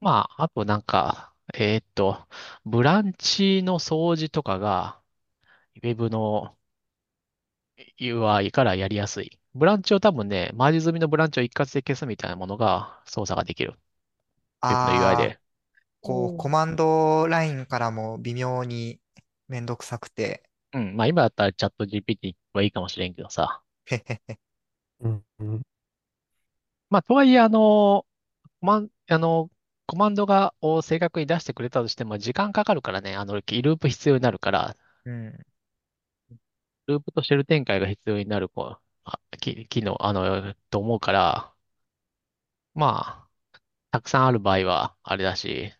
[0.00, 2.28] まあ、あとなんか、えーっと、
[2.64, 5.02] ブランチの掃除とかが、
[5.76, 6.58] ウェブの
[7.98, 9.38] UI からやりやすい。
[9.54, 13.78] ブランチを多分ね、マージ済みのブランチを一括で消すみたいなものが操作ができる。
[14.68, 15.40] ウェブの UI ああ、で。
[16.02, 19.00] こう、おーコマンドラインからも微妙に
[19.48, 20.42] めんどくさくて、
[20.72, 20.96] うん。
[20.96, 23.62] まあ今だったらチャット GPT はいいかもしれんけどさ。
[23.86, 24.38] へへへ。
[25.00, 25.62] うんうん
[26.90, 28.06] まあとはいえ、あの、
[28.60, 29.50] コマン、あの、
[29.86, 35.44] コマンドが、を正確に出してくれたとしても時間かかるからね、あの、ループ必要になるから、うん。
[36.86, 41.54] ループとシェル展開が必要になる、こう、あき機能、あの、と思うから、
[42.74, 43.30] まあ、
[43.92, 45.72] たくさんある場合は、あれだし、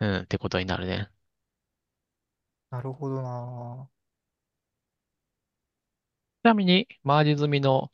[0.00, 1.10] うん、ってことになるね。
[2.74, 3.88] なるほどな。
[6.42, 7.90] ちなみに、マージ済みの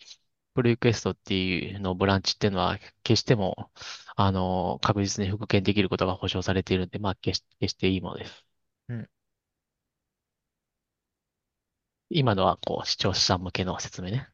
[0.54, 3.72] プルリクエストっていうのブランチっていうのは、決しても、
[4.16, 8.44] あの、確実に復権できることが保証されているんで、まあ、決し、決していいものです。
[8.88, 9.10] うん。
[12.10, 14.28] 今のは、こう、視聴者さん向けの説明ね。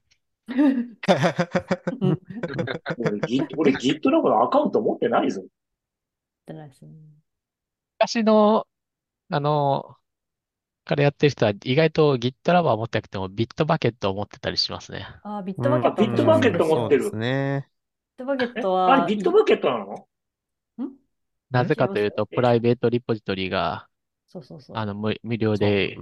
[2.00, 2.18] う ん
[2.96, 5.44] 俺、Git、俺 GitLab のアカウント持ってないぞ。
[7.98, 8.66] 昔の、
[9.30, 9.98] あの、
[10.86, 15.06] からやってる人は、意外と GitLab は持ってなくても、ビットバケットを持ってたりしますね。
[15.22, 15.64] あー、ビッうん。
[15.64, 17.70] トバケットビットバケット私持ってるそうですね。
[18.18, 20.08] ビットバケッえ、トあれは、ビットバケットなの？
[20.84, 20.96] ん？
[21.50, 21.86] なぜ違いますよ。
[21.86, 23.88] かというと、プライベートリポジトリが、
[24.26, 25.96] そうそうそあの、無、無料そうで。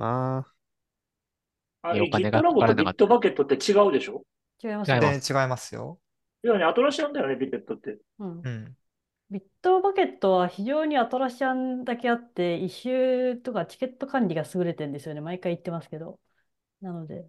[1.82, 4.22] あれ、お金がか GitLab からなかっとビットバケットって違うでしょ？
[4.62, 4.66] う。
[4.66, 5.02] 違います違いよ。
[5.02, 5.20] ます。
[5.20, 6.00] 全然違いますよ。
[6.42, 7.98] いやね、アトラシアンだよね、ビッットって。
[8.18, 8.42] うん。
[8.42, 8.76] うん。
[9.34, 15.20] ビットバケットは非常にアトラシアンだけあって、イシューとかチケット管理が優れてるんですよね。
[15.20, 16.20] 毎回言ってますけど。
[16.82, 17.28] なので、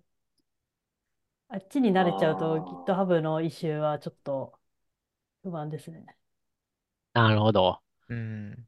[1.48, 4.60] あっちに慣れちゃうとあ GitHub のイシューはちょっと
[5.44, 6.06] 不満ですね。
[7.14, 7.82] なるほど。
[8.10, 8.68] うん。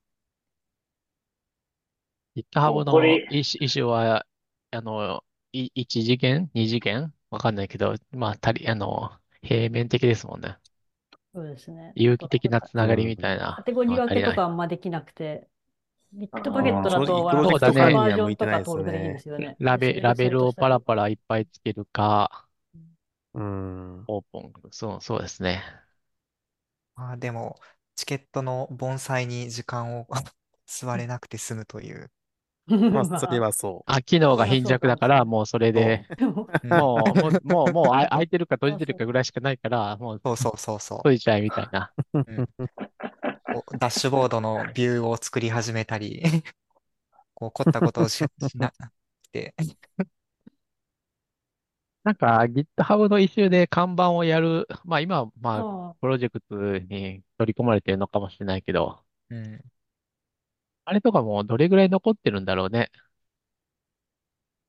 [2.35, 4.26] GitHub もうこのれ、イシイシュは、
[4.72, 9.11] あの、い1次元 ?2 次元わかんないけど、まあ、足り、あの、
[9.41, 10.57] 平面的ですもんね。
[11.38, 11.97] そうですね。
[12.07, 13.07] あ有機と、的なつながりうん。
[13.07, 13.97] みたいなカテゴリー。
[13.97, 15.47] 分けとかあんまできなくて、
[16.14, 16.84] ビットバケッうん。
[16.84, 17.89] トだ正直、と、あの、プロジェクトそうだね。
[17.91, 19.23] カバージョ管理には向いてンとかないです登録できるんでね。
[19.23, 19.59] すよね。
[19.59, 20.80] ラベ、ラベルをパラ。
[20.80, 22.47] パラいっぱいつけるか、
[23.34, 24.03] うん。
[24.07, 24.72] オープン。
[24.72, 25.64] そう、そうですね。
[26.95, 27.59] まあでも、
[27.95, 30.07] チケットの盆栽に時間を
[30.68, 32.11] 吸われなくて済むという。
[32.68, 35.26] まあ、それまあ、はそあ、機能が貧弱だから。
[35.26, 35.72] もうそれ。
[35.72, 36.69] で、でも、うん。
[36.69, 37.03] も
[37.69, 38.95] う、もう、開いてるか閉じてる。
[38.95, 41.91] かぐらいしかないから、もうそうそうそうそ閉じちゃえみたいな。
[43.80, 46.22] ダッシュボードのビューを作り始めたり、
[47.34, 48.73] こう凝ったことをし、しなく
[49.31, 49.53] て。
[52.03, 59.61] なんか GitHub のイシューで看板をやる、まあ今はまあ、プロジェクトに取り込まれてるのかもしれないけど、うん。
[60.88, 62.91] あれとかもどれぐらい残ってるんだろうね。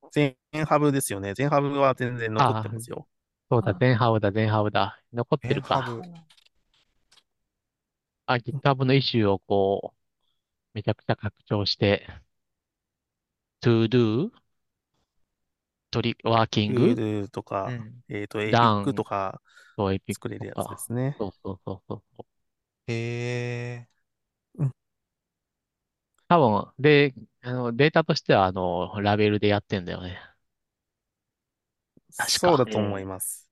[0.03, 0.07] う。
[0.11, 0.35] 全
[0.67, 1.33] ハブですよね。
[1.33, 3.07] 全ハブは全然残ってますよ。
[3.49, 5.01] そうだ、あ全ハブだ、全ハブだ。
[5.13, 5.83] 残ってるか。
[8.27, 9.97] あ、GitHub のイシューをこう、
[10.75, 12.07] めちゃくちゃ拡張して、
[13.61, 14.31] to do,
[15.91, 18.03] トリ、ワーキンクーグ、ルとうか、ん。
[18.09, 19.41] えっと、エピックとか
[19.75, 20.85] とエピック作れるやつでとか。
[20.85, 21.15] すね。
[21.19, 22.23] そうそうそうそう。
[22.87, 22.93] へ
[23.87, 23.89] え。
[26.29, 26.37] うん。
[26.37, 30.19] 多分、で、あの、データとしては、あの、ラベルでやってんだよね。
[32.17, 32.41] 確か。
[32.41, 33.49] そうだと思いえます。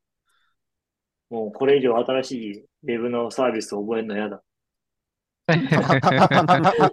[1.31, 4.43] ーもうこれ以上新しいウェブのサービスを覚えるの嫌だ。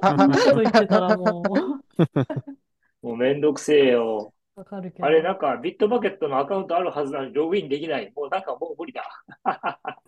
[0.06, 1.82] そんなこと言ってたらも
[3.02, 4.34] もうめんどくせえよ。
[4.56, 5.22] う、わかるけあれ、ど。
[5.22, 8.12] なんか、ビットバケットのアカウントあるはずなのにログインできない。
[8.16, 9.04] もうなんかもう無理だ。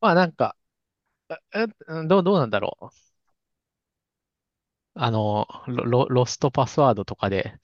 [0.00, 0.56] まあなんか、
[1.54, 3.13] え、えどう、どうなんだろう？
[4.94, 7.58] あの、ロ、ロストパスワードとかで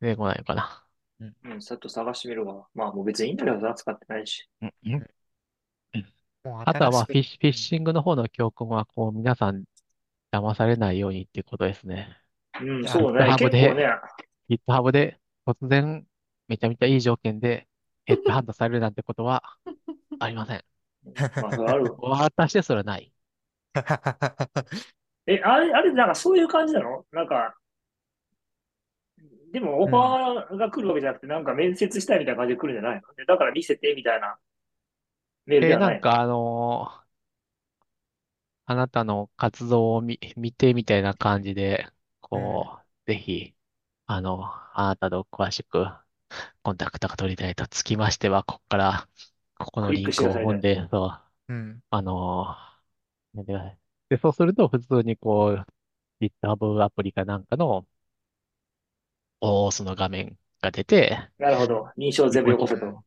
[0.00, 0.84] 出てこないのかな。
[1.20, 2.66] うん、うん、ちょっと探してみるわ。
[2.74, 4.48] まあもう別にインターネットは使ってないし。
[4.62, 5.06] うん、うん
[6.42, 9.64] あとはまあフィッシュ、フィッシングの方の教訓は、こう、皆さん
[10.32, 12.16] 騙されないようにっていうことですね。
[12.60, 13.26] うん、そうね。
[13.38, 13.74] 結構ね。
[14.48, 16.06] GitHub で突然
[16.48, 17.68] めちゃめちゃいい条件で
[18.04, 19.42] ヘッドハンドされるなんてことは
[20.18, 20.64] ありません。
[21.14, 21.94] まあ、ある。
[22.00, 23.12] 私ですらない。
[25.34, 27.06] え、あれ、あれ、なんかそういう感じなの？
[27.12, 27.54] なんか、
[29.52, 33.14] でもオファーが来るわけじゃなくて、なんか面接したいみたいな感じで来るんじゃないの？
[33.14, 34.36] でだから見せてみたいな
[35.46, 37.00] メールじゃないなんかあのー
[38.66, 41.88] あなたの活動を見、見てみたいな感じで、
[42.20, 43.54] こう、ぜひ、
[44.06, 44.44] あの、
[44.78, 45.86] あなたと詳しく
[46.62, 49.08] コンタクトが取りたいとつきましては、ここから、
[49.58, 51.82] ここのリンクを踏んで、そう、うん。
[51.90, 53.44] あのー、
[54.10, 55.56] で、そうすると、普通にこ
[56.20, 57.86] う、GitHub アプリかなんかの、
[59.40, 61.88] おその画面が出て、なるほど。
[61.96, 63.04] 認証全部よこせと。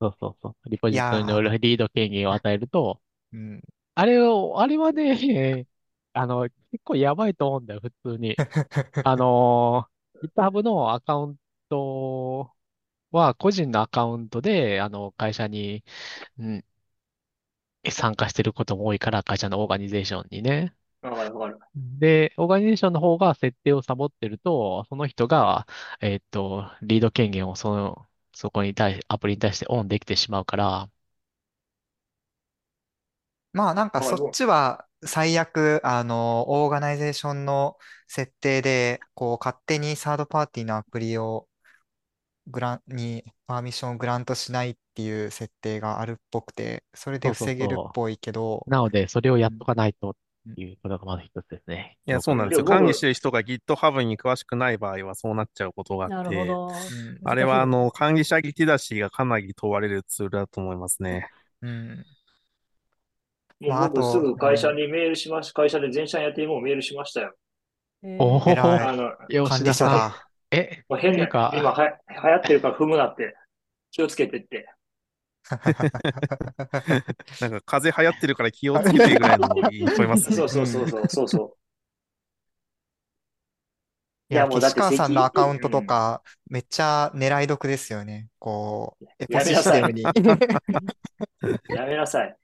[0.00, 0.70] そうそうそう。
[0.70, 3.00] リポジトリのリード権限を与えると、
[3.32, 3.62] うん、
[3.94, 5.66] あれを、あれはね、
[6.12, 8.36] あの、結構やばいと思うんだよ、普通に。
[9.04, 9.88] あの、
[10.22, 11.36] GitHub のアカウン
[11.68, 12.52] ト
[13.12, 15.84] は、個人のアカウントで、あの、会社に、
[16.38, 16.64] うん、
[17.90, 20.74] 参加してることも多いから、会社のオーガニゼーションにね。
[21.02, 21.60] わかるわかる。
[21.76, 25.66] で、オーガニゼーションの方が設定をサボってると、その人が、
[26.00, 30.90] えっと、リード権限をその、そこに対し、アプリに対してオンできてしまうから、
[33.52, 37.76] まあなんかそっちは最悪、あの、 Organization の
[38.08, 41.48] 設定で、こう勝手にサードパーティーのアプリを
[42.46, 50.14] グラン、にパーミッションを grant しないっていう設定があるっぽくて、それで防げるっぽいけど、なので、それをやっとかないとっ
[50.54, 51.98] ていうことがまず一つですね。
[52.06, 52.64] いや、そうなんですよ。
[52.64, 56.50] 管理してる人が GitHub に詳しくない場合はそうなっちゃうことがあって、
[57.24, 61.28] あれはあの、管理者リテラシーがかなり問われるツールだと思いますね。
[61.62, 62.04] うん。
[63.60, 67.34] もう僕すぐ会社にメールしまし、会社で全社やってもうメールしましたよ。
[68.18, 70.33] おお、あの、吉田さん。
[70.54, 73.36] え、変な、今は流行ってるから踏むなって。
[73.90, 74.68] 気をつけてって。
[77.40, 80.36] なんか風邪流行ってるから気をつけてぐらいの言い聞こえますね。
[80.36, 81.56] そうそうそうそうそうそう。
[84.30, 88.28] いや、もう岸川さんのアカウントとか、めっちゃ狙い得ですよね。
[88.40, 90.02] こう、エポシステムに。
[91.68, 92.36] やめなさい。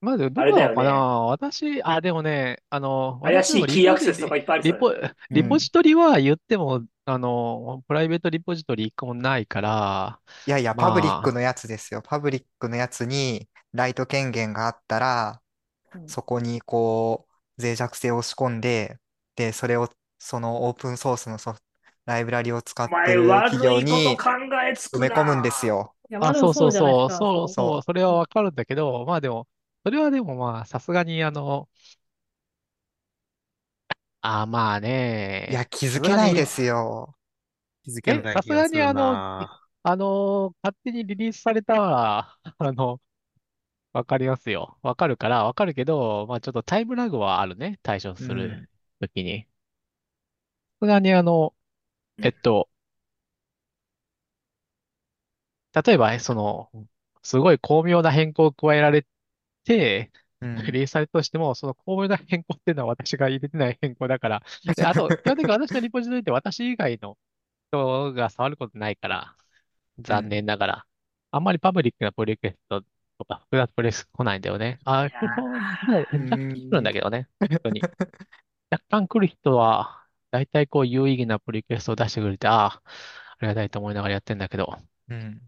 [0.00, 4.94] まず、どうなのかな、私、あ、でもね、あの、怪しいキーアクセスとかいっぱいあるリポ、
[5.30, 12.02] リポジトリは言っても、あの、プライベートリポジトリ一個もないから、いやいや、パブリックのやつですよ。
[12.02, 15.42] パブリックのやつにライト権限があったら、
[16.06, 17.28] そこにこ
[17.58, 18.98] う、脆弱性を仕込んで、
[19.36, 21.66] で、それを、そのオープンソースのソフト、
[22.06, 24.26] ライブラリを使ってる企業に
[24.92, 25.96] 埋め込むんですよ。
[26.20, 29.48] あ、そうそうそう、そうそう、それはわかるんだけど、まあでも、
[29.84, 31.68] それはでもまあ、さすがにあの、
[34.26, 35.46] あ、まあね。
[35.50, 37.14] いや、気づけないですよ。
[37.82, 39.20] 気づけないさすがにあの、
[39.82, 43.00] あの、勝手にリリースされたら、 あの、
[43.92, 44.78] わかりますよ。
[44.82, 47.80] わかるから、わかるけど、まあちょっとタイムラグはあるね。
[47.82, 48.62] 対処する
[49.00, 49.48] ときに。
[50.80, 51.52] さすがにあの、
[52.22, 52.70] えっと、
[55.84, 56.70] 例えば、その、
[57.22, 59.06] すごい巧妙な変更を加えられ
[59.64, 60.12] て、
[60.44, 64.42] リリースされたとしても、その巧妙な変更っていうのは私が入れてない変更だから、
[64.76, 67.16] で、あと、基本的に私のリポジトリって私以外の
[67.72, 69.34] 人が触ることないから、
[69.98, 70.86] 残念ながら。
[71.30, 72.82] あんまりパブリックなプリクエスト
[73.18, 74.78] とか複雑プレス来ないんだよね。
[74.84, 77.28] あ、来るんだけどね。
[77.40, 77.80] 本当に。
[78.70, 82.82] 若干来る人は、だいたいこう有意義なプリクエストを出してくれて、ああ、
[83.38, 84.78] ありがたいと思いながらやってんだけど。
[85.08, 85.40] うん。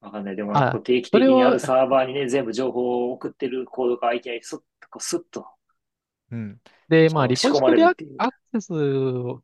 [0.00, 0.36] わかんない。
[0.36, 5.46] でも、定期的にあるサーバーにね、全部情報を送ってるコードが相手にスッと、スッと。
[6.30, 6.60] うん。
[6.88, 8.04] で、まあ、リポジトリアク
[8.54, 8.72] セス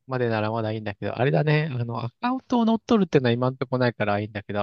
[0.06, 4.60] までならまだいいんだけど、あれだね、あの、アカウントを乗っ取るっていうのは今んとこないからいいんだけど、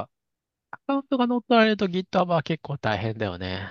[0.72, 3.62] アカウントが乗っ取られると GitHub は結構大変だよね。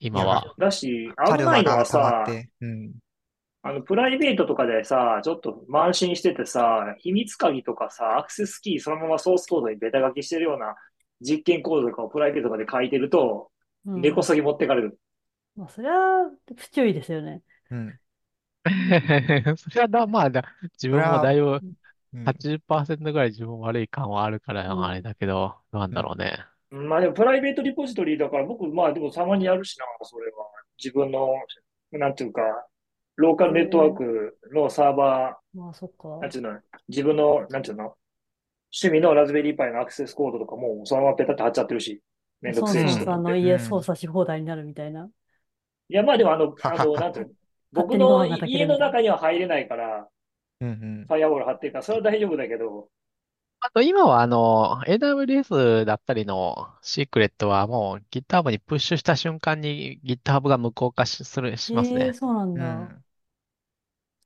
[0.00, 0.54] 今は。
[0.58, 2.24] だし、危ないのはさ、
[2.60, 2.92] うん、
[3.62, 10.74] あの、プライベートとかでさ、ちょっと慢心しててさ、秘密鍵とかさ、アクセスキーそのままソースコードにベタ書きしてるような
[11.20, 13.50] 実験コードとかをプライベートとかで書いてると、
[13.84, 14.98] 根こそぎ持ってかれる。
[15.56, 17.42] まあ、それは不注意ですよね。
[17.70, 17.98] うん。
[19.56, 20.44] それはだ、まあだ、
[20.74, 21.60] 自分もだいぶ
[22.24, 26.44] 80%ぐらい自分悪い感はあるからあれだけど、なんだろうね。
[26.70, 30.46] まあでもプライベートリポジトリだから僕、まあでもたまにやるしな、それは。
[30.82, 31.28] 自分の、
[31.92, 32.42] なんていうか、
[33.16, 36.08] ローカルネットワークのサーバー、まあ、そっか。
[36.20, 37.96] なんちゅうの、自分の、なんちゅうの、
[38.72, 42.02] 趣味のラズベリーパイのアクセスコードとかも、そのままペタって貼っちゃってるし、
[42.40, 43.04] めんどくせえし。
[43.04, 45.08] さんの家操作し放題になるみたいな。
[45.88, 47.32] いや、まあでもあの、あの、 なんていうの、
[47.72, 50.08] 僕の家の中には入れないから、
[50.60, 52.88] うんうん、ファイアウォール貼ってるから、それは大丈夫だけど。
[53.62, 62.06] あと今はあの、AWS だったりのシークレットはもう GitHub にプッシュした瞬間に GitHub が無効化しする、しますね。
[62.06, 62.64] えー、そうなんだ。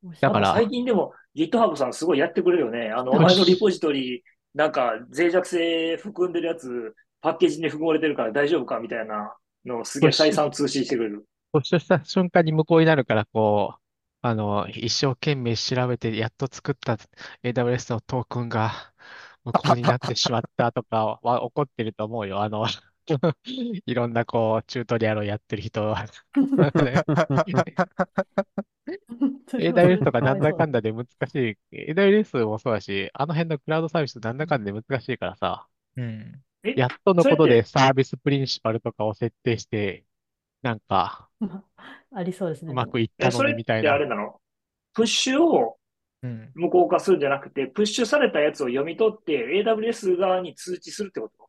[0.04, 0.54] うん、だから。
[0.54, 2.90] 最近でも GitHub さんすごいやってくれるよね。
[2.90, 4.22] あの、お前のリポジトリ、
[4.54, 11.26] なんか脆弱性含んでるやつ、パッケージに含まれてるから大丈夫かみたいなのをすげえ再三通信してくれる。
[11.52, 13.80] 保証した瞬間に無効になるから、こう、
[14.22, 16.94] あの、一生懸命調べてやっと作った
[17.42, 18.92] AWS のトークンが
[19.44, 22.42] 無効になってしまったとかは怒ってると思うよ。
[22.42, 22.66] あの、
[23.86, 26.06] いろんなこう、チュートリアルをやってる人 は
[29.52, 31.90] AWS とかなんだかんだで難しい。
[31.92, 35.66] AWS もそうだし、あの辺のクラウドサービスなんだかんだで難しいからさ、
[35.96, 36.42] うん。
[36.76, 40.04] やっとのことでサービスプリンシパルとかを設定して、
[40.62, 41.28] なんか、
[42.14, 42.72] ありそうですね。
[42.72, 43.92] うまくいったのにみたいな。
[43.92, 44.40] あれなの？
[44.94, 45.76] プッシュを
[46.54, 51.44] 無効化するんじゃなくて、うん、プッシュされたやつを読み取って AWS 側に通知するってこと？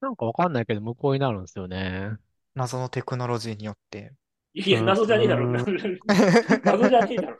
[0.00, 2.12] なんかわかんないけど無効になるんですよね。
[2.54, 4.12] 謎のテクノロジーによって。
[4.54, 5.46] いや、謎じゃねえだろ。
[6.64, 7.38] 謎じゃねえだろ。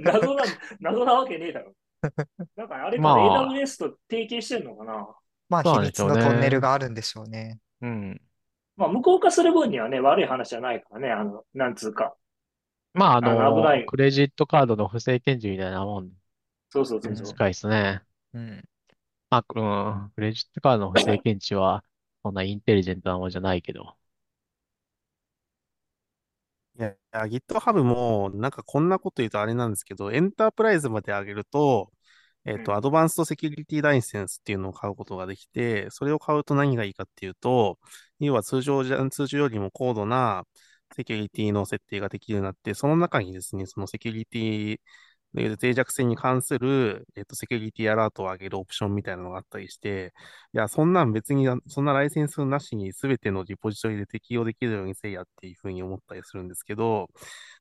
[0.00, 0.44] 謎な、
[0.80, 1.72] 謎なわけねえだろ。
[2.56, 5.08] だからあれか、まあ、AWS と提携してんのかな？
[5.48, 7.58] まあ、秘密のトンネルがあるんでしょうね。
[7.80, 8.20] うん。
[8.76, 12.14] まあ、無効化する分にはね、悪い話じゃないからね、あの、なんつうか。
[12.92, 16.10] まあ、あの、危ないクレジットカードの不正検知みたいなもん。
[16.70, 17.26] そうそうそうそう。
[17.26, 18.02] 近いですね。
[18.34, 18.64] うん。
[19.34, 21.84] まあ、うん、クレジットカードの不正検知は、
[22.22, 23.96] そんなインテリジェントなものじゃないけど。
[26.76, 31.92] いや、GitHub も、なんかこんなこと言うとあれなんですけど、エンタープライズまで上げると、
[32.44, 37.78] えっと、アドバンストセキュリティライセンスっていうのを買うことができて、それを買うと何がいいかっていうと、
[38.18, 40.44] 要は通常じゃ、通常よりも高度な
[40.96, 44.80] セキュリティの設定ができるようになって、その中にですね、そのセキュリティ
[45.34, 50.12] 脆弱性に関する、えっと、セキュリティアラートを上げるオプションみたいなのがあったりして、
[50.52, 57.08] いや、そんなん別に、そんなライセンスなしに全てのリポジトリで適用できるようにせいやっていうふうに思ったりするんですけど、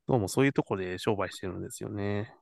[0.08, 2.36] どうもそういうとこで商売してるんですよね。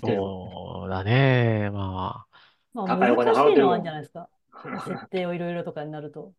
[0.00, 1.70] そうだね。
[1.70, 2.26] まあ。
[2.74, 4.28] まあ、難しいのはあるんじゃないですか。
[4.84, 6.32] 設定をいろいろとかになると。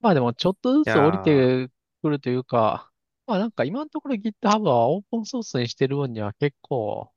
[0.00, 1.68] まあでも、ちょっとずつ降りて
[2.02, 2.91] くるというか、
[3.26, 7.12] まあなんか今のところ GitHub はオープンソースにしてる分には結構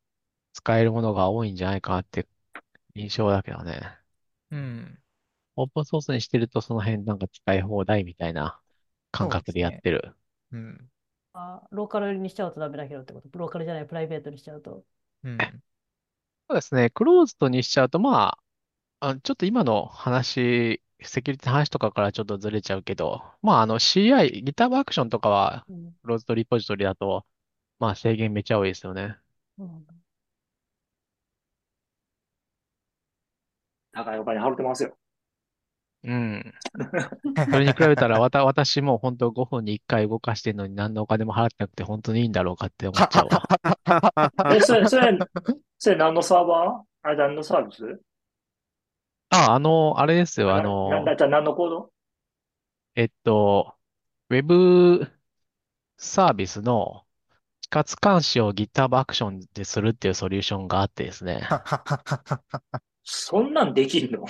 [0.53, 2.27] 使えるものが多いんじゃないかなって
[2.95, 3.81] 印象だけどね。
[4.51, 4.97] うん。
[5.55, 8.59] オープンソースにしてるとその辺なんか使い放題みたいな
[9.11, 10.15] 感覚でやってる。
[10.51, 10.89] うん。
[11.33, 13.29] あ、ローカルにしちゃうとダメだけどってこと？
[13.37, 14.85] ローカルじゃない、プライベートにしちゃうと。
[15.23, 15.37] うん。
[16.49, 16.89] そうですね。
[16.91, 18.39] クローズドにしちゃうと、まあ、
[18.99, 25.65] あちょっと今の話、セキュリティの話とかからちょっとずれちゃうけど、まあ、あの CI、GitHub アクションとかは、
[26.01, 27.25] クローズドリポジトリだと、
[27.79, 29.17] まあ制限めっちゃ多いですよね。
[29.57, 29.85] うん、
[33.91, 34.97] 高いお金払ってますよ。
[36.03, 36.53] うん。
[37.51, 44.55] それに比べたら、わた、私も本当5分に1回動かしてるのに何のお金も払ってなくて本当にいいんだろうかって思っちゃうわ。
[44.55, 45.17] え、それ、それ、
[45.79, 47.07] それ何のサーバー？
[47.07, 47.99] あれ何のサービス？
[49.29, 51.91] あ、あの、あれですよ、あの、な、な、じゃ何のコード？
[52.95, 53.75] えっと、
[54.29, 55.11] ウェブ
[55.97, 57.05] サービスの
[57.61, 61.55] 死活監視を GitHub アクションでするっていうソリューションがあってですね。
[63.03, 64.25] そんなんできるの？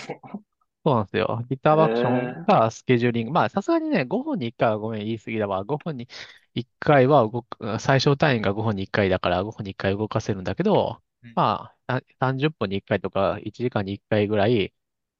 [0.86, 1.42] そうなんですよ。
[1.50, 3.32] GitHub アクションがスケジューリング。
[3.32, 5.64] まあ、さすがにね、5分に1回はごめん、言い過ぎだわ。
[5.64, 6.08] 5分に
[6.54, 11.02] 1回は動く、最小単位が5分に1回だから5分に1回動かせるんだけど、
[11.34, 14.74] まあ、30分に1回とか1時間に1回ぐらい、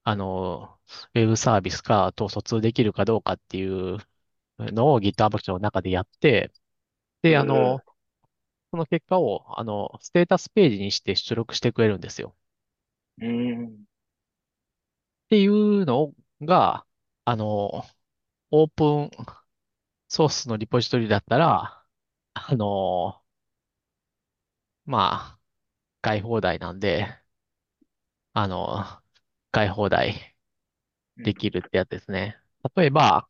[0.06, 0.80] あの、
[1.16, 4.00] ウェブサービスかと疎通できるかどうかっていう
[4.60, 6.54] のを GitHub アクションの中でやって、
[7.24, 7.84] で、あの、
[8.72, 12.36] その結果を、あの、ステータスページにして出力してくれるんですよ。
[13.18, 13.66] うん。
[13.68, 16.86] っていうのが、
[17.26, 17.84] あの、
[18.52, 19.12] オープン
[20.08, 21.86] ソースのリポジトリだったら、
[22.34, 23.22] あの、
[24.86, 25.40] まあ、
[26.02, 27.08] 買い放題なんで、
[28.34, 29.02] あの、
[29.56, 30.36] 買い放題
[31.16, 32.38] できるってやつですね。
[32.76, 33.26] 例えば、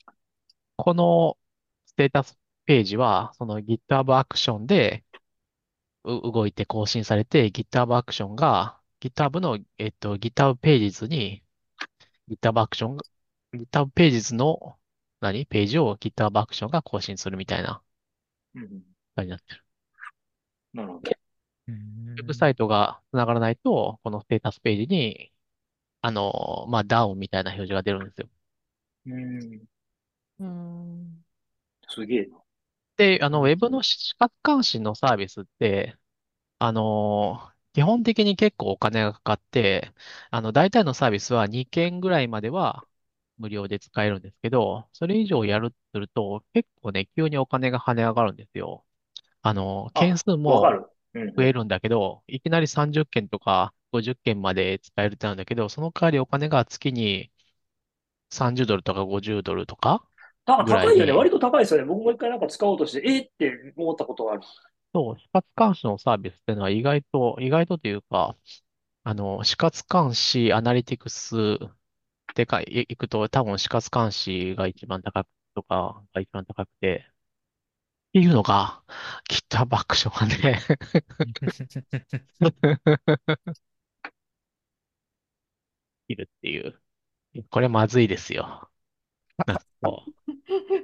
[0.75, 1.37] この
[1.85, 2.35] ステータス
[2.65, 5.03] ページは、その GitHub アクションで
[6.03, 11.43] 動いて更新されて、GitHub アクションが GitHub の、えっと、GitHub ページズに
[12.27, 12.97] GitHub アクション、
[13.53, 14.79] GitHub ページズの
[15.19, 15.45] 何？
[15.45, 17.83] ページを GitHub アクションが更新するみたいな。
[19.15, 19.63] 態になってる。
[20.73, 21.11] なるほど。
[21.67, 25.31] ウェブサイトが繋がらないと、このステータスページに、
[26.05, 28.29] あの、まあ、ダウンみたいな表示が出るんですよ。
[29.05, 29.65] うん。
[30.39, 31.25] うん。
[31.89, 32.37] すげえな。
[32.97, 35.97] で、あの、ウェブの視覚監視のサービスって、
[36.59, 39.93] あの、基本的に結構お金がかかって、
[40.31, 42.87] あの、大体のサービスは2件ぐらいまでは
[43.37, 48.85] 無料で使えるんですけど、それ以上やるとすると、結構ね、急にお金が跳ね上がるんですよ。
[49.41, 50.75] あの、件数も
[51.37, 57.31] 増えるんだけど、いきなり30件とか50件まで使えるってなんだけど、その代わりお金が月に
[58.29, 60.03] 30ドルとか50ドルとか
[60.45, 61.11] 高いよね。
[61.11, 61.85] 割と高いですよね。
[61.85, 64.41] 僕も一回なんか使おうとして、えって思ったことがある。
[64.93, 68.35] そう、死活監視のサービスっていうのは意外と、意外とというか、
[69.03, 71.35] あの、死活監視アナリティクス
[72.35, 77.05] でかい、いくと多分死活監視が一番高くとかが一番高くて、
[78.09, 78.81] っていうのが、
[79.29, 80.61] GitHub アクションがね
[86.07, 86.79] いるっていう。
[87.49, 88.69] これまずいですよ。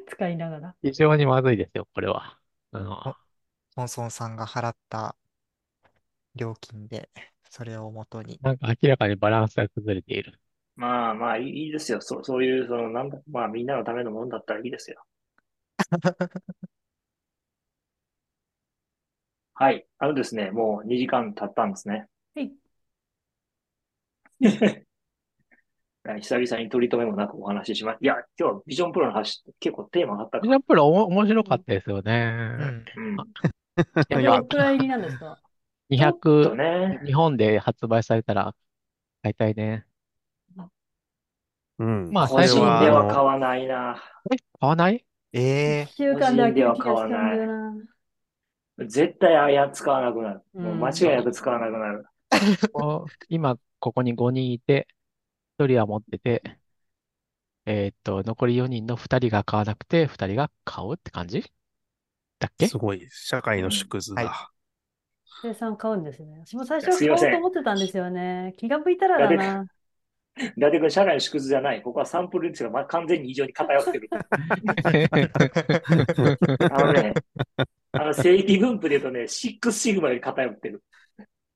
[0.07, 0.76] 使いながら。
[0.84, 2.39] 非常にまずいですよ、これは。
[2.72, 3.15] あの、
[3.76, 5.18] ソンソンさんが払った
[6.35, 7.10] 料金で、
[7.49, 8.39] それをもとに。
[8.41, 10.39] なんか明らかにバランスが崩れている。
[10.76, 12.02] まあまあいいですよ。
[12.02, 15.03] そそういう、その、なんだ、まあみんなのためのものだったらいいですよ。
[19.53, 19.85] はい。
[19.99, 22.07] あのですね、もう2時間経ったんですね。
[22.35, 22.52] はい。
[26.03, 27.97] 久々に取り留めもなくお話しします。
[28.01, 32.57] いや、今日はビジョンプロの話、結構テーマがあったビジョンプロお面白かったですよね。
[32.97, 33.15] うん。
[33.15, 33.23] ど
[34.09, 35.39] れくらい入りなんですか
[35.91, 38.55] ?200、ね、日本で発売されたら
[39.21, 39.85] 買いたいね。
[41.77, 42.09] うん。
[42.11, 44.01] まあ、最初では買わないな。
[44.31, 45.05] え、買わない？
[45.33, 45.93] ええー。
[45.93, 48.87] 習慣では買わない。
[48.87, 50.41] 絶対あや使わなくなる。
[50.53, 52.05] もう間違いなく使わなくなる。
[53.29, 54.87] 今、ここに5人いて、
[55.61, 56.41] 1人は持ってて、
[57.67, 61.43] えーっと、残り4人の2人が買わなくて、2人が買うって感じ？
[62.39, 62.67] だっけ？
[62.67, 64.51] すごい、社会の縮図だ。
[65.43, 66.43] 生産買うんですね。
[66.45, 68.53] 私も最初は買おうと思ってたんですよね。
[68.57, 69.67] 気が向いたらだな。
[70.57, 71.81] 伊達君、社会の縮図じゃない。
[71.81, 74.09] ここはサンプル率が、まあ、完全に異常に偏ってる。
[76.71, 77.13] あのね、
[77.91, 80.83] あの正規分布で言うとね、6シグマより偏ってる。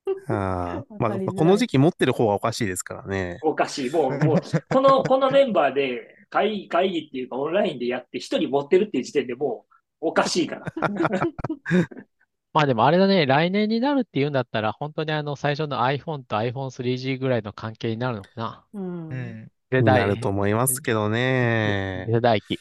[0.27, 3.39] あまあ、この時期持ってる方がおかしいですからね。
[3.43, 3.89] おかしい。
[3.89, 4.37] もう、もう、
[4.69, 10.65] この、このメンバーで会議、 会議っていうかオンラインでやって一人持ってるっていう時点でもうおかしいから。
[12.53, 18.65] まあでもあれだね、来年になるっていうんだったら、本当にあの最初の iPhone と iPhone3G ぐらいの関係になるのかな。
[18.73, 19.51] うん。
[19.71, 19.99] 世代。
[19.99, 22.05] なると思いますけどね。
[22.09, 22.57] 世代機。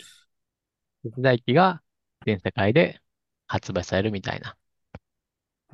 [1.04, 1.80] 世代機が
[2.26, 3.00] 全世界で
[3.46, 4.56] 発売されるみたいな。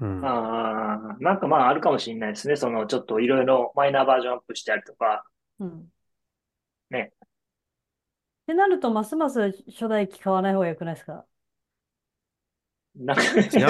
[0.01, 0.24] うん。
[0.24, 2.56] ああ、なんかまああるかもしれないですね。
[2.56, 5.24] そのちょっといろいろマイナーバージョンアップしたりとか。
[5.59, 5.89] うん。
[6.90, 7.12] ね。
[7.12, 7.18] っ
[8.47, 11.24] てなると、ますます初代機買わない方がよくないですか？
[12.98, 13.68] 違うんですよ。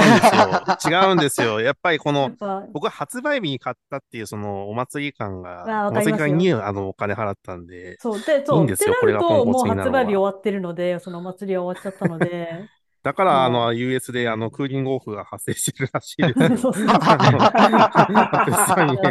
[0.91, 1.61] 違うんですよ。
[1.61, 2.31] やっぱりこの、
[2.73, 12.67] 僕は発売日に買ったっていうそのお祭り感が、お祭り感にあのお金払ったんで、そう、で、そう、いいんですよ、もう発売日終わってるので、そのお祭りは終わっちゃったので、
[13.03, 16.35] だから、あの、US で、あの、クーリングオフが発生してるらしいです。
[16.35, 16.89] そうそうそう。
[16.89, 17.17] 平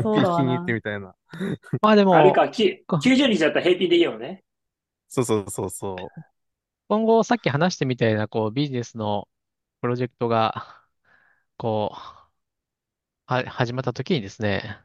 [0.04, 1.16] 均に行ってみたいな。
[1.82, 4.44] まあでも、あれか、90日だったら平均でいいよね。
[5.08, 5.98] そうそうそうそう。
[6.88, 9.28] 今後、さっき話してみたいな、こう、ビジネスの
[9.82, 10.84] プロジェクトが、
[11.58, 11.98] こう、
[13.26, 14.80] は、始まった時にですね、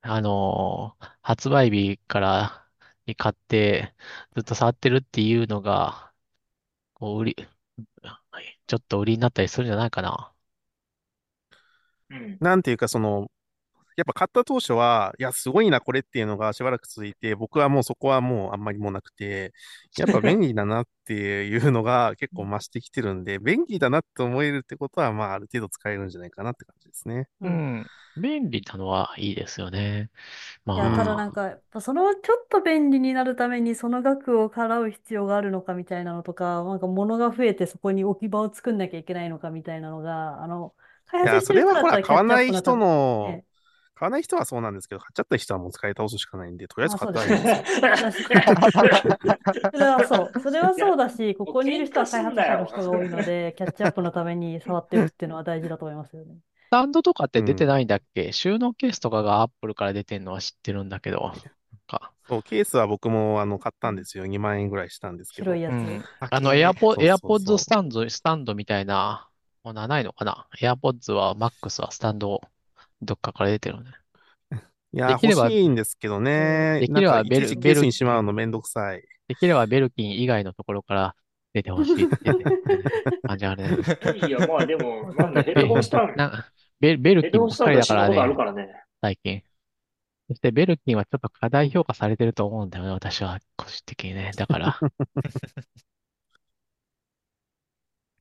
[0.00, 2.68] あの発売日から
[3.06, 3.94] に買って、
[4.36, 6.12] ずっと触ってるっていうのが、
[6.94, 7.36] こう、売り、
[8.68, 10.32] ちょっと売りになったりするんじゃないかな。
[12.10, 12.40] うん。
[12.40, 13.30] なんていうか、その、
[13.98, 19.52] やっぱ買った当初は、いや、すごいな、これっていうのがしばらく続いて、僕はもうそこはもうあんまりもうなくて、
[19.96, 27.28] やっぱ便利だなっていうのが結構増してきてるんで、 便利だなって思えるってことは、まあ、ある程度使えるんじゃないかなって感じですね。
[27.40, 27.90] うん。
[28.16, 30.10] 便利なのはいいですよね。
[30.64, 40.74] まいや、ただなんか、やっぱそのちょっと便利になるためにその額を払う必要があるのかみたいなのとか、なんか物が増えてそこに置き場を作んなきゃいけないのかみたいなのが、あの、
[41.06, 43.40] 開発してる人だったら買わない人の、
[43.98, 47.88] 買わない人はそうなんですけど、買っちゃった人はもう使い倒すしかないんで、とりあえず買ったらいいですよ。
[49.72, 50.40] それはそう。
[50.40, 56.36] それはそうだし、ここにいる人は開発者の人が多いので、キャッチアップのために触ってるっていうのは大事だと思いますよね。
[56.68, 61.32] スタンドとかって出てないんだっけ、うん、収納ケースとかがアップルから出てるのは知ってるんだけど。
[62.28, 64.26] そう、ケースは僕もあの買ったんですよ。
[64.26, 65.46] 2万円ぐらいしたんですけど。
[65.46, 65.72] 白いやつ。
[65.72, 69.28] うん、あの、エアポ、エアポッドスタンド、スタンドみたいな
[69.64, 72.40] もうないのかな ?AirPods は Max はスタンド
[73.02, 73.90] どっかから出てるね。
[74.92, 76.80] いや、欲しいんですけどね。
[76.80, 79.02] できればベル、ベルにしまうのめんどくさい。
[79.28, 81.14] できればベルキン以外のところから
[81.52, 82.16] 出てほしいって
[83.26, 83.76] 感じあるね。
[84.26, 86.14] いや、まあでも、なんだ、ヘッドホンスタン
[86.80, 88.08] ベベルキンばっかりだから
[88.52, 89.42] ね、ね最近。
[90.28, 94.32] そしてベルキンはちょっと過大評価されてると思うんだよね、私は、個人的にね。
[94.36, 94.78] だから。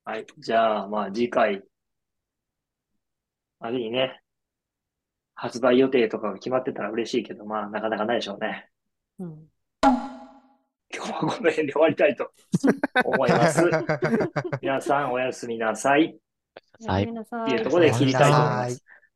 [0.05, 0.25] はい。
[0.37, 1.61] じゃあ、まあ次回、
[3.59, 4.21] あれにね、
[5.39, 8.67] 発売予定とかが決まってたら嬉しいけど、まあなかなかないでしょうね。
[9.19, 9.47] うん、
[9.83, 12.31] 今日はこの辺で終わりたいと
[13.05, 13.63] 思います。
[14.63, 16.17] 皆さんおやすみなさい。
[16.87, 17.03] はい。
[17.03, 18.83] っていうところで切りたいと思います。